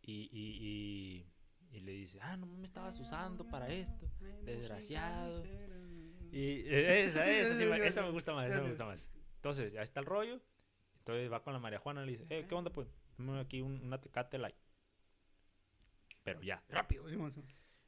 [0.00, 1.26] Y, y,
[1.72, 4.10] y, y le dice, ah, no me estabas usando para esto,
[4.44, 5.44] desgraciado.
[6.32, 9.10] Y eh, esa, esa, sí me, esa me gusta más, esa me gusta más.
[9.36, 10.40] Entonces, ya está el rollo.
[10.98, 12.88] Entonces va con la María Juana y le dice, eh, ¿qué onda pues?
[13.18, 14.56] Dame aquí un, una tecate light.
[16.22, 16.64] Pero ya.
[16.68, 17.04] Rápido.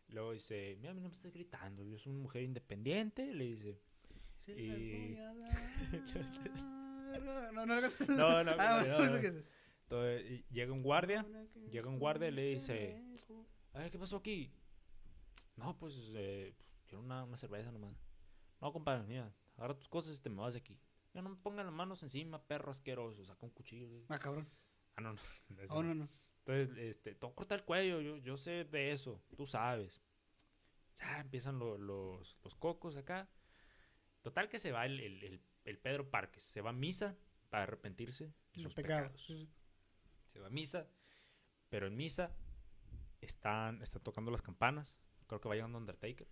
[0.08, 3.32] Luego dice, mira, no me estás gritando, yo soy una mujer independiente.
[3.32, 3.80] Le dice,
[4.36, 5.50] Se Y- las voy a
[6.74, 6.85] dar.
[7.06, 7.80] No, no, no.
[8.08, 9.20] No, no, Ah, no, no.
[9.20, 9.44] que-
[9.82, 11.24] entonces, llega un guardia,
[11.70, 13.02] llega un guardia y le dice,
[13.72, 14.52] a ver, ¿qué pasó aquí?
[15.56, 16.54] No, pues, eh,
[16.86, 17.96] quiero una, una cerveza nomás.
[18.60, 20.78] No, compadre, mira, agarra tus cosas y te me vas de aquí.
[21.14, 24.04] Ya no me pongan las manos encima, perro asqueroso, saca un cuchillo.
[24.08, 24.48] Ah, cabrón.
[24.96, 25.20] Ah, no, no.
[25.70, 25.94] Oh, no.
[25.94, 26.08] no.
[26.44, 30.00] Entonces, este, todo corta el cuello, yo, yo sé de eso, tú sabes.
[31.00, 33.28] Ya empiezan lo- los, los cocos acá.
[34.22, 37.16] Total que se va el, el, el- el Pedro Parques, se va a misa
[37.50, 38.32] para arrepentirse de
[38.62, 39.22] sus pecados.
[40.26, 40.88] Se va a misa,
[41.68, 42.34] pero en misa
[43.20, 44.98] están, están tocando las campanas.
[45.26, 46.28] Creo que va llegando Undertaker.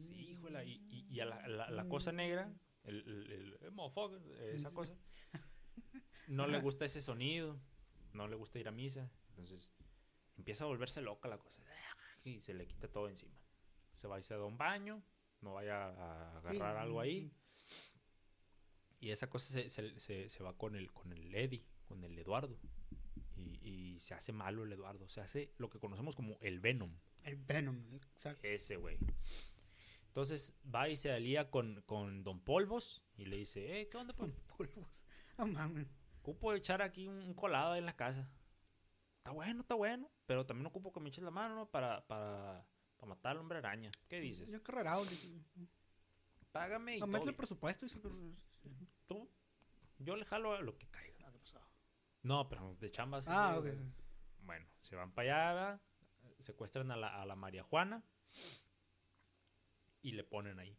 [0.00, 2.52] Sí, híjole, y, y- y a la, la- la cosa negra,
[2.84, 4.20] el, el, el- el motherfucker,
[4.54, 4.94] esa cosa,
[6.28, 7.58] no le gusta ese sonido,
[8.12, 9.72] no le gusta ir a misa, entonces
[10.36, 11.62] empieza a volverse loca la cosa
[12.24, 13.34] y se le quita todo encima.
[13.92, 15.02] Se va y se da un baño,
[15.42, 17.30] no vaya a agarrar algo ahí.
[19.00, 22.16] Y esa cosa se, se- se- se va con el, con el Eddie, con el
[22.18, 22.56] Eduardo.
[23.36, 26.96] Y, y se hace malo el Eduardo, se hace lo que conocemos como el Venom.
[27.24, 28.46] El Venom, exacto.
[28.46, 28.98] Ese güey.
[30.06, 34.14] Entonces va y se alía con, con Don Polvos y le dice, eh, ¿qué onda,
[34.16, 34.32] pues?
[34.56, 35.02] Polvos.
[35.36, 35.88] Ah, mames.
[36.20, 38.30] Ocupo echar aquí un, colado en la casa.
[39.18, 41.70] Está bueno, está bueno, pero también ocupo que me eches la mano ¿no?
[41.70, 42.64] para, para,
[43.02, 43.90] para matar al hombre araña.
[44.08, 44.48] ¿Qué dices?
[44.52, 45.04] Yo carrerado.
[46.52, 47.36] Págame y métele bien.
[47.36, 47.84] presupuesto.
[47.84, 48.00] y se-
[49.08, 49.28] tú.
[49.98, 51.26] Yo le jalo a lo que caiga.
[51.26, 51.60] Ah, ¿qué pasó?
[52.22, 53.24] No, pero de chambas.
[53.26, 53.66] Ah, ok.
[54.38, 55.82] Bueno, se van para allá,
[56.38, 58.04] secuestran a la, a la María Juana
[60.00, 60.78] y le ponen ahí.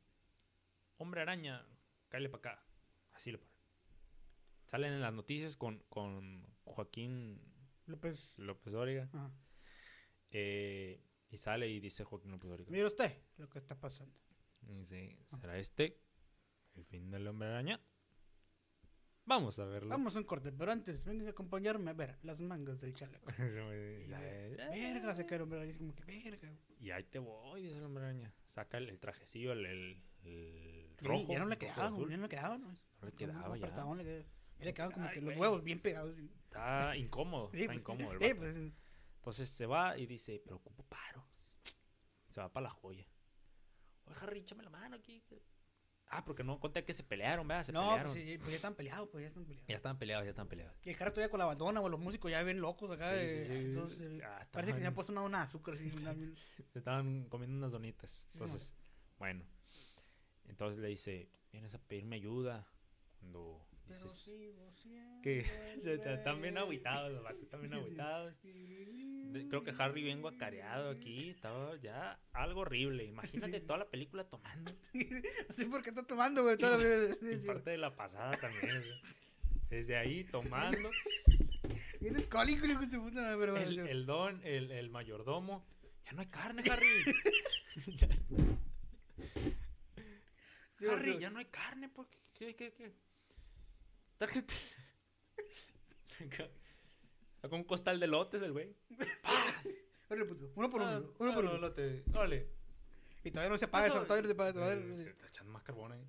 [0.96, 1.66] Hombre araña,
[2.08, 2.66] cállale para acá.
[3.12, 3.54] Así le ponen.
[4.68, 7.42] Salen en las noticias con, con Joaquín
[7.86, 8.40] López.
[8.40, 9.10] López Dóriga.
[9.12, 9.30] Ajá.
[10.30, 12.72] eh, y sale y dice Joaquín López Dóriga.
[12.72, 14.14] Mire usted lo que está pasando.
[14.68, 16.00] Y dice, ¿será este
[16.76, 17.82] el fin del hombre araña?
[19.26, 19.90] Vamos a verlo.
[19.90, 23.26] Vamos a un corte, pero antes vengan a acompañarme a ver las mangas del chaleco.
[23.38, 26.54] Verga, se cae el hombre araña, es como que verga.
[26.80, 28.34] Y ahí te voy, dice el hombre araña.
[28.46, 31.32] Saca el, el trajecillo, el, el, el Ya- rojo.
[31.32, 32.10] Ya no le quedaba, azul.
[32.10, 32.58] ya no le quedaba.
[32.58, 33.66] No, No le quedaba ya.
[33.66, 33.98] le quedaba.
[34.60, 36.16] Ya le quedaban como Ay, que los huevos bien pegados.
[36.16, 38.40] Sí, Está incómodo, está pues, incómodo el sí, vato.
[38.40, 38.56] pues,
[39.24, 41.26] Entonces se va y dice, pero ocupo paro.
[42.30, 43.08] Se va para la joya.
[44.04, 45.22] Oye, Harry, échame la mano aquí.
[45.22, 45.42] que-".
[46.08, 47.64] Ah, porque no conté que se pelearon, ¿verdad?
[47.64, 48.12] Se no, pelearon.
[48.12, 49.66] pues, sí, pues ya están peleados, pues ya están peleados.
[49.70, 50.76] Ya estaban peleados, ya estaban peleados.
[50.84, 53.08] Y el cara todavía con la bandona o los músicos ya ven locos acá.
[53.12, 53.54] Sí, de- sí, sí.
[53.60, 55.74] entonces, eh, Ah, parece que se han puesto una dona de azúcar.
[55.76, 56.14] así, una-
[56.74, 58.28] Se estaban comiendo unas donitas.
[58.34, 58.76] Entonces,
[59.18, 59.46] bueno.
[60.50, 62.68] Entonces le dice, vienes a pedirme ayuda.
[63.20, 64.74] Cuando Pero dices sigo
[65.22, 66.64] que están bien rey.
[66.64, 68.36] agüitados, los vatos están bien agüitados.
[68.44, 73.06] De- Creo que Harry bien guacareado aquí, estaba ya algo horrible.
[73.06, 74.72] Imagínate toda la película tomando.
[75.50, 76.58] Así porque está tomando, güey.
[76.58, 78.78] toda la Y parte de la pasada también.
[78.78, 78.96] o sea,
[79.70, 80.90] Desde ahí tomando.
[83.58, 85.66] El, el don, el, el mayordomo.
[86.06, 86.88] Ya no hay carne, Harry.
[90.80, 91.90] Harry, porque- ya no hay carne.
[91.90, 92.20] ¿por qué?
[92.34, 92.94] ¿Qué, qué, qué?
[94.18, 94.54] Tarjeta.
[96.04, 96.50] Saca
[97.42, 98.76] saca un costal de lotes el güey.
[100.10, 101.14] Órale, puto, Uno por Ah, uno.
[101.20, 101.60] Uno ah, por no, uno.
[101.60, 102.04] lote.
[102.14, 102.50] Órale.
[103.24, 104.04] Y todavía no se apaga eso.
[104.04, 104.74] Todavía no se apaga.
[104.74, 105.04] Eh, sí.
[105.04, 106.08] se Está echando más carbón ahí.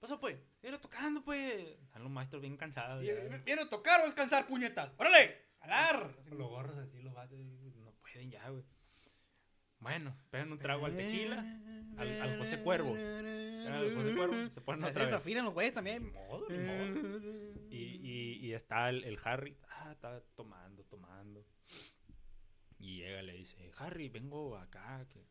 [0.00, 0.38] Pasó, pues.
[0.62, 1.78] Viene tocando, pues.
[1.82, 3.00] Están los maestros bien cansados.
[3.00, 4.92] ¿Viene a tocar o descansar, puñetas?
[4.96, 5.42] ¡Órale!
[5.60, 6.14] ¡Jalar!
[6.28, 8.64] Con los gorros así, los vatos no pueden ya, güey.
[9.84, 11.40] Bueno, pegan un trago al tequila,
[11.98, 12.94] al, al José Cuervo.
[12.96, 15.10] Al José Cuervo, se ponen otra vez.
[15.12, 16.10] desafinan los güeyes Ni también.
[16.12, 17.20] modo, ni modo.
[17.70, 21.44] Y, y, y está el, el Harry, ah, está tomando, tomando.
[22.78, 25.22] Y llega y le dice, Harry, vengo acá, que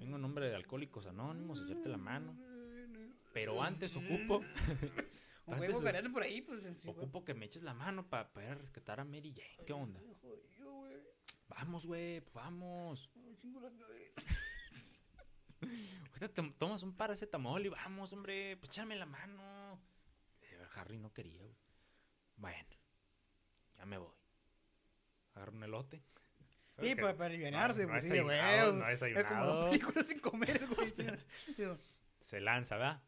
[0.00, 2.36] vengo en nombre de Alcohólicos Anónimos, a echarte la mano.
[3.32, 4.40] Pero antes ocupo,
[5.46, 5.82] Antes-
[6.12, 6.60] por ahí, pues.
[6.86, 9.64] ocupo que me eches la mano para poder rescatar a Mary Jane.
[9.64, 10.00] ¿Qué onda?
[11.50, 13.10] Vamos, güey, vamos.
[13.16, 14.22] Me chingo la cabeza.
[16.12, 19.80] Ahorita tomas un paracetamol y vamos, hombre, pues échame la mano.
[20.76, 21.56] Harry no quería, güey.
[22.36, 22.68] Bueno,
[23.76, 24.14] ya me voy.
[25.34, 26.02] Agarro un elote.
[26.80, 28.04] Sí, para, para alivianarse, No, no pues.
[28.04, 28.38] es sí, güey.
[28.38, 29.54] no es Es como desayunado.
[29.56, 30.92] dos películas sin comer, güey.
[32.22, 33.02] Se lanza, ¿verdad?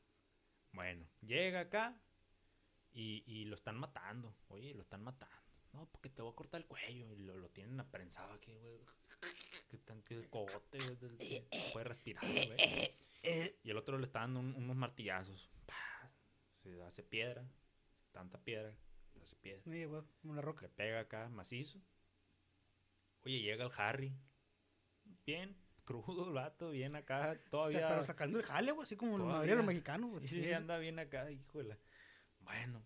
[0.73, 1.97] Bueno, llega acá
[2.91, 4.35] y, y lo están matando.
[4.49, 5.42] Oye, lo están matando.
[5.73, 7.13] No, porque te voy a cortar el cuello.
[7.13, 8.79] Y lo, lo tienen aprensado aquí, güey.
[9.71, 12.95] Que tan que el cogote, güey, puede respirar, güey.
[13.63, 15.51] Y el otro le está dando un- unos martillazos.
[16.63, 17.49] Se hace piedra.
[18.13, 18.77] Tanta piedra.
[19.15, 19.63] Se hace piedra.
[19.65, 20.63] Sí, güey, la roca.
[20.63, 21.81] Le pega acá, macizo.
[23.25, 24.13] Oye, llega el Harry.
[25.25, 27.21] Bien crudo el vato, bien acá.
[27.21, 27.89] O sea, Todavía.
[27.89, 29.35] pero sacando el jale, güey, así como Todavía.
[29.35, 30.29] mayoría de los mexicanos, güey.
[30.29, 31.79] Sí, sí, anda bien acá, híjole.
[32.41, 32.85] Bueno,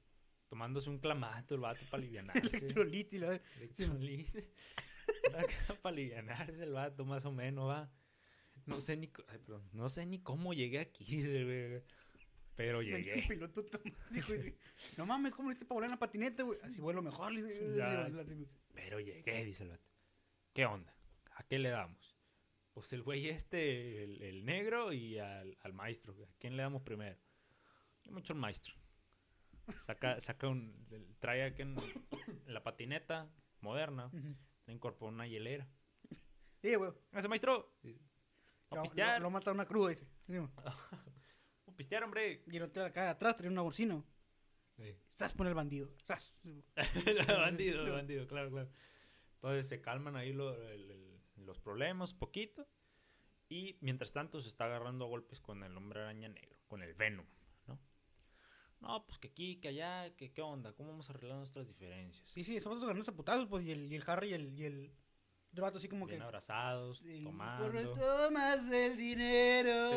[0.49, 2.41] tomándose un clamato el vato para alivianarse.
[2.57, 3.41] Electrolit y la
[5.83, 7.91] para alivianarse el vato, más o menos, va.
[8.65, 11.83] No sé ni, co- ay, perdón, no sé ni cómo llegué aquí, dice el güey.
[12.57, 13.17] Pero llegué.
[13.21, 13.63] un piloto
[14.11, 14.57] dice,
[14.97, 16.59] No mames, ¿cómo le hiciste para volar en la patineta, güey?
[16.63, 17.31] Así vuelo mejor.
[17.77, 18.09] Ya.
[18.73, 19.91] Pero llegué, dice el vato.
[20.55, 20.97] ¿Qué onda?
[21.35, 22.17] ¿A qué le damos?
[22.73, 26.15] Pues el güey este, el, el negro y al, al maestro.
[26.15, 27.19] ¿A quién le damos primero?
[28.05, 28.75] Yo mucho al maestro.
[29.81, 30.87] Saca, saca un...
[31.19, 31.77] Trae aquí en,
[32.47, 33.31] en la patineta
[33.61, 34.11] moderna.
[34.67, 35.69] Le incorpora una hielera.
[36.63, 36.93] Sí, güey.
[37.13, 37.77] ¡Ese maestro!
[38.71, 39.19] ¡A Lo, pistear!
[39.19, 40.07] lo, lo mataron una cruda, dice.
[40.27, 40.37] Sí.
[41.67, 42.43] ¡A pistear, hombre!
[42.47, 44.03] Y el otro acá atrás traía una bocina.
[45.09, 45.91] Sas pone el bandido.
[46.05, 46.43] Sas.
[47.29, 48.71] bandido, bandido, claro, claro.
[49.35, 52.67] Entonces se calman ahí lo- el- el- los problemas poquito.
[53.49, 56.95] Y mientras tanto se está agarrando a golpes con el hombre araña negro, con el
[56.95, 57.27] Venom,
[58.81, 59.07] ¿no?
[59.07, 62.29] Pues que aquí, que allá, que qué onda, ¿cómo vamos a arreglar nuestras diferencias?
[62.29, 63.65] Sí, sí, estamos ganando a putazos, pues.
[63.65, 64.93] Y el, y el Harry y el, y el
[65.75, 66.25] así como Bien que.
[66.25, 67.65] abrazados, Sí, tomando.
[67.65, 69.91] "Corre, tomas el dinero.
[69.91, 69.97] Se,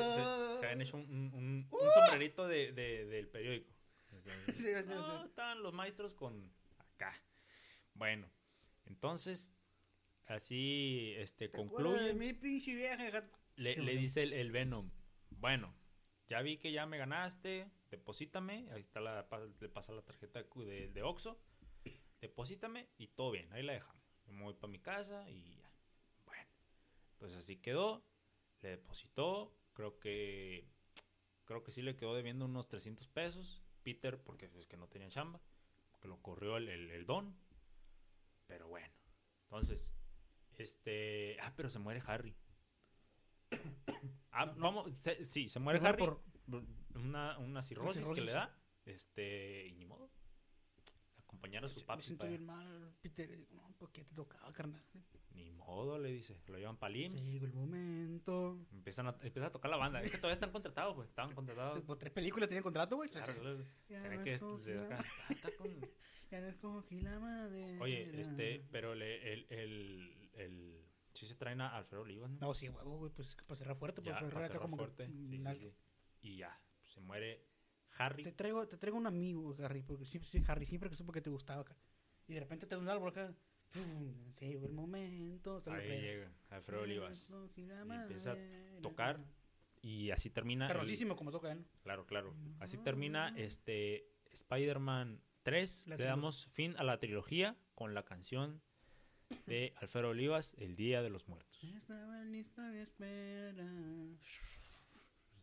[0.53, 3.73] se- se habían hecho un, un- un- un sombrerito de, de- del periódico.
[4.19, 4.89] Sí, sí, sí.
[4.89, 7.13] No, estaban los maestros con acá.
[7.93, 8.29] Bueno,
[8.85, 9.53] entonces,
[10.25, 12.13] así este, ¿Te acuerdas de concluye.
[12.13, 13.23] mi pinche vieja?
[13.55, 14.89] Le, le dice el, el Venom,
[15.29, 15.73] bueno,
[16.29, 19.27] ya vi que ya me ganaste, deposítame, ahí está la,
[19.59, 21.39] le pasa la tarjeta de, de, Oxxo,
[22.21, 23.99] deposítame y todo bien, ahí la dejamos.
[24.27, 25.71] Me voy para mi casa y ya.
[26.25, 26.47] Bueno,
[27.13, 28.05] entonces así quedó,
[28.61, 30.69] le depositó, creo que,
[31.45, 35.09] creo que sí le quedó debiendo unos 300 pesos, Peter, porque es que no tenía
[35.09, 35.41] chamba,
[35.99, 37.35] que lo corrió el, el, el don,
[38.45, 38.93] pero bueno,
[39.45, 39.95] entonces,
[40.57, 42.35] este, ah, pero se muere Harry.
[44.41, 44.61] Ah, No, no.
[44.61, 46.05] vamos, se- sí, se muere Mejor Harry.
[46.05, 48.55] por- Una, una cirrosis, que le da.
[48.85, 50.09] Este, y ni modo.
[51.23, 52.03] Acompañar a su Me papi.
[52.03, 53.29] siento bien mal, Peter.
[53.51, 54.83] No, porque te tocaba, carnal.
[55.31, 56.41] Ni modo, le dice.
[56.47, 57.31] Lo llevan para IMSS.
[57.31, 58.57] Llegó el momento.
[58.71, 60.01] Empiezan a, empieza a tocar la banda.
[60.01, 61.07] Es que todavía están contratados, güey.
[61.07, 61.73] Estaban contratados.
[61.73, 63.09] Pues, por tres películas tienen contrato, güey.
[63.09, 63.39] Claro, Sí.
[63.39, 63.59] claro.
[63.87, 64.29] Ya Tienen no que
[66.31, 67.81] Ya no escogí la madera.
[67.81, 72.37] Oye, este, pero le, el, el, el, sí se traen a Alfredo Olivas, ¿no?
[72.39, 74.01] No, sí, huevo, güey, pues para cerrar fuerte.
[74.03, 75.07] ya, para cerrar acá como fuerte.
[75.07, 75.73] Sí, sí, sí.
[76.21, 77.45] Y ya, se muere
[77.97, 78.23] Harry.
[78.23, 81.21] Te traigo, te traigo un amigo, Harry, porque sí, sí, Harry, siempre que supo que
[81.21, 81.75] te gustaba acá.
[82.27, 83.33] Y de repente te da un árbol acá.
[83.73, 84.33] ¡Pum!
[84.35, 85.61] Se llegó el momento.
[85.67, 86.01] Ahí frega.
[86.01, 87.29] llega Alfredo Olivas.
[87.55, 89.19] Y empieza a tocar
[89.81, 90.65] Y así termina.
[90.67, 91.65] el- Perrosísimo como toca él.
[91.83, 92.35] Claro, claro.
[92.59, 95.87] Así termina este Spider-Man 3.
[95.87, 98.61] La Le damos fin a la trilogía con la canción
[99.47, 101.63] de Alfredo Olivas, El Día de los Muertos.
[101.75, 103.65] Estaba lista de espera.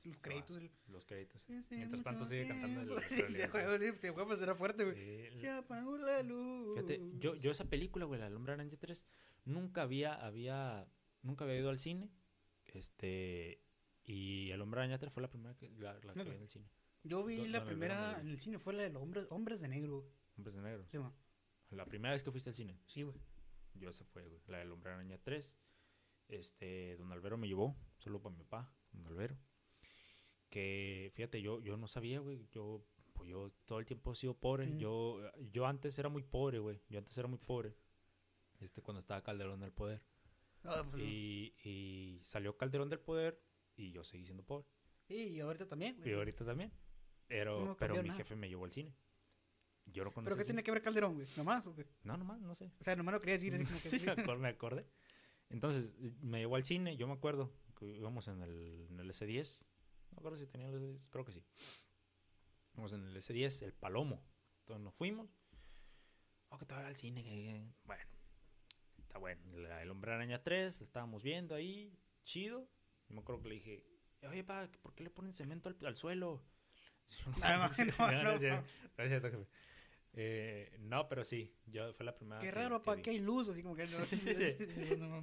[0.04, 0.58] Los créditos.
[0.58, 1.42] el- Los créditos.
[1.50, 2.96] Hace Mientras tanto sigue cantando el tiempo.
[2.96, 5.30] Alfredo Sí, se sí, se pues era fuerte, güey.
[5.32, 6.74] Sí, Se apagó la luz.
[6.76, 9.04] Fíjate, yo, yo esa película, güey, La Hombre Araña 3,
[9.44, 10.86] nunca había, había,
[11.22, 12.08] nunca había ido al cine.
[12.66, 13.60] Este,
[14.04, 16.48] y El Hombre Araña 3 fue la primera que, la, la que vi en el
[16.48, 16.68] cine.
[17.02, 19.26] Yo vi Do- la donde primera el- en el cine, fue la de los hombres,
[19.30, 20.00] hombres de negro.
[20.02, 20.12] güey.
[20.36, 20.84] Hombres de Negro.
[20.90, 21.12] Sí, ma.
[21.70, 23.16] La primera vez que fuiste al cine, Sí, güey.
[23.78, 25.56] Yo esa fue, güey, la del Hombre Araña 3.
[26.28, 29.36] Este, Don Albero me llevó, solo para mi papá, Don Albero.
[30.48, 32.84] Que, fíjate, yo, yo no sabía, güey, yo,
[33.14, 34.76] pues yo todo el tiempo he sido pobre.
[34.78, 35.20] Yo,
[35.50, 37.76] yo antes era muy pobre, güey, yo antes era muy pobre.
[38.60, 40.02] Este, cuando estaba Calderón en el poder.
[40.64, 43.40] Ah, pues, Y, y salió Calderón del poder
[43.76, 44.66] y yo seguí siendo pobre.
[45.08, 46.10] y ahorita también, güey.
[46.10, 46.72] Y ahorita también.
[47.28, 48.18] Pero, No pero mi nada.
[48.18, 48.94] jefe me llevó al cine.
[49.86, 51.26] Yo no conocía ¿Pero qué tiene que ver Calderón, güey?
[51.36, 51.66] ¿Nomás?
[51.66, 51.86] ¿o qué?
[52.02, 52.70] No, nomás, no sé.
[52.80, 53.76] O sea, nomás lo quería decir como que...
[53.90, 54.86] Sí, me acordé, me acordé.
[55.48, 59.64] Entonces, me llevó al cine, yo me acuerdo que íbamos en el, en el S10.
[60.12, 61.44] No acuerdo si tenía el S10, creo que sí.
[62.74, 64.22] Íbamos en el S10, el Palomo.
[64.60, 65.30] Entonces nos fuimos.
[66.48, 67.22] Oh, que voy al cine.
[67.22, 68.04] que- Bueno,
[68.98, 69.40] está bueno.
[69.58, 72.68] La- el Hombre Araña 3, la estábamos viendo ahí, chido.
[73.08, 73.86] Yo me acuerdo que le dije,
[74.28, 76.42] oye, pa, ¿por qué le ponen cemento al, al suelo?
[77.38, 77.68] No,
[78.10, 78.34] no, no, no.
[78.34, 79.46] es cierto,
[80.18, 83.02] Eh, no, pero sí, yo fue la primera Qué que- raro, que pa, vi.
[83.02, 83.82] que hay luz, así como que...
[83.82, 84.96] No, Sí, sí, sí.
[84.98, 85.20] no no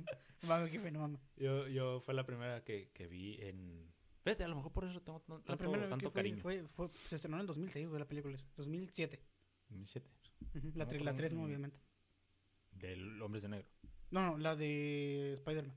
[1.07, 1.19] no.
[1.35, 3.91] Yo, yo fue la primera que, que vi en...
[4.23, 6.41] Fíjate, a lo mejor por eso tengo tan- La tanto, primera tanto que fue, cariño.
[6.41, 8.35] fue, fue, se estrenó en el 2006, güey, la película.
[8.35, 9.19] esa, 2007.
[9.69, 10.09] 2007.
[10.55, 11.79] Ujú, La, No, tre- la como 3, un- obviamente.
[12.71, 13.67] Del Hombres de Negro.
[14.11, 15.75] No, no, la de Spider-Man.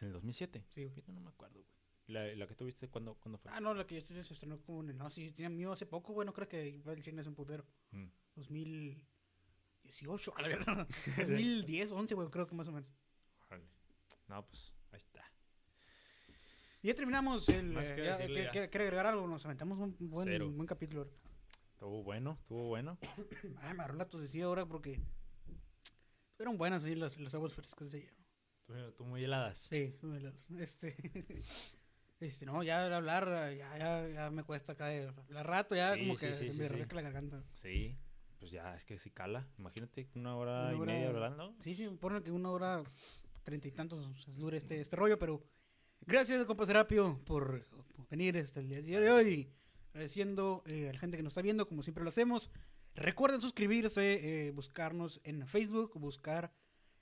[0.00, 0.64] ¿En el 2007?
[0.68, 1.02] Sí, güey.
[1.06, 1.70] No me acuerdo, güey.
[2.06, 3.52] La, la que tuviste, ¿cuándo, ¿cuándo fue?
[3.54, 4.98] Ah, no, la que ya se se estrenó como en el...
[4.98, 7.64] No, sí, tenía mío hace poco, güey, no creo que el cine es un putero.
[7.92, 8.06] Mm.
[8.40, 10.88] 2018, a la verdad.
[11.16, 12.88] 2010, 11, güey, creo que más o menos.
[14.28, 15.24] No, pues, ahí está.
[16.82, 17.72] Y ya terminamos el...
[17.72, 18.70] Más eh, que ya, decirle ¿qué- ya.
[18.70, 19.26] ¿Quiere agregar algo?
[19.26, 20.48] Nos aventamos un buen, Cero.
[20.50, 21.10] buen capítulo.
[21.72, 22.96] Estuvo bueno, estuvo bueno.
[23.60, 25.00] Ay, me agarró la tosecilla ahora porque...
[26.36, 28.14] Fueron buenas ahí las, las aguas frescas de ayer.
[28.96, 29.58] Tú, muy heladas.
[29.58, 30.94] Sí, me las- este...
[32.20, 36.16] Este, no, ya hablar, ya, ya, ya me cuesta acá hablar rato, ya Sí, como
[36.18, 37.42] sí, que sí, se me reseca la garganta.
[37.56, 37.98] Sí.
[38.40, 39.46] Pues ya, es que si cala.
[39.58, 41.54] Imagínate una hora Una y media hablando.
[41.60, 42.82] Sí, sí, ponen que una hora
[43.44, 45.44] treinta y tantos dure este, este rollo, pero
[46.00, 49.52] gracias, compa Serapio, por, por venir este, el día de hoy.
[49.90, 52.50] Agradeciendo eh, a la gente que nos está viendo, como siempre lo hacemos.
[52.94, 56.52] Recuerden suscribirse, eh, buscarnos en Facebook, buscar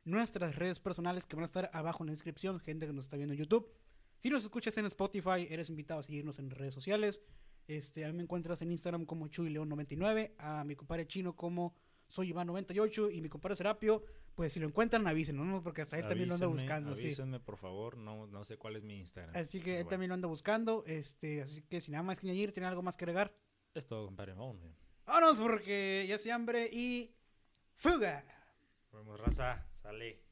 [0.05, 3.17] nuestras redes personales que van a estar abajo en la descripción, gente que nos está
[3.17, 3.71] viendo en YouTube.
[4.19, 7.21] Si nos escuchas en Spotify, eres invitado a seguirnos en redes sociales.
[7.69, 11.75] Este, a mí me encuentras en Instagram como ChuyLeón99, a mi compadre chino como
[12.09, 14.03] soy Iván98 y mi compadre Serapio,
[14.35, 15.63] pues si lo encuentran avísenos, ¿no?
[15.63, 17.05] Porque hasta él también lo anda Avísenme, buscando, sí.
[17.05, 17.99] Avísenme, por favor.
[17.99, 19.37] No, no sé cuál es mi Instagram.
[19.37, 22.27] Así que él bueno, también lo anda buscando, este, así que sin nada más que
[22.27, 23.37] añadir, ¿tiene algo más que agregar?
[23.75, 24.33] Es todo, compadre.
[24.33, 24.75] Vámonos.
[25.05, 27.15] Vámonos porque ya se hambre y
[27.77, 28.25] fuga.
[28.93, 29.67] Nos vemos, raza.
[29.75, 30.28] Sale.